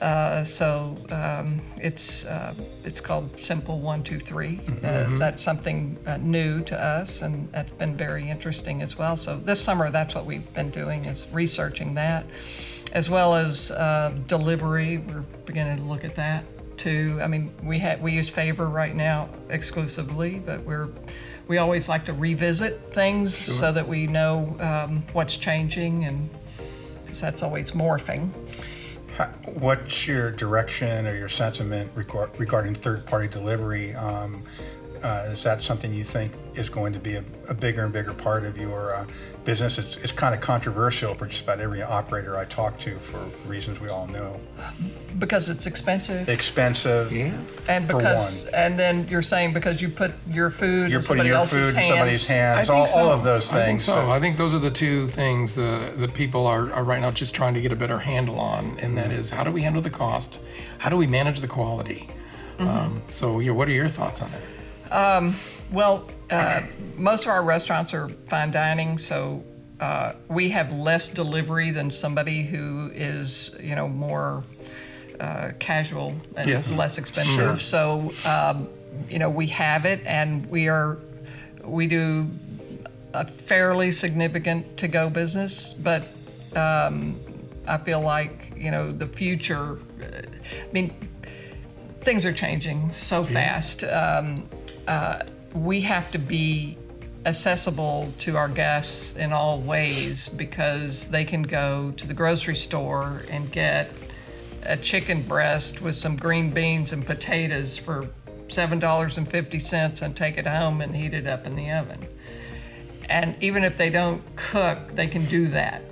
Uh, 0.00 0.42
so 0.42 0.96
um, 1.10 1.60
it's 1.76 2.24
uh, 2.24 2.52
it's 2.82 3.00
called 3.00 3.40
Simple 3.40 3.78
One 3.78 4.02
Two 4.02 4.18
Three. 4.18 4.58
Uh, 4.82 5.16
that's 5.16 5.44
something 5.44 5.96
uh, 6.06 6.16
new 6.16 6.64
to 6.64 6.82
us, 6.82 7.22
and 7.22 7.48
that's 7.52 7.70
been 7.70 7.96
very 7.96 8.28
interesting 8.28 8.82
as 8.82 8.98
well. 8.98 9.16
So 9.16 9.38
this 9.38 9.60
summer, 9.60 9.90
that's 9.90 10.16
what 10.16 10.26
we've 10.26 10.52
been 10.54 10.70
doing 10.70 11.04
is 11.04 11.28
researching 11.30 11.94
that, 11.94 12.26
as 12.92 13.10
well 13.10 13.36
as 13.36 13.70
uh, 13.70 14.12
delivery. 14.26 14.98
We're 14.98 15.20
beginning 15.46 15.76
to 15.76 15.82
look 15.82 16.04
at 16.04 16.16
that 16.16 16.44
too. 16.76 17.20
I 17.22 17.28
mean, 17.28 17.52
we 17.62 17.78
had 17.78 18.02
we 18.02 18.10
use 18.10 18.28
Favor 18.28 18.68
right 18.68 18.96
now 18.96 19.28
exclusively, 19.50 20.40
but 20.40 20.64
we're 20.64 20.88
we 21.48 21.58
always 21.58 21.88
like 21.88 22.04
to 22.06 22.12
revisit 22.12 22.92
things 22.94 23.36
so 23.36 23.72
that 23.72 23.86
we 23.86 24.06
know 24.06 24.56
um, 24.60 25.02
what's 25.12 25.36
changing, 25.36 26.04
and 26.04 26.28
'cause 27.06 27.20
that's 27.20 27.42
always 27.42 27.72
morphing. 27.72 28.30
How- 29.16 29.26
What's 29.44 30.06
your 30.06 30.30
direction 30.30 31.06
or 31.06 31.14
your 31.16 31.28
sentiment 31.28 31.90
regard- 31.94 32.30
regarding 32.38 32.74
third-party 32.74 33.28
delivery? 33.28 33.94
Um, 33.94 34.42
uh, 35.02 35.28
is 35.32 35.42
that 35.42 35.62
something 35.62 35.92
you 35.92 36.04
think 36.04 36.32
is 36.54 36.68
going 36.68 36.92
to 36.92 36.98
be 36.98 37.14
a, 37.14 37.24
a 37.48 37.54
bigger 37.54 37.84
and 37.84 37.92
bigger 37.92 38.12
part 38.14 38.44
of 38.44 38.56
your 38.58 38.94
uh, 38.94 39.06
business? 39.44 39.78
It's, 39.78 39.96
it's 39.96 40.12
kind 40.12 40.34
of 40.34 40.40
controversial 40.40 41.14
for 41.14 41.26
just 41.26 41.42
about 41.44 41.60
every 41.60 41.82
operator 41.82 42.36
I 42.36 42.44
talk 42.44 42.78
to 42.80 42.98
for 42.98 43.18
reasons 43.48 43.80
we 43.80 43.88
all 43.88 44.06
know. 44.08 44.38
Because 45.18 45.48
it's 45.48 45.66
expensive, 45.66 46.28
Expensive. 46.28 47.12
Yeah. 47.12 47.34
and 47.68 47.88
for 47.90 47.98
because 47.98 48.46
and 48.48 48.78
then 48.78 49.06
you're 49.08 49.22
saying 49.22 49.52
because 49.52 49.80
you 49.82 49.88
put 49.88 50.12
your 50.30 50.50
food 50.50 50.90
You're 50.90 51.00
in 51.00 51.02
putting 51.02 51.02
somebody 51.02 51.28
your 51.30 51.38
else's 51.38 51.70
food 51.72 51.76
hands. 51.76 51.88
in 51.90 51.96
somebody's 51.96 52.30
I 52.30 52.34
hands. 52.34 52.68
think 52.68 52.78
All, 52.78 52.86
so. 52.86 52.98
all 53.00 53.10
of 53.10 53.24
those 53.24 53.50
things. 53.52 53.62
I 53.62 53.66
think 53.66 53.80
so. 53.80 54.10
I 54.10 54.20
think 54.20 54.36
those 54.36 54.54
are 54.54 54.58
the 54.58 54.70
two 54.70 55.06
things 55.08 55.54
the 55.54 55.92
the 55.96 56.08
people 56.08 56.46
are, 56.46 56.72
are 56.72 56.84
right 56.84 57.00
now 57.00 57.10
just 57.10 57.34
trying 57.34 57.54
to 57.54 57.60
get 57.60 57.72
a 57.72 57.76
better 57.76 57.98
handle 57.98 58.38
on, 58.38 58.78
and 58.78 58.96
that 58.96 59.10
is 59.12 59.30
how 59.30 59.44
do 59.44 59.50
we 59.50 59.62
handle 59.62 59.82
the 59.82 59.90
cost, 59.90 60.38
how 60.78 60.88
do 60.90 60.96
we 60.96 61.06
manage 61.06 61.40
the 61.40 61.48
quality. 61.48 62.08
Mm-hmm. 62.58 62.68
Um, 62.68 63.02
so, 63.08 63.40
yeah, 63.40 63.50
what 63.52 63.66
are 63.68 63.72
your 63.72 63.88
thoughts 63.88 64.20
on 64.20 64.30
that? 64.30 65.34
Well, 65.72 66.06
uh, 66.32 66.62
most 66.96 67.24
of 67.24 67.30
our 67.30 67.42
restaurants 67.42 67.92
are 67.94 68.08
fine 68.28 68.50
dining, 68.50 68.98
so 68.98 69.44
uh, 69.80 70.14
we 70.28 70.48
have 70.48 70.72
less 70.72 71.08
delivery 71.08 71.70
than 71.70 71.90
somebody 71.90 72.42
who 72.42 72.90
is, 72.94 73.50
you 73.60 73.74
know, 73.74 73.88
more 73.88 74.42
uh, 75.20 75.52
casual 75.58 76.16
and 76.36 76.48
Yes. 76.48 76.76
less 76.76 76.98
expensive. 76.98 77.60
So, 77.60 78.12
um, 78.24 78.68
you 79.08 79.18
know, 79.18 79.30
we 79.30 79.46
have 79.48 79.84
it, 79.84 80.00
and 80.06 80.46
we 80.46 80.68
are, 80.68 80.98
we 81.64 81.86
do 81.86 82.28
a 83.14 83.26
fairly 83.26 83.90
significant 83.90 84.76
to-go 84.78 85.10
business, 85.10 85.74
but 85.74 86.08
um, 86.56 87.20
I 87.66 87.78
feel 87.78 88.00
like, 88.00 88.52
you 88.56 88.70
know, 88.70 88.90
the 88.90 89.06
future. 89.06 89.78
uh, 90.00 90.22
I 90.68 90.72
mean, 90.72 90.94
things 92.00 92.26
are 92.26 92.32
changing 92.32 92.90
so 92.92 93.22
fast. 93.24 93.84
Um, 93.84 94.48
uh, 94.88 95.22
we 95.54 95.80
have 95.82 96.10
to 96.12 96.18
be 96.18 96.78
accessible 97.24 98.12
to 98.18 98.36
our 98.36 98.48
guests 98.48 99.14
in 99.16 99.32
all 99.32 99.60
ways 99.60 100.28
because 100.30 101.08
they 101.08 101.24
can 101.24 101.42
go 101.42 101.92
to 101.96 102.06
the 102.06 102.14
grocery 102.14 102.54
store 102.54 103.22
and 103.30 103.52
get 103.52 103.90
a 104.64 104.76
chicken 104.76 105.22
breast 105.22 105.82
with 105.82 105.94
some 105.94 106.16
green 106.16 106.50
beans 106.50 106.92
and 106.92 107.04
potatoes 107.06 107.76
for 107.78 108.08
$7.50 108.48 110.02
and 110.02 110.16
take 110.16 110.38
it 110.38 110.46
home 110.46 110.80
and 110.80 110.94
heat 110.94 111.14
it 111.14 111.26
up 111.26 111.46
in 111.46 111.56
the 111.56 111.70
oven. 111.70 112.00
And 113.08 113.36
even 113.42 113.64
if 113.64 113.76
they 113.76 113.90
don't 113.90 114.22
cook, 114.36 114.78
they 114.94 115.06
can 115.06 115.24
do 115.26 115.46
that, 115.48 115.82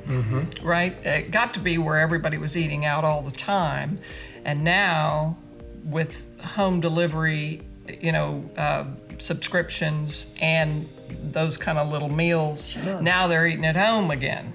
right? 0.62 0.94
It 1.04 1.30
got 1.30 1.52
to 1.54 1.60
be 1.60 1.76
where 1.78 1.98
everybody 1.98 2.38
was 2.38 2.56
eating 2.56 2.84
out 2.84 3.04
all 3.04 3.22
the 3.22 3.32
time. 3.32 3.98
And 4.44 4.62
now, 4.64 5.36
with 5.84 6.26
home 6.40 6.80
delivery, 6.80 7.62
you 8.00 8.12
know, 8.12 8.48
uh, 8.56 8.84
subscriptions 9.20 10.26
and 10.40 10.88
those 11.32 11.56
kind 11.56 11.78
of 11.78 11.88
little 11.88 12.08
meals, 12.08 12.76
now 13.00 13.26
they're 13.26 13.46
eating 13.46 13.66
at 13.66 13.76
home 13.76 14.10
again. 14.10 14.52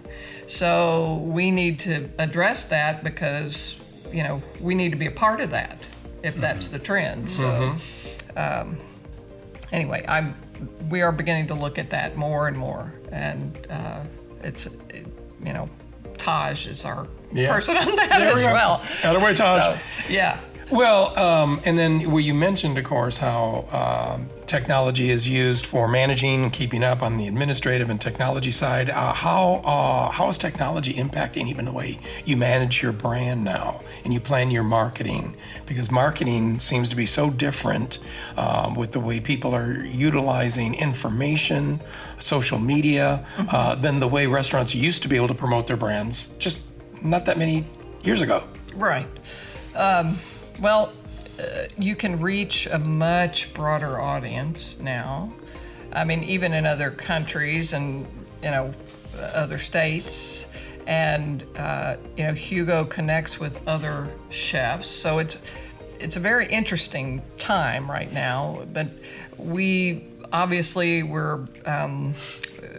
So 0.47 1.22
we 1.26 1.51
need 1.51 1.80
to 1.80 2.09
address 2.20 2.66
that 2.66 3.03
because, 3.03 3.76
you 4.11 4.24
know, 4.24 4.41
we 4.61 4.76
need 4.76 4.91
to 4.91 4.97
be 4.97 5.07
a 5.07 5.11
part 5.11 5.41
of 5.41 5.49
that 5.51 5.78
if 6.24 6.36
that's 6.36 6.68
the 6.68 6.80
trend. 6.80 7.30
So 7.30 7.76
um, 8.36 8.78
anyway, 9.72 10.03
I'm, 10.07 10.36
we 10.89 11.01
are 11.01 11.11
beginning 11.11 11.47
to 11.47 11.53
look 11.53 11.78
at 11.78 11.89
that 11.91 12.16
more 12.16 12.47
and 12.47 12.57
more. 12.57 12.93
And 13.11 13.68
uh, 13.70 14.01
it's, 14.43 14.66
it, 14.66 15.05
you 15.43 15.53
know, 15.53 15.70
Taj 16.18 16.66
is 16.68 16.86
our 16.86 17.07
Yeah. 17.34 17.51
person 17.53 17.78
on 17.78 17.95
that 17.95 18.09
There 18.09 18.30
we 18.34 18.39
as 18.39 18.43
go. 18.43 18.53
well. 18.53 18.80
Attaboy, 18.80 19.36
Taj. 19.36 19.61
So, 19.61 19.80
yeah. 20.09 20.39
Well, 20.72 21.18
um, 21.20 21.61
and 21.63 21.78
then 21.78 22.09
well, 22.09 22.20
you 22.20 22.34
mentioned, 22.34 22.78
of 22.80 22.86
course, 22.86 23.20
how 23.20 23.66
um, 23.72 24.28
technology 24.47 25.11
is 25.11 25.28
used 25.28 25.66
for 25.68 25.88
managing 25.88 26.43
and 26.43 26.51
keeping 26.51 26.84
up 26.84 27.03
on 27.03 27.18
the 27.18 27.28
administrative 27.28 27.91
and 27.91 28.01
technology 28.01 28.49
side. 28.49 28.89
Uh, 28.89 29.13
how 29.13 29.61
uh, 29.63 30.09
how 30.09 30.28
is 30.28 30.39
technology 30.39 30.93
impacting 30.93 31.47
even 31.47 31.66
the 31.66 31.72
way 31.72 31.99
you 32.26 32.36
manage 32.36 32.82
your 32.82 32.91
brand 32.91 33.43
now 33.43 33.82
and 34.03 34.13
you 34.13 34.20
plan 34.20 34.49
your 34.49 34.63
marketing? 34.63 35.38
Because 35.68 35.91
marketing 35.91 36.59
seems 36.59 36.89
to 36.89 36.95
be 36.95 37.05
so 37.05 37.30
different 37.30 37.99
um, 38.38 38.74
with 38.74 38.91
the 38.91 38.99
way 38.99 39.20
people 39.20 39.53
are 39.53 39.86
utilizing 39.86 40.74
information, 40.76 41.80
social 42.18 42.57
media, 42.57 43.24
uh, 43.38 43.76
than 43.76 43.99
the 43.99 44.07
way 44.07 44.26
restaurants 44.26 44.74
used 44.74 45.03
to 45.03 45.07
be 45.07 45.16
able 45.16 45.28
to 45.28 45.36
promote 45.36 45.68
their 45.68 45.78
brands 45.78 46.30
just 46.39 46.63
not 47.03 47.24
that 47.26 47.38
many 47.38 47.63
years 48.01 48.22
ago. 48.24 48.43
Right. 48.76 49.05
Um, 49.76 50.18
well, 50.59 50.91
uh, 51.39 51.65
you 51.77 51.95
can 51.95 52.19
reach 52.19 52.67
a 52.67 52.79
much 52.79 53.53
broader 53.53 53.99
audience 53.99 54.79
now. 54.79 55.33
I 55.93 56.03
mean, 56.03 56.23
even 56.23 56.53
in 56.53 56.65
other 56.65 56.91
countries 56.91 57.73
and 57.73 58.05
you 58.43 58.51
know 58.51 58.73
other 59.33 59.57
states, 59.57 60.45
and 60.87 61.43
uh, 61.57 61.97
you 62.17 62.23
know 62.23 62.33
Hugo 62.33 62.85
connects 62.85 63.39
with 63.39 63.65
other 63.67 64.07
chefs, 64.29 64.87
so 64.87 65.19
it's 65.19 65.37
it's 65.99 66.15
a 66.15 66.19
very 66.19 66.47
interesting 66.47 67.21
time 67.37 67.89
right 67.89 68.11
now. 68.13 68.63
But 68.73 68.87
we 69.37 70.05
obviously 70.31 71.03
we're 71.03 71.45
um, 71.65 72.13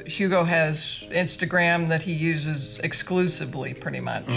Hugo 0.07 0.45
has 0.45 1.07
Instagram 1.11 1.89
that 1.89 2.03
he 2.03 2.13
uses 2.13 2.79
exclusively, 2.81 3.75
pretty 3.75 4.01
much 4.01 4.29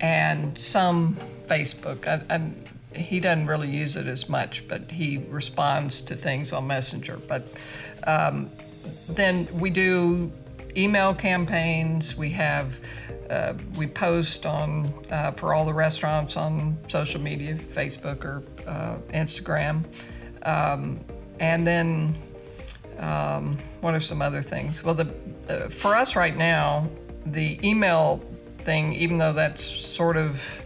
and 0.00 0.58
some 0.58 1.16
Facebook. 1.46 2.06
I, 2.06 2.34
I, 2.34 2.50
he 2.96 3.20
doesn't 3.20 3.46
really 3.46 3.68
use 3.68 3.96
it 3.96 4.06
as 4.06 4.28
much, 4.28 4.66
but 4.68 4.90
he 4.90 5.18
responds 5.28 6.00
to 6.02 6.16
things 6.16 6.52
on 6.52 6.66
Messenger. 6.66 7.18
But 7.28 7.46
um, 8.06 8.50
then 9.08 9.48
we 9.52 9.70
do 9.70 10.30
email 10.76 11.14
campaigns. 11.14 12.16
We 12.16 12.30
have 12.30 12.80
uh, 13.30 13.54
we 13.76 13.86
post 13.86 14.46
on 14.46 14.92
uh, 15.10 15.32
for 15.32 15.54
all 15.54 15.64
the 15.64 15.74
restaurants 15.74 16.36
on 16.36 16.78
social 16.86 17.20
media, 17.20 17.54
Facebook 17.56 18.24
or 18.24 18.42
uh, 18.66 18.98
Instagram, 19.08 19.84
um, 20.42 21.00
and 21.40 21.66
then 21.66 22.14
um, 22.98 23.58
what 23.80 23.94
are 23.94 24.00
some 24.00 24.22
other 24.22 24.42
things? 24.42 24.84
Well, 24.84 24.94
the 24.94 25.12
uh, 25.48 25.68
for 25.68 25.94
us 25.94 26.16
right 26.16 26.36
now, 26.36 26.88
the 27.26 27.58
email 27.66 28.22
thing, 28.58 28.92
even 28.94 29.18
though 29.18 29.32
that's 29.32 29.62
sort 29.62 30.16
of 30.16 30.65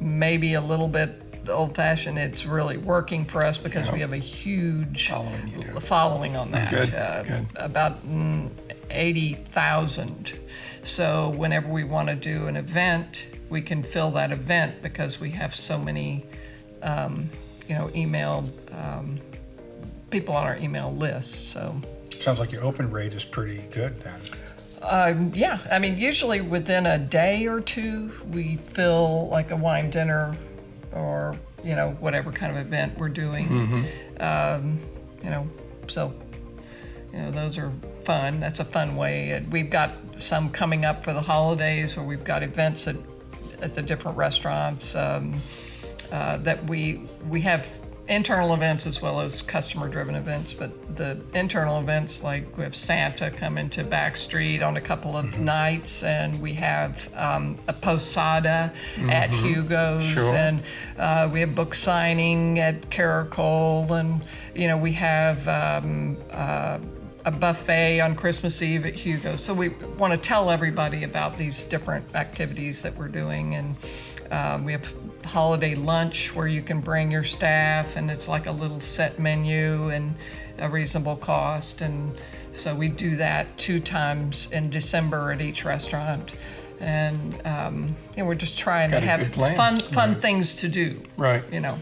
maybe 0.00 0.54
a 0.54 0.60
little 0.60 0.88
bit 0.88 1.22
old 1.48 1.74
fashioned, 1.74 2.18
it's 2.18 2.44
really 2.46 2.76
working 2.76 3.24
for 3.24 3.44
us 3.44 3.58
because 3.58 3.86
Yeah. 3.86 3.92
we 3.94 4.00
have 4.00 4.12
a 4.12 4.18
huge 4.18 5.08
Following 5.08 5.80
following 5.80 6.36
on 6.36 6.50
that. 6.52 6.70
Good, 6.70 6.94
Uh, 6.94 7.22
good. 7.22 7.46
About 7.56 8.06
mm, 8.06 8.50
80,000. 8.90 10.32
So 10.82 11.30
whenever 11.36 11.68
we 11.68 11.84
want 11.84 12.08
to 12.08 12.14
do 12.14 12.46
an 12.46 12.56
event, 12.56 13.26
we 13.48 13.60
can 13.60 13.82
fill 13.82 14.10
that 14.12 14.30
event 14.32 14.82
because 14.82 15.20
we 15.20 15.30
have 15.32 15.54
so 15.54 15.78
many, 15.78 16.24
um, 16.82 17.28
you 17.68 17.74
know, 17.74 17.90
email 17.94 18.48
um, 18.72 19.18
people 20.10 20.34
on 20.34 20.44
our 20.44 20.56
email 20.56 20.92
list. 20.94 21.50
So. 21.50 21.80
Sounds 22.20 22.38
like 22.40 22.52
your 22.52 22.62
open 22.62 22.90
rate 22.90 23.14
is 23.14 23.24
pretty 23.24 23.62
good 23.70 23.98
then. 24.02 24.20
Um, 24.82 25.32
yeah, 25.34 25.58
I 25.70 25.78
mean, 25.78 25.98
usually 25.98 26.40
within 26.40 26.86
a 26.86 26.98
day 26.98 27.46
or 27.46 27.60
two, 27.60 28.10
we 28.32 28.56
fill 28.56 29.28
like 29.28 29.50
a 29.50 29.56
wine 29.56 29.90
dinner 29.90 30.36
or, 30.92 31.36
you 31.62 31.76
know, 31.76 31.90
whatever 32.00 32.32
kind 32.32 32.50
of 32.56 32.58
event 32.58 32.98
we're 32.98 33.08
doing. 33.10 33.46
Um, 34.20 34.78
you 35.22 35.30
know, 35.30 35.48
so, 35.86 36.14
you 37.12 37.18
know, 37.18 37.30
those 37.30 37.58
are 37.58 37.70
fun. 38.04 38.40
That's 38.40 38.60
a 38.60 38.64
fun 38.64 38.96
way. 38.96 39.44
We've 39.50 39.70
got 39.70 39.92
some 40.16 40.50
coming 40.50 40.84
up 40.84 41.04
for 41.04 41.12
the 41.12 41.20
holidays 41.20 41.96
where 41.96 42.06
we've 42.06 42.24
got 42.24 42.42
events 42.42 42.86
at, 42.86 42.96
at 43.60 43.74
the 43.74 43.82
different 43.82 44.16
restaurants 44.16 44.94
um, 44.94 45.34
uh, 46.10 46.38
that 46.38 46.68
we, 46.68 47.02
we 47.28 47.40
have 47.42 47.70
internal 48.10 48.52
events 48.54 48.86
as 48.86 49.00
well 49.00 49.20
as 49.20 49.40
customer 49.40 49.88
driven 49.88 50.16
events 50.16 50.52
but 50.52 50.96
the 50.96 51.16
internal 51.32 51.78
events 51.78 52.24
like 52.24 52.44
we 52.58 52.64
have 52.64 52.74
santa 52.74 53.30
come 53.30 53.56
into 53.56 53.84
backstreet 53.84 54.66
on 54.66 54.76
a 54.76 54.80
couple 54.80 55.16
of 55.16 55.38
nights 55.38 56.02
and 56.02 56.38
we 56.42 56.52
have 56.52 57.08
um, 57.14 57.56
a 57.68 57.72
posada 57.72 58.72
at 59.08 59.30
hugo's 59.30 60.04
Sure. 60.04 60.34
and 60.34 60.62
uh, 60.98 61.30
we 61.32 61.38
have 61.38 61.54
book 61.54 61.72
signing 61.72 62.58
at 62.58 62.82
caracol 62.90 63.88
and 63.92 64.24
you 64.56 64.66
know 64.66 64.76
we 64.76 64.90
have 64.90 65.46
um, 65.46 66.16
uh, 66.32 66.80
a 67.26 67.30
buffet 67.30 68.00
on 68.00 68.14
Christmas 68.16 68.62
Eve 68.62 68.86
at 68.86 68.94
Hugo. 68.94 69.36
So 69.36 69.52
we 69.52 69.68
want 69.98 70.12
to 70.12 70.18
tell 70.18 70.48
everybody 70.48 71.04
about 71.04 71.36
these 71.36 71.64
different 71.66 72.04
activities 72.14 72.80
that 72.80 72.96
we're 72.96 73.08
doing, 73.08 73.56
and 73.56 73.76
um, 74.30 74.64
we 74.64 74.72
have 74.72 74.94
holiday 75.24 75.74
lunch 75.74 76.34
where 76.34 76.46
you 76.46 76.62
can 76.62 76.80
bring 76.80 77.10
your 77.10 77.24
staff, 77.24 77.96
and 77.96 78.10
it's 78.10 78.28
like 78.28 78.46
a 78.46 78.52
little 78.52 78.80
set 78.80 79.18
menu 79.18 79.88
and 79.88 80.14
a 80.58 80.68
reasonable 80.68 81.16
cost. 81.16 81.80
And 81.80 82.18
so 82.52 82.74
we 82.74 82.88
do 82.88 83.16
that 83.16 83.46
two 83.58 83.80
times 83.80 84.50
in 84.52 84.70
December 84.70 85.32
at 85.32 85.40
each 85.40 85.64
restaurant. 85.64 86.34
And 86.80 87.40
um, 87.44 87.94
you 88.16 88.22
know, 88.22 88.28
we're 88.28 88.34
just 88.34 88.58
trying 88.58 88.90
Got 88.90 89.00
to 89.00 89.06
have 89.06 89.20
good 89.20 89.32
plan. 89.32 89.56
fun, 89.56 89.80
fun 89.80 90.14
things 90.14 90.56
to 90.56 90.68
do. 90.68 91.00
Right. 91.16 91.44
You 91.52 91.60
know. 91.60 91.78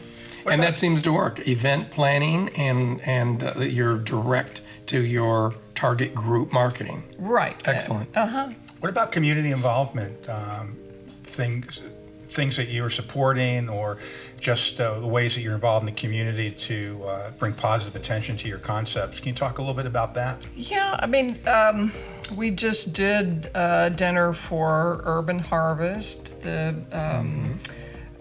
and 0.46 0.62
that 0.62 0.76
seems 0.76 1.02
to 1.02 1.12
work. 1.12 1.46
Event 1.46 1.90
planning 1.90 2.48
and 2.56 3.00
and 3.06 3.42
uh, 3.42 3.60
you're 3.60 3.98
direct 3.98 4.62
to 4.86 5.02
your 5.04 5.54
target 5.74 6.14
group 6.14 6.52
marketing. 6.52 7.04
Right. 7.18 7.56
Excellent. 7.68 8.16
Uh 8.16 8.26
huh. 8.26 8.50
What 8.80 8.88
about 8.90 9.12
community 9.12 9.50
involvement? 9.52 10.28
Um, 10.28 10.76
things, 11.24 11.82
things 12.28 12.56
that 12.56 12.68
you 12.68 12.84
are 12.84 12.90
supporting, 12.90 13.68
or 13.68 13.98
just 14.38 14.80
uh, 14.80 15.00
the 15.00 15.06
ways 15.06 15.34
that 15.34 15.40
you're 15.40 15.54
involved 15.54 15.86
in 15.88 15.94
the 15.94 16.00
community 16.00 16.50
to 16.50 17.02
uh, 17.04 17.30
bring 17.32 17.52
positive 17.52 17.96
attention 17.96 18.36
to 18.36 18.48
your 18.48 18.58
concepts. 18.58 19.18
Can 19.18 19.28
you 19.28 19.34
talk 19.34 19.58
a 19.58 19.62
little 19.62 19.74
bit 19.74 19.86
about 19.86 20.14
that? 20.14 20.46
Yeah, 20.54 20.96
I 21.00 21.06
mean, 21.06 21.38
um, 21.46 21.92
we 22.36 22.50
just 22.50 22.92
did 22.92 23.50
a 23.54 23.90
dinner 23.90 24.32
for 24.32 25.00
Urban 25.04 25.38
Harvest. 25.38 26.40
The 26.42 26.74
um, 26.92 27.58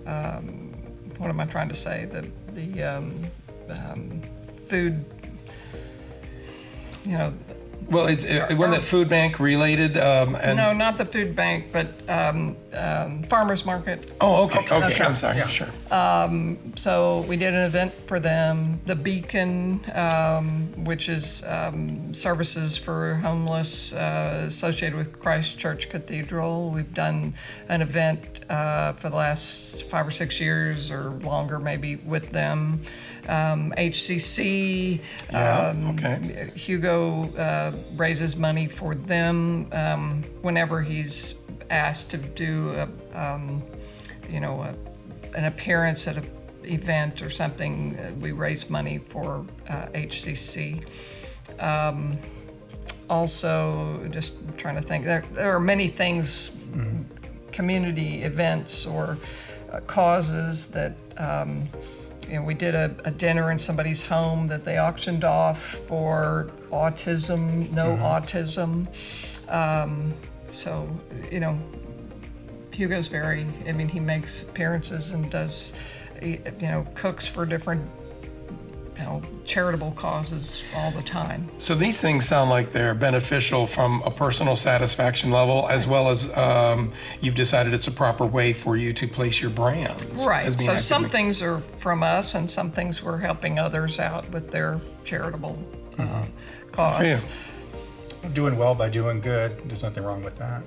um, 0.06 0.74
what 1.18 1.30
am 1.30 1.40
I 1.40 1.46
trying 1.46 1.70
to 1.70 1.76
say? 1.76 2.06
The 2.06 2.30
the 2.54 2.84
um, 2.84 3.24
um, 3.70 4.22
food. 4.68 5.04
You 7.06 7.18
know, 7.18 7.34
Well, 7.90 8.08
it's 8.08 8.26
it, 8.26 8.54
wasn't 8.58 8.78
that 8.78 8.84
food 8.84 9.08
bank 9.08 9.40
related? 9.40 9.98
Um, 9.98 10.36
and 10.36 10.58
no, 10.58 10.74
not 10.74 10.98
the 10.98 11.06
food 11.06 11.36
bank, 11.36 11.72
but 11.72 11.88
um, 12.10 12.58
um, 12.74 13.24
farmers 13.24 13.66
market. 13.66 14.12
oh, 14.20 14.46
okay, 14.46 14.60
okay. 14.60 14.94
sure. 14.94 15.06
I'm 15.06 15.16
sorry. 15.16 15.38
Yeah. 15.38 15.48
Sure. 15.48 15.68
So 16.76 17.26
we 17.28 17.38
did 17.38 17.54
an 17.54 17.64
event 17.64 17.94
for 18.06 18.20
them. 18.20 18.80
The 18.86 18.96
Beacon, 18.96 19.80
um, 19.94 20.68
which 20.84 21.10
is 21.10 21.44
um, 21.46 22.14
services 22.14 22.78
for 22.78 23.16
homeless 23.16 23.94
uh, 23.94 24.46
associated 24.48 24.96
with 24.98 25.20
Christ 25.20 25.58
Church 25.58 25.90
Cathedral. 25.90 26.70
We've 26.70 26.94
done 26.94 27.34
an 27.70 27.82
event 27.82 28.42
uh, 28.50 28.94
for 28.94 29.10
the 29.10 29.16
last 29.16 29.90
five 29.90 30.08
or 30.08 30.12
six 30.12 30.40
years 30.40 30.92
or 30.92 31.12
longer, 31.24 31.60
maybe, 31.60 31.96
with 31.98 32.30
them. 32.32 32.82
Um, 33.28 33.74
HCC. 33.78 35.00
Yeah, 35.32 35.70
um, 35.70 35.90
okay. 35.90 36.50
Hugo 36.56 37.24
uh, 37.34 37.74
raises 37.96 38.36
money 38.38 38.68
for 38.68 38.96
them 38.96 39.68
um, 39.74 40.24
whenever 40.42 40.82
he's 40.82 41.36
asked 41.70 42.10
to 42.12 42.18
do 42.18 42.72
a, 42.72 42.88
um, 43.20 43.62
you 44.30 44.40
know, 44.40 44.62
a, 44.62 44.74
an 45.38 45.46
appearance 45.46 46.08
at 46.08 46.18
an 46.18 46.30
event 46.64 47.22
or 47.22 47.30
something. 47.30 47.98
uh, 48.00 48.14
We 48.22 48.32
raise 48.32 48.70
money 48.70 48.98
for 48.98 49.46
uh, 49.70 49.88
HCC. 49.88 50.88
Um, 51.60 52.18
also, 53.10 54.08
just 54.10 54.58
trying 54.58 54.76
to 54.76 54.82
think, 54.82 55.04
there, 55.06 55.24
there 55.32 55.54
are 55.54 55.60
many 55.60 55.88
things, 55.90 56.52
community 57.52 58.22
events 58.24 58.86
or 58.86 59.18
uh, 59.72 59.80
causes 59.82 60.68
that. 60.70 60.96
You 62.28 62.36
know, 62.36 62.42
we 62.44 62.54
did 62.54 62.76
a, 62.76 62.96
a 63.06 63.12
dinner 63.12 63.52
in 63.52 63.60
somebody's 63.60 64.06
home 64.06 64.48
that 64.48 64.66
they 64.66 64.80
auctioned 64.80 65.24
off 65.24 65.62
for 65.88 66.52
autism, 66.70 67.72
no 67.74 67.96
autism. 67.98 68.88
Um, 69.50 70.14
so, 70.50 70.90
you 71.32 71.40
know, 71.40 71.58
Hugo's 72.74 73.08
very, 73.08 73.48
I 73.66 73.72
mean, 73.72 73.88
he 73.88 74.00
makes 74.00 74.44
appearances 74.44 75.12
and 75.12 75.32
does, 75.32 75.74
you 76.22 76.40
know, 76.62 76.86
cooks 76.96 77.26
for 77.26 77.46
different, 77.46 77.82
you 78.98 79.04
know, 79.04 79.22
charitable 79.46 79.92
causes 79.92 80.64
all 80.76 80.92
the 80.92 81.02
time. 81.04 81.48
So 81.60 81.76
these 81.76 82.02
things 82.02 82.28
sound 82.28 82.50
like 82.50 82.72
they're 82.72 82.96
beneficial 82.96 83.68
from 83.68 84.02
a 84.04 84.12
personal 84.12 84.56
satisfaction 84.56 85.32
level, 85.32 85.68
as 85.70 85.88
well 85.88 86.10
as 86.10 86.36
um, 86.36 86.92
you've 87.22 87.36
decided 87.36 87.74
it's 87.74 87.88
a 87.88 87.92
proper 87.92 88.26
way 88.26 88.54
for 88.54 88.76
you 88.76 88.94
to 88.94 89.08
place 89.08 89.42
your 89.42 89.52
brands. 89.52 90.26
Right. 90.26 90.46
as 90.46 90.56
being 90.56 90.70
So 90.70 90.78
some 90.78 91.10
things 91.10 91.42
are 91.42 91.60
from 91.78 92.04
us, 92.04 92.36
and 92.36 92.50
some 92.50 92.72
things 92.72 93.04
we're 93.04 93.18
helping 93.18 93.60
others 93.60 94.00
out 94.00 94.30
with 94.32 94.50
their 94.52 94.80
charitable 95.04 95.58
uh, 96.00 96.26
cause. 96.72 96.98
For 96.98 97.06
you. 97.06 97.18
Doing 98.34 98.58
well 98.58 98.76
by 98.76 98.90
doing 98.90 99.22
good. 99.22 99.58
There's 99.70 99.84
nothing 99.84 100.04
wrong 100.04 100.24
with 100.24 100.38
that. 100.38 100.64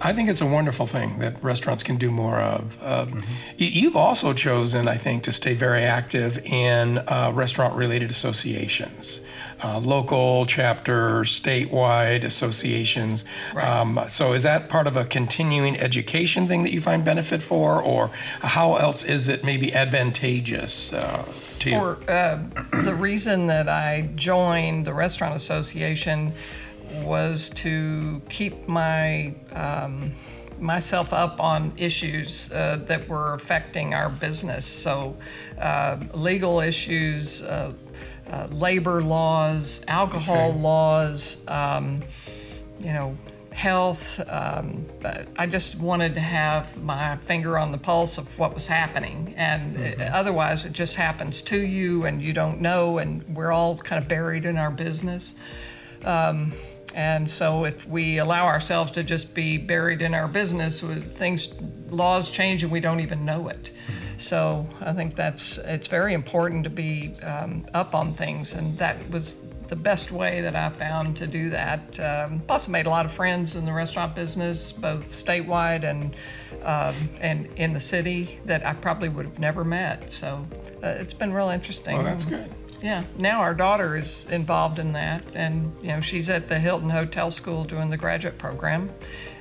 I 0.00 0.12
think 0.12 0.28
it's 0.28 0.40
a 0.40 0.46
wonderful 0.46 0.86
thing 0.86 1.18
that 1.18 1.42
restaurants 1.42 1.82
can 1.82 1.96
do 1.96 2.10
more 2.10 2.40
of. 2.40 2.78
Uh, 2.82 3.06
y- 3.10 3.20
You've 3.58 3.96
also 3.96 4.32
chosen, 4.32 4.88
I 4.88 4.96
think, 4.96 5.22
to 5.24 5.32
stay 5.32 5.54
very 5.54 5.82
active 5.82 6.38
in 6.44 6.98
uh, 6.98 7.30
restaurant 7.34 7.74
related 7.76 8.10
associations, 8.10 9.20
uh, 9.62 9.78
local 9.78 10.44
chapters, 10.46 11.38
statewide 11.40 12.24
associations. 12.24 13.24
Um, 13.56 14.00
so, 14.08 14.32
is 14.32 14.42
that 14.42 14.68
part 14.68 14.86
of 14.86 14.96
a 14.96 15.04
continuing 15.04 15.76
education 15.76 16.48
thing 16.48 16.62
that 16.64 16.72
you 16.72 16.80
find 16.80 17.04
benefit 17.04 17.42
for, 17.42 17.80
or 17.82 18.10
how 18.40 18.74
else 18.76 19.04
is 19.04 19.28
it 19.28 19.44
maybe 19.44 19.72
advantageous 19.74 20.92
uh, 20.92 21.24
to 21.60 21.70
you? 21.70 21.76
For 21.78 21.98
uh, 22.08 22.38
the 22.84 22.94
reason 22.94 23.46
that 23.46 23.68
I 23.68 24.08
joined 24.16 24.84
the 24.86 24.94
Restaurant 24.94 25.34
Association 25.36 26.32
was 27.04 27.50
to 27.50 28.20
keep 28.28 28.68
my 28.68 29.34
um, 29.52 30.12
myself 30.58 31.12
up 31.12 31.40
on 31.40 31.72
issues 31.76 32.52
uh, 32.52 32.76
that 32.86 33.06
were 33.08 33.34
affecting 33.34 33.94
our 33.94 34.08
business. 34.08 34.64
So, 34.64 35.16
uh, 35.58 35.98
legal 36.14 36.60
issues, 36.60 37.42
uh, 37.42 37.72
uh, 38.30 38.46
labor 38.50 39.02
laws, 39.02 39.82
alcohol 39.88 40.52
laws. 40.52 41.44
Um, 41.48 41.98
you 42.80 42.92
know, 42.92 43.16
health. 43.52 44.20
Um, 44.28 44.86
I 45.36 45.46
just 45.46 45.78
wanted 45.78 46.14
to 46.14 46.20
have 46.20 46.82
my 46.82 47.16
finger 47.18 47.58
on 47.58 47.70
the 47.70 47.78
pulse 47.78 48.18
of 48.18 48.38
what 48.38 48.54
was 48.54 48.66
happening. 48.66 49.34
And 49.36 49.76
uh, 50.00 50.04
otherwise, 50.12 50.64
it 50.64 50.72
just 50.72 50.96
happens 50.96 51.40
to 51.42 51.60
you 51.60 52.04
and 52.04 52.22
you 52.22 52.32
don't 52.32 52.60
know, 52.60 52.98
and 52.98 53.22
we're 53.36 53.52
all 53.52 53.76
kind 53.76 54.02
of 54.02 54.08
buried 54.08 54.44
in 54.44 54.56
our 54.56 54.70
business. 54.70 55.34
Um, 56.04 56.52
and 56.94 57.30
so, 57.30 57.64
if 57.64 57.86
we 57.86 58.18
allow 58.18 58.46
ourselves 58.46 58.90
to 58.92 59.02
just 59.02 59.34
be 59.34 59.58
buried 59.58 60.02
in 60.02 60.14
our 60.14 60.28
business, 60.28 60.80
things, 60.80 61.54
laws 61.90 62.30
change, 62.30 62.62
and 62.62 62.72
we 62.72 62.80
don't 62.80 63.00
even 63.00 63.24
know 63.24 63.48
it. 63.48 63.72
So 64.18 64.66
I 64.80 64.92
think 64.92 65.16
that's 65.16 65.58
it's 65.58 65.88
very 65.88 66.14
important 66.14 66.64
to 66.64 66.70
be 66.70 67.14
um, 67.22 67.66
up 67.74 67.94
on 67.94 68.14
things, 68.14 68.52
and 68.52 68.78
that 68.78 68.96
was 69.10 69.42
the 69.68 69.76
best 69.76 70.12
way 70.12 70.42
that 70.42 70.54
I 70.54 70.68
found 70.68 71.16
to 71.16 71.26
do 71.26 71.48
that. 71.48 71.98
Um, 71.98 72.42
plus, 72.46 72.68
I 72.68 72.70
made 72.70 72.86
a 72.86 72.90
lot 72.90 73.06
of 73.06 73.12
friends 73.12 73.56
in 73.56 73.64
the 73.64 73.72
restaurant 73.72 74.14
business, 74.14 74.70
both 74.70 75.08
statewide 75.08 75.84
and 75.84 76.14
um, 76.62 76.94
and 77.20 77.48
in 77.56 77.72
the 77.72 77.80
city 77.80 78.38
that 78.44 78.66
I 78.66 78.74
probably 78.74 79.08
would 79.08 79.24
have 79.24 79.38
never 79.38 79.64
met. 79.64 80.12
So 80.12 80.46
uh, 80.82 80.96
it's 81.00 81.14
been 81.14 81.32
real 81.32 81.48
interesting. 81.48 81.98
Oh, 81.98 82.02
that's 82.02 82.24
good. 82.24 82.50
Yeah. 82.82 83.04
Now 83.16 83.40
our 83.40 83.54
daughter 83.54 83.96
is 83.96 84.26
involved 84.30 84.78
in 84.78 84.92
that, 84.92 85.24
and 85.34 85.72
you 85.80 85.88
know 85.88 86.00
she's 86.00 86.28
at 86.28 86.48
the 86.48 86.58
Hilton 86.58 86.90
Hotel 86.90 87.30
School 87.30 87.64
doing 87.64 87.88
the 87.88 87.96
graduate 87.96 88.38
program, 88.38 88.90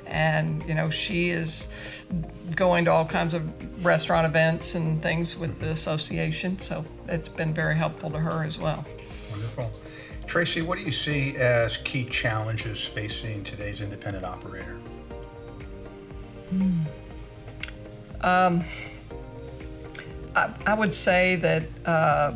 and 0.05 0.63
you 0.67 0.75
know 0.75 0.89
she 0.89 1.31
is 1.31 2.03
going 2.55 2.85
to 2.85 2.91
all 2.91 3.05
kinds 3.05 3.33
of 3.33 3.43
restaurant 3.83 4.27
events 4.27 4.75
and 4.75 5.01
things 5.01 5.35
with 5.37 5.59
the 5.59 5.69
association. 5.69 6.59
So 6.59 6.85
it's 7.07 7.29
been 7.29 7.53
very 7.53 7.75
helpful 7.75 8.11
to 8.11 8.19
her 8.19 8.43
as 8.43 8.59
well. 8.59 8.85
Wonderful. 9.31 9.71
Tracy, 10.27 10.61
what 10.61 10.77
do 10.77 10.83
you 10.83 10.91
see 10.91 11.35
as 11.37 11.77
key 11.77 12.05
challenges 12.05 12.85
facing 12.85 13.43
today's 13.43 13.81
independent 13.81 14.23
operator? 14.23 14.77
I, 20.35 20.53
I 20.67 20.73
would 20.73 20.93
say 20.93 21.35
that 21.37 21.63
uh, 21.85 22.35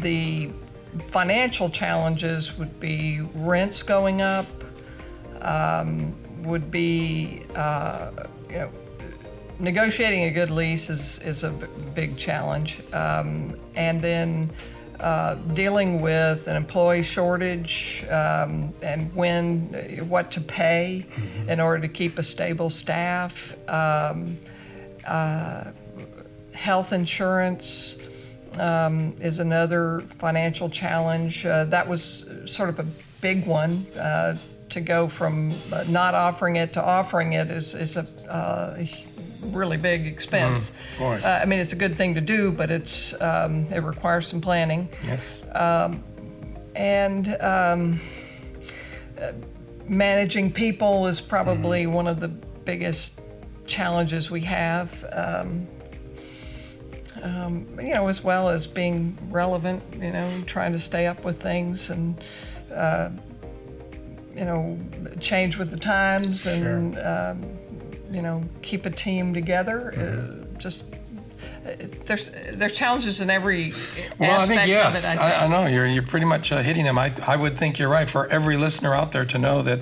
the 0.00 0.50
financial 0.98 1.70
challenges 1.70 2.56
would 2.58 2.78
be 2.80 3.20
rents 3.34 3.82
going 3.82 4.20
up, 4.22 4.46
um, 5.40 6.14
would 6.42 6.70
be, 6.70 7.42
uh, 7.54 8.10
you 8.48 8.58
know, 8.58 8.70
negotiating 9.58 10.24
a 10.24 10.30
good 10.30 10.50
lease 10.50 10.88
is, 10.90 11.18
is 11.20 11.44
a 11.44 11.50
big 11.94 12.16
challenge. 12.16 12.80
Um, 12.92 13.58
and 13.76 14.00
then 14.00 14.50
uh, 15.00 15.34
dealing 15.54 16.00
with 16.00 16.46
an 16.46 16.56
employee 16.56 17.02
shortage 17.02 18.04
um, 18.10 18.72
and 18.82 19.14
when, 19.14 19.60
what 20.08 20.30
to 20.30 20.40
pay 20.40 21.06
in 21.48 21.60
order 21.60 21.80
to 21.80 21.88
keep 21.88 22.18
a 22.18 22.22
stable 22.22 22.70
staff. 22.70 23.56
Um, 23.68 24.36
uh, 25.06 25.72
health 26.52 26.92
insurance 26.92 27.96
um, 28.60 29.16
is 29.20 29.38
another 29.38 30.00
financial 30.18 30.68
challenge. 30.68 31.46
Uh, 31.46 31.64
that 31.64 31.86
was 31.86 32.26
sort 32.44 32.68
of 32.68 32.78
a 32.78 32.86
big 33.20 33.46
one. 33.46 33.86
Uh, 33.98 34.36
to 34.68 34.80
go 34.80 35.08
from 35.08 35.52
uh, 35.72 35.84
not 35.88 36.14
offering 36.14 36.54
it 36.54 36.72
to 36.72 36.80
offering 36.80 37.32
it 37.32 37.50
is, 37.50 37.74
is 37.74 37.96
a 37.96 38.06
uh, 38.30 38.80
really 39.42 39.76
big 39.76 40.06
expense. 40.06 40.70
boy. 40.96 41.18
Uh, 41.24 41.40
I 41.42 41.44
mean, 41.44 41.58
it's 41.58 41.72
a 41.72 41.76
good 41.76 41.96
thing 41.96 42.14
to 42.14 42.20
do, 42.20 42.52
but 42.52 42.70
it's 42.70 43.20
um, 43.20 43.66
it 43.72 43.82
requires 43.82 44.28
some 44.28 44.40
planning 44.40 44.88
Yes. 45.04 45.42
and 46.76 47.36
um, 47.40 48.00
uh, 49.20 49.32
managing 49.88 50.52
people 50.52 51.08
is 51.08 51.20
probably 51.20 51.88
one 51.88 52.06
of 52.06 52.20
the 52.20 52.28
biggest 52.28 53.20
challenges 53.66 54.30
we 54.30 54.40
have. 54.42 55.04
Um, 57.22 57.66
you 57.80 57.94
know, 57.94 58.08
as 58.08 58.24
well 58.24 58.48
as 58.48 58.66
being 58.66 59.16
relevant, 59.30 59.82
you 59.94 60.10
know, 60.10 60.28
trying 60.46 60.72
to 60.72 60.78
stay 60.78 61.06
up 61.06 61.24
with 61.24 61.40
things 61.40 61.90
and, 61.90 62.18
uh, 62.74 63.10
you 64.34 64.44
know, 64.44 64.78
change 65.20 65.58
with 65.58 65.70
the 65.70 65.76
times 65.76 66.46
and, 66.46 66.98
um, 66.98 67.42
you 68.10 68.22
know, 68.22 68.42
keep 68.62 68.86
a 68.86 68.90
team 68.90 69.34
together. 69.34 69.92
Uh, 69.96 70.58
just 70.58 70.94
uh, 70.94 70.98
there's 72.04 72.30
there's 72.52 72.72
challenges 72.72 73.20
in 73.20 73.30
every 73.30 73.72
Well, 74.18 74.30
I 74.30 74.34
aspect 74.34 74.48
think 74.48 74.68
yes. 74.68 74.98
of 74.98 75.04
it. 75.04 75.20
I 75.20 75.26
I, 75.26 75.30
think. 75.30 75.42
I, 75.42 75.46
know 75.48 75.66
you're 75.66 75.86
you're 75.86 76.02
pretty 76.02 76.26
much 76.26 76.52
uh, 76.52 76.62
hitting 76.62 76.84
them. 76.84 76.98
I 76.98 77.12
I 77.26 77.36
would 77.36 77.56
think 77.56 77.78
you're 77.78 77.88
right. 77.88 78.08
For 78.08 78.26
every 78.28 78.56
listener 78.56 78.94
out 78.94 79.12
there 79.12 79.24
to 79.24 79.38
know 79.38 79.62
that 79.62 79.80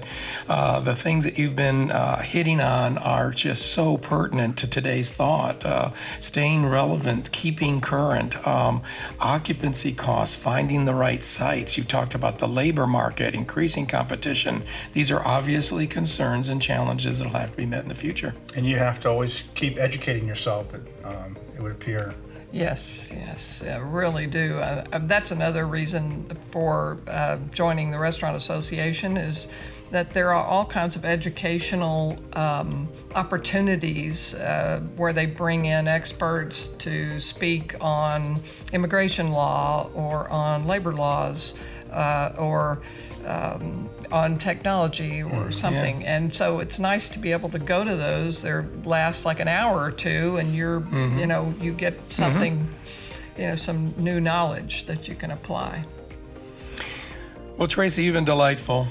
uh, 0.49 0.81
the 0.81 0.97
things 0.97 1.25
that 1.25 1.39
you've 1.39 1.57
been 1.57 1.91
uh, 1.91 2.23
hitting 2.23 2.61
on 2.61 2.99
are 2.99 3.31
just 3.31 3.73
so 3.73 3.97
pertinent 3.97 4.57
to 4.59 4.67
today's 4.67 5.13
thought. 5.13 5.65
Uh, 5.65 5.91
staying 6.21 6.67
relevant, 6.67 7.31
keeping 7.33 7.81
current, 7.81 8.47
um, 8.47 8.83
occupancy 9.21 9.93
costs, 9.93 10.37
finding 10.37 10.85
the 10.85 10.95
right 10.95 11.23
sites. 11.23 11.77
You 11.77 11.85
talked 11.85 12.15
about 12.15 12.39
the 12.39 12.49
labor 12.49 12.87
market, 12.87 13.35
increasing 13.35 13.87
competition. 13.87 14.63
These 14.93 15.11
are 15.11 15.27
obviously 15.27 15.87
concerns 15.87 16.49
and 16.49 16.61
challenges 16.61 17.19
that'll 17.19 17.39
have 17.39 17.51
to 17.51 17.57
be 17.57 17.67
met 17.67 17.83
in 17.83 17.89
the 17.89 17.95
future. 17.95 18.35
And 18.57 18.67
you 18.67 18.77
have 18.77 19.01
to 19.01 19.09
always 19.09 19.45
keep 19.55 19.79
educating 19.79 20.27
yourself, 20.27 20.75
it, 20.75 20.83
um, 21.05 21.37
it 21.59 21.63
would 21.63 21.73
appear. 21.73 22.15
Yes, 22.53 23.11
yes, 23.13 23.63
I 23.63 23.77
really 23.77 24.27
do. 24.27 24.57
Uh, 24.57 24.99
that's 25.03 25.33
another 25.33 25.67
reason 25.67 26.25
for 26.51 26.99
uh, 27.07 27.37
joining 27.51 27.91
the 27.91 27.99
Restaurant 27.99 28.37
Association 28.37 29.19
is 29.19 29.49
that 29.91 30.11
there 30.11 30.33
are 30.33 30.45
all 30.45 30.65
kinds 30.65 30.97
of 30.97 31.05
educational 31.05 32.17
um, 32.35 32.89
opportunities 33.15 34.35
uh, 34.35 34.81
where 34.97 35.13
they 35.13 35.27
bring 35.27 35.67
in 35.67 35.89
experts 35.89 36.69
to 36.69 37.19
speak 37.19 37.75
on 37.83 38.41
immigration 38.73 39.31
law 39.31 39.91
or 39.95 40.31
on 40.31 40.67
labor 40.67 40.93
laws 40.93 41.55
uh, 41.91 42.33
or 42.39 42.81
um, 43.27 43.91
on 44.11 44.39
technology 44.39 45.23
or 45.23 45.47
mm, 45.47 45.55
something. 45.55 46.05
And 46.05 46.35
so 46.35 46.61
it's 46.61 46.79
nice 46.79 47.09
to 47.11 47.19
be 47.19 47.33
able 47.33 47.49
to 47.51 47.59
go 47.59 47.85
to 47.85 47.97
those. 47.97 48.43
They 48.43 48.53
last 48.85 49.25
like 49.25 49.41
an 49.41 49.49
hour 49.49 49.81
or 49.81 49.91
two, 49.91 50.37
and 50.37 50.55
you're, 50.55 50.81
mm-hmm. 50.81 51.19
you 51.19 51.27
know, 51.27 51.55
you 51.61 51.73
get 51.73 51.95
something, 52.11 52.59
mm-hmm. 52.59 53.41
you 53.41 53.47
know, 53.49 53.57
some 53.57 53.95
new 53.97 54.21
knowledge 54.21 54.85
that 54.85 55.09
you 55.09 55.15
can 55.15 55.31
apply. 55.31 55.83
Well, 57.57 57.69
Tracy, 57.69 58.05
you've 58.05 58.15
been 58.15 58.25
delightful, 58.25 58.87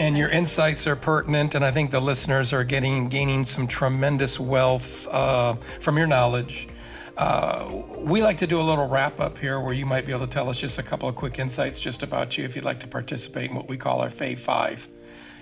and 0.00 0.16
your 0.16 0.30
insights 0.30 0.86
are 0.86 0.96
pertinent, 0.96 1.54
and 1.54 1.64
I 1.64 1.70
think 1.70 1.90
the 1.90 2.00
listeners 2.00 2.52
are 2.52 2.64
getting 2.64 3.08
gaining 3.08 3.44
some 3.44 3.66
tremendous 3.66 4.40
wealth 4.40 5.06
uh, 5.08 5.54
from 5.80 5.98
your 5.98 6.06
knowledge. 6.06 6.68
Uh, 7.16 7.82
we 7.96 8.22
like 8.22 8.36
to 8.36 8.46
do 8.46 8.60
a 8.60 8.62
little 8.62 8.86
wrap 8.86 9.20
up 9.20 9.38
here 9.38 9.58
where 9.58 9.72
you 9.72 9.86
might 9.86 10.04
be 10.04 10.12
able 10.12 10.26
to 10.26 10.32
tell 10.32 10.50
us 10.50 10.60
just 10.60 10.78
a 10.78 10.82
couple 10.82 11.08
of 11.08 11.14
quick 11.14 11.38
insights 11.38 11.80
just 11.80 12.02
about 12.02 12.36
you 12.36 12.44
if 12.44 12.54
you'd 12.54 12.64
like 12.64 12.78
to 12.80 12.86
participate 12.86 13.50
in 13.50 13.56
what 13.56 13.68
we 13.68 13.76
call 13.76 14.02
our 14.02 14.10
Fave 14.10 14.38
Five. 14.38 14.86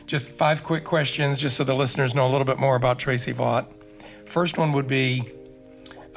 Just 0.07 0.31
five 0.31 0.62
quick 0.62 0.85
questions, 0.85 1.39
just 1.39 1.57
so 1.57 1.64
the 1.64 1.75
listeners 1.75 2.14
know 2.14 2.27
a 2.27 2.31
little 2.31 2.45
bit 2.45 2.59
more 2.59 2.77
about 2.77 2.99
Tracy 2.99 3.33
Vaught. 3.33 3.66
First 4.25 4.57
one 4.57 4.72
would 4.72 4.87
be 4.87 5.25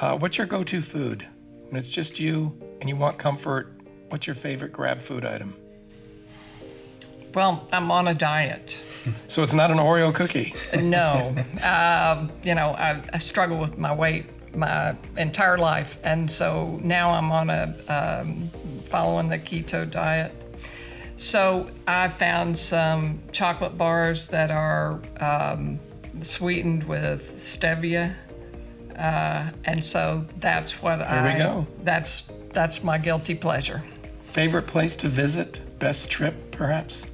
uh, 0.00 0.16
What's 0.16 0.38
your 0.38 0.46
go 0.46 0.62
to 0.62 0.80
food? 0.80 1.26
When 1.70 1.76
it's 1.76 1.88
just 1.88 2.20
you 2.20 2.56
and 2.80 2.88
you 2.88 2.96
want 2.96 3.18
comfort, 3.18 3.72
what's 4.10 4.26
your 4.26 4.36
favorite 4.36 4.72
grab 4.72 5.00
food 5.00 5.24
item? 5.24 5.56
Well, 7.34 7.66
I'm 7.72 7.90
on 7.90 8.08
a 8.08 8.14
diet. 8.14 8.70
So 9.26 9.42
it's 9.42 9.54
not 9.54 9.70
an 9.70 9.78
Oreo 9.78 10.14
cookie. 10.14 10.54
No, 10.80 11.34
um, 11.64 12.30
you 12.42 12.54
know, 12.54 12.68
I, 12.68 13.02
I 13.12 13.18
struggle 13.18 13.58
with 13.58 13.76
my 13.76 13.94
weight 13.94 14.26
my 14.54 14.96
entire 15.16 15.58
life, 15.58 15.98
and 16.04 16.30
so 16.30 16.78
now 16.82 17.10
I'm 17.10 17.30
on 17.30 17.50
a 17.50 17.74
um, 17.88 18.48
following 18.84 19.28
the 19.28 19.38
keto 19.38 19.88
diet. 19.88 20.32
So 21.16 21.66
I 21.86 22.08
found 22.08 22.56
some 22.56 23.20
chocolate 23.32 23.76
bars 23.76 24.26
that 24.28 24.50
are 24.50 25.00
um, 25.20 25.78
sweetened 26.20 26.84
with 26.84 27.38
stevia, 27.38 28.14
uh, 28.96 29.50
and 29.64 29.84
so 29.84 30.24
that's 30.38 30.82
what 30.82 31.02
I. 31.02 31.22
There 31.22 31.32
we 31.34 31.38
go. 31.38 31.66
That's 31.82 32.24
that's 32.52 32.82
my 32.82 32.98
guilty 32.98 33.34
pleasure. 33.34 33.82
Favorite 34.26 34.66
place 34.66 34.94
to 34.96 35.08
visit? 35.08 35.60
Best 35.78 36.10
trip, 36.10 36.34
perhaps? 36.50 37.06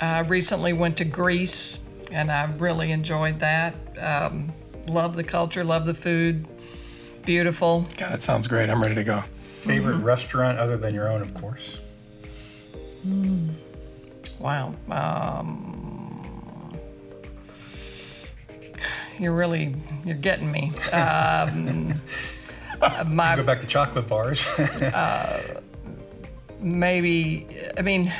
I 0.00 0.20
recently 0.20 0.72
went 0.72 0.96
to 0.98 1.04
Greece, 1.04 1.78
and 2.12 2.30
I 2.30 2.44
really 2.58 2.92
enjoyed 2.92 3.38
that. 3.40 3.74
Um, 4.00 4.52
love 4.88 5.16
the 5.16 5.24
culture, 5.24 5.64
love 5.64 5.86
the 5.86 5.94
food. 5.94 6.46
Beautiful. 7.28 7.82
God, 7.98 8.12
that 8.12 8.22
sounds 8.22 8.48
great. 8.48 8.70
I'm 8.70 8.80
ready 8.80 8.94
to 8.94 9.04
go. 9.04 9.20
Favorite 9.20 9.98
restaurant 9.98 10.58
other 10.58 10.78
than 10.78 10.94
your 10.94 11.10
own, 11.10 11.20
of 11.20 11.34
course. 11.34 11.76
Wow. 14.38 14.74
Um, 14.90 16.72
you're 19.18 19.34
really 19.34 19.74
you're 20.06 20.16
getting 20.16 20.50
me. 20.50 20.72
Um, 20.90 22.00
my 23.08 23.36
Go 23.36 23.42
back 23.42 23.60
to 23.60 23.66
chocolate 23.66 24.08
bars. 24.08 24.48
maybe 26.60 27.46
i 27.76 27.82
mean 27.82 28.12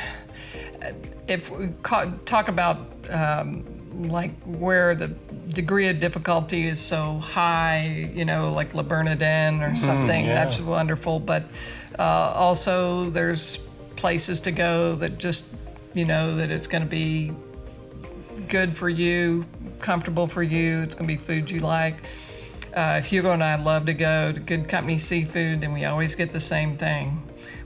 if 1.27 1.51
we 1.51 1.69
ca- 1.83 2.13
talk 2.25 2.49
about 2.49 2.79
um, 3.11 3.65
like 3.99 4.31
where 4.45 4.95
the 4.95 5.09
degree 5.49 5.89
of 5.89 5.99
difficulty 5.99 6.67
is 6.67 6.81
so 6.81 7.19
high 7.19 8.11
you 8.15 8.25
know 8.25 8.53
like 8.53 8.73
la 8.75 8.83
bernardin 8.83 9.61
or 9.61 9.75
something 9.77 10.25
yeah. 10.25 10.35
that's 10.35 10.61
wonderful 10.61 11.19
but 11.19 11.45
uh, 11.99 12.33
also 12.35 13.11
there's 13.11 13.59
places 13.97 14.39
to 14.39 14.53
go 14.53 14.95
that 14.95 15.19
just 15.19 15.45
you 15.95 16.05
know 16.05 16.37
that 16.37 16.51
it's 16.51 16.69
going 16.69 16.83
to 16.83 16.89
be 16.89 17.33
good 18.49 18.75
for 18.75 18.89
you 18.89 19.45
comfortable 19.81 20.29
for 20.29 20.45
you 20.45 20.81
it's 20.81 20.95
going 20.95 21.09
to 21.09 21.15
be 21.15 21.21
food 21.21 21.51
you 21.51 21.59
like 21.59 21.97
uh, 22.75 23.01
Hugo 23.01 23.33
and 23.33 23.43
I 23.43 23.57
love 23.57 23.87
to 23.87 23.95
go 23.95 24.31
to 24.31 24.39
Good 24.39 24.69
Company 24.69 24.99
Seafood, 24.99 25.65
and 25.65 25.73
we 25.73 25.87
always 25.87 26.15
get 26.15 26.31
the 26.31 26.39
same 26.39 26.77
thing. 26.77 27.21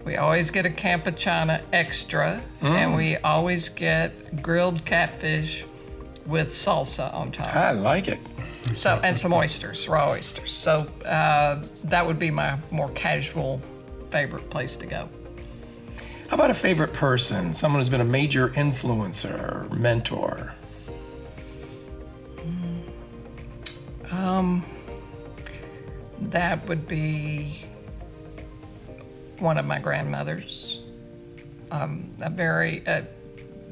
We 0.05 0.17
always 0.17 0.51
get 0.51 0.65
a 0.65 0.71
Campechana 0.71 1.63
extra, 1.73 2.43
and 2.61 2.95
we 2.95 3.17
always 3.19 3.69
get 3.69 4.41
grilled 4.43 4.85
catfish 4.85 5.67
with 6.27 6.49
salsa 6.49 7.13
on 7.13 7.33
top. 7.33 7.55
I 7.55 7.73
like 7.73 8.09
it. 8.09 8.21
So 8.73 9.01
and 9.03 9.19
some 9.19 9.33
oysters, 9.33 9.89
raw 9.89 10.11
oysters. 10.11 10.53
So 10.53 10.87
uh, 11.05 11.65
that 11.85 12.07
would 12.07 12.19
be 12.19 12.31
my 12.31 12.59
more 12.71 12.91
casual 12.91 13.61
favorite 14.11 14.49
place 14.51 14.77
to 14.77 14.87
go. 14.87 15.09
How 16.29 16.37
about 16.37 16.51
a 16.51 16.55
favorite 16.55 16.93
person? 16.93 17.55
Someone 17.55 17.81
who's 17.81 17.91
been 17.91 18.01
a 18.01 18.05
major 18.05 18.51
influencer 18.51 19.71
or 19.71 19.75
mentor? 19.75 20.55
That 26.33 26.67
would 26.67 26.89
be 26.89 27.63
one 29.39 29.59
of 29.59 29.67
my 29.67 29.79
grandmothers. 29.79 30.81
Um, 31.71 32.11
a 32.23 32.31
very, 32.31 32.83
a 32.87 33.07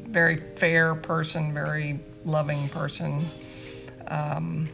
very 0.08 0.36
fair 0.36 0.94
person, 0.94 1.54
very 1.54 2.00
loving 2.24 2.68
person. 2.68 3.24
Um, 4.08 4.68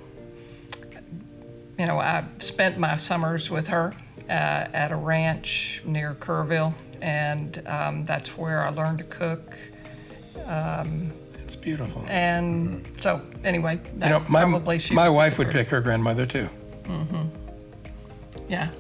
you 1.79 1.87
know, 1.87 1.99
I 1.99 2.25
spent 2.39 2.79
my 2.79 2.97
summers 2.97 3.51
with 3.51 3.69
her 3.69 3.93
uh, 4.29 4.33
at 4.33 4.93
a 4.93 4.97
ranch 4.97 5.83
near 5.85 6.15
Kerrville, 6.15 6.75
and 7.03 7.63
um, 7.67 8.05
that's 8.05 8.37
where 8.39 8.63
I 8.65 8.71
learned 8.71 8.99
to 8.99 9.05
cook. 9.05 9.55
It's 11.47 11.55
beautiful. 11.55 12.05
And 12.09 12.85
so, 13.01 13.23
anyway, 13.45 13.81
that 13.99 14.07
you 14.07 14.19
know, 14.19 14.25
my, 14.29 14.43
probably 14.43 14.81
she 14.81 14.95
my 14.95 15.09
wife 15.09 15.39
would 15.39 15.49
pick 15.49 15.69
her 15.69 15.81
grandmother 15.81 16.27
too. 16.27 16.49
Mm-hmm. 16.83 17.29
Yeah. 18.49 18.71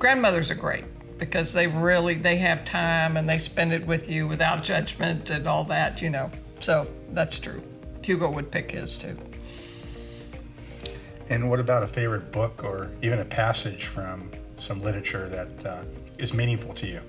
Grandmothers 0.00 0.50
are 0.50 0.56
great 0.56 0.84
because 1.18 1.52
they 1.52 1.68
really 1.68 2.14
they 2.14 2.36
have 2.38 2.64
time 2.64 3.16
and 3.16 3.28
they 3.28 3.38
spend 3.38 3.72
it 3.72 3.86
with 3.86 4.10
you 4.10 4.26
without 4.26 4.64
judgment 4.64 5.30
and 5.30 5.46
all 5.46 5.62
that, 5.64 6.02
you 6.02 6.10
know. 6.10 6.32
So 6.58 6.88
that's 7.10 7.38
true. 7.38 7.62
Hugo 8.04 8.30
would 8.30 8.50
pick 8.50 8.70
his 8.70 8.98
too. 8.98 9.16
And 11.30 11.48
what 11.48 11.58
about 11.58 11.82
a 11.82 11.86
favorite 11.86 12.30
book 12.30 12.62
or 12.62 12.90
even 13.02 13.20
a 13.20 13.24
passage 13.24 13.86
from 13.86 14.30
some 14.58 14.82
literature 14.82 15.28
that 15.28 15.66
uh, 15.66 15.84
is 16.18 16.34
meaningful 16.34 16.74
to 16.74 16.86
you? 16.86 17.00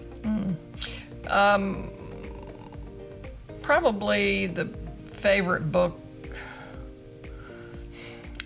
Probably 3.62 4.46
the 4.46 4.66
favorite 5.14 5.72
book 5.72 6.00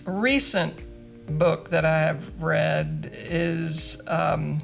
recent 0.05 0.73
book 1.37 1.69
that 1.69 1.85
I 1.85 1.99
have 1.99 2.41
read 2.41 3.11
is 3.13 4.01
um, 4.07 4.61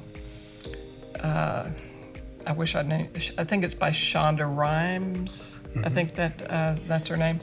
uh, 1.20 1.70
I 2.46 2.52
wish 2.52 2.74
I 2.74 2.82
knew. 2.82 3.06
I 3.38 3.44
think 3.44 3.64
it's 3.64 3.74
by 3.74 3.90
Shonda 3.90 4.46
Rhimes. 4.46 5.60
I 5.84 5.90
think 5.90 6.14
that 6.14 6.42
uh, 6.50 6.76
that's 6.86 7.08
her 7.10 7.16
name, 7.16 7.40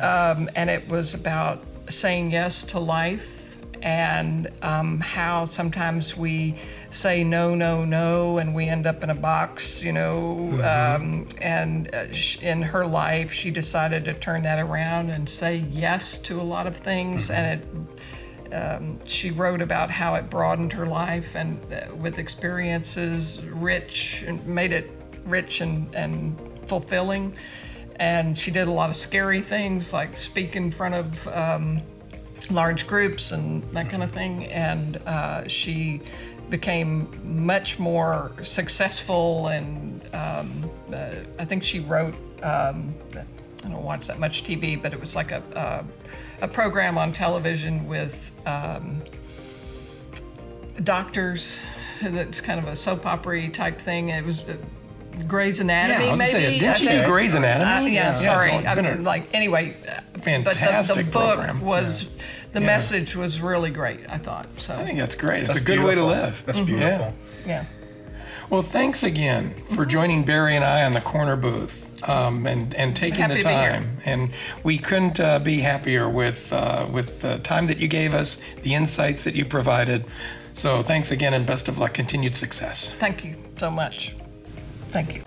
um, 0.00 0.48
and 0.56 0.70
it 0.70 0.86
was 0.88 1.14
about 1.14 1.64
saying 1.88 2.30
yes 2.30 2.64
to 2.64 2.78
life 2.78 3.34
and 3.82 4.50
um, 4.62 4.98
how 5.00 5.44
sometimes 5.44 6.16
we 6.16 6.54
say 6.90 7.22
no, 7.22 7.54
no, 7.54 7.84
no, 7.84 8.38
and 8.38 8.54
we 8.54 8.66
end 8.66 8.86
up 8.86 9.04
in 9.04 9.10
a 9.10 9.14
box, 9.14 9.82
you 9.82 9.92
know. 9.92 10.48
Um, 10.64 11.28
and 11.38 11.94
uh, 11.94 12.10
sh- 12.10 12.42
in 12.42 12.62
her 12.62 12.86
life, 12.86 13.30
she 13.30 13.50
decided 13.50 14.06
to 14.06 14.14
turn 14.14 14.42
that 14.42 14.58
around 14.58 15.10
and 15.10 15.28
say 15.28 15.56
yes 15.70 16.16
to 16.18 16.40
a 16.40 16.42
lot 16.42 16.66
of 16.66 16.74
things, 16.76 17.28
and 17.28 17.60
it 17.60 17.68
um, 18.54 19.04
she 19.04 19.30
wrote 19.30 19.60
about 19.60 19.90
how 19.90 20.14
it 20.14 20.30
broadened 20.30 20.72
her 20.72 20.86
life 20.86 21.34
and 21.34 21.60
uh, 21.72 21.94
with 21.96 22.18
experiences 22.18 23.42
rich 23.46 24.22
and 24.26 24.46
made 24.46 24.72
it 24.72 24.90
rich 25.24 25.60
and, 25.60 25.92
and 25.94 26.38
fulfilling. 26.66 27.36
And 27.96 28.36
she 28.36 28.50
did 28.50 28.68
a 28.68 28.70
lot 28.70 28.90
of 28.90 28.96
scary 28.96 29.40
things 29.40 29.92
like 29.92 30.16
speak 30.16 30.56
in 30.56 30.70
front 30.70 30.94
of 30.94 31.28
um, 31.28 31.80
large 32.50 32.86
groups 32.86 33.32
and 33.32 33.62
that 33.72 33.88
kind 33.88 34.02
of 34.02 34.10
thing. 34.10 34.46
And 34.46 34.96
uh, 35.06 35.46
she 35.48 36.00
became 36.50 37.08
much 37.24 37.78
more 37.78 38.32
successful. 38.42 39.48
And 39.48 40.02
um, 40.14 40.70
uh, 40.92 41.14
I 41.38 41.44
think 41.44 41.62
she 41.62 41.80
wrote, 41.80 42.14
um, 42.42 42.94
I 43.64 43.68
don't 43.68 43.82
watch 43.82 44.06
that 44.08 44.18
much 44.18 44.44
TV, 44.44 44.80
but 44.80 44.92
it 44.92 45.00
was 45.00 45.16
like 45.16 45.32
a, 45.32 45.84
a, 46.42 46.48
program 46.48 46.98
on 46.98 47.12
television 47.12 47.86
with 47.88 48.30
um, 48.46 49.02
doctors. 50.82 51.64
That's 52.02 52.40
kind 52.40 52.60
of 52.60 52.66
a 52.68 52.76
soap 52.76 53.06
opera 53.06 53.48
type 53.48 53.78
thing. 53.78 54.10
It 54.10 54.24
was 54.24 54.42
uh, 54.42 54.56
Grey's 55.28 55.60
Anatomy, 55.60 56.04
Yeah, 56.04 56.08
I 56.08 56.10
was 56.12 56.20
gonna 56.20 56.32
maybe. 56.32 56.44
say, 56.54 56.58
didn't 56.58 56.76
she 56.76 56.88
I 56.88 56.92
do 56.92 56.96
think. 56.98 57.08
Grey's 57.12 57.34
Anatomy? 57.34 57.90
Uh, 57.90 57.92
yeah, 57.92 58.10
it's 58.10 58.24
sorry. 58.24 58.52
all 58.52 58.66
I 58.66 58.74
been 58.74 58.86
a- 58.86 58.94
mean, 58.96 59.04
like 59.04 59.34
anyway, 59.34 59.76
uh, 59.88 60.00
but 60.12 60.24
the, 60.54 60.92
the 60.94 61.02
book 61.04 61.34
program. 61.36 61.60
was 61.60 62.06
the 62.52 62.60
Yeah. 62.60 62.66
message 62.66 63.16
was 63.16 63.40
really 63.40 63.70
great. 63.70 64.00
I 64.08 64.18
thought 64.18 64.46
so. 64.56 64.74
I 64.76 64.84
think 64.84 64.98
that's 64.98 65.14
great. 65.14 65.42
It's 65.44 65.52
That's 65.54 65.60
a 65.60 65.64
good 65.64 65.80
way 65.82 65.94
to 65.94 66.04
live. 66.04 66.42
That's 66.46 66.60
Mhm. 66.60 66.66
beautiful. 66.66 67.14
yeah. 67.46 67.64
Well, 68.50 68.62
thanks 68.62 69.02
again 69.02 69.54
for 69.74 69.86
joining 69.86 70.22
Barry 70.22 70.54
and 70.54 70.64
I 70.64 70.84
on 70.84 70.92
the 70.92 71.00
corner 71.00 71.34
booth 71.36 71.90
um, 72.08 72.46
and 72.46 72.74
and 72.74 72.94
taking 72.94 73.20
Happy 73.20 73.34
the 73.34 73.40
to 73.40 73.46
be 73.48 73.54
here. 73.54 73.70
time. 73.72 73.96
And 74.04 74.30
we 74.62 74.76
couldn't 74.78 75.18
uh, 75.18 75.38
be 75.38 75.60
happier 75.60 76.08
with 76.08 76.52
uh, 76.52 76.86
with 76.90 77.20
the 77.22 77.38
time 77.38 77.66
that 77.68 77.78
you 77.78 77.88
gave 77.88 78.12
us, 78.14 78.38
the 78.62 78.74
insights 78.74 79.24
that 79.24 79.34
you 79.34 79.44
provided. 79.46 80.04
So 80.52 80.82
thanks 80.82 81.10
again, 81.10 81.34
and 81.34 81.44
best 81.46 81.68
of 81.68 81.78
luck. 81.78 81.94
Continued 81.94 82.36
success. 82.36 82.92
Thank 83.00 83.24
you 83.24 83.34
so 83.56 83.70
much. 83.70 84.14
Thank 84.94 85.16
you. 85.16 85.24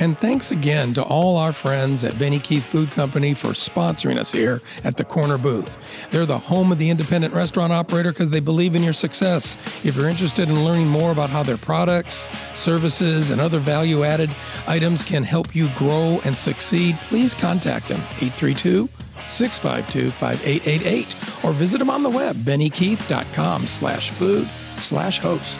And 0.00 0.18
thanks 0.18 0.50
again 0.50 0.94
to 0.94 1.02
all 1.04 1.36
our 1.36 1.52
friends 1.52 2.02
at 2.02 2.18
Benny 2.18 2.40
Keith 2.40 2.64
Food 2.64 2.90
Company 2.90 3.34
for 3.34 3.50
sponsoring 3.50 4.18
us 4.18 4.32
here 4.32 4.60
at 4.82 4.96
the 4.96 5.04
corner 5.04 5.38
booth. 5.38 5.78
They're 6.10 6.26
the 6.26 6.40
home 6.40 6.72
of 6.72 6.78
the 6.78 6.90
independent 6.90 7.32
restaurant 7.32 7.72
operator 7.72 8.10
because 8.10 8.30
they 8.30 8.40
believe 8.40 8.74
in 8.74 8.82
your 8.82 8.92
success. 8.92 9.56
If 9.84 9.94
you're 9.94 10.08
interested 10.08 10.48
in 10.48 10.64
learning 10.64 10.88
more 10.88 11.12
about 11.12 11.30
how 11.30 11.44
their 11.44 11.58
products, 11.58 12.26
services, 12.56 13.30
and 13.30 13.40
other 13.40 13.60
value 13.60 14.02
added 14.02 14.30
items 14.66 15.04
can 15.04 15.22
help 15.22 15.54
you 15.54 15.68
grow 15.76 16.20
and 16.24 16.36
succeed, 16.36 16.98
please 17.06 17.34
contact 17.34 17.86
them 17.86 18.00
832 18.20 18.88
652 19.28 20.10
5888 20.10 21.44
or 21.44 21.52
visit 21.52 21.78
them 21.78 21.90
on 21.90 22.02
the 22.02 22.10
web, 22.10 22.34
benekeith.com 22.34 23.68
slash 23.68 24.10
food 24.10 24.48
slash 24.82 25.18
host. 25.20 25.58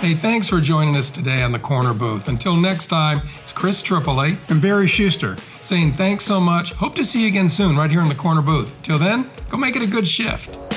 Hey, 0.00 0.14
thanks 0.14 0.48
for 0.48 0.60
joining 0.60 0.94
us 0.94 1.10
today 1.10 1.42
on 1.42 1.50
the 1.50 1.58
corner 1.58 1.92
booth. 1.92 2.28
Until 2.28 2.54
next 2.54 2.86
time, 2.86 3.20
it's 3.40 3.50
Chris 3.50 3.82
Tripoli 3.82 4.38
And 4.48 4.62
Barry 4.62 4.86
Shuster. 4.86 5.36
saying 5.60 5.94
thanks 5.94 6.24
so 6.24 6.38
much. 6.38 6.72
Hope 6.72 6.94
to 6.94 7.04
see 7.04 7.22
you 7.22 7.28
again 7.28 7.48
soon 7.48 7.76
right 7.76 7.90
here 7.90 8.02
in 8.02 8.08
the 8.08 8.14
corner 8.14 8.42
booth. 8.42 8.80
Till 8.82 8.98
then, 8.98 9.28
go 9.50 9.56
make 9.56 9.74
it 9.74 9.82
a 9.82 9.86
good 9.88 10.06
shift. 10.06 10.67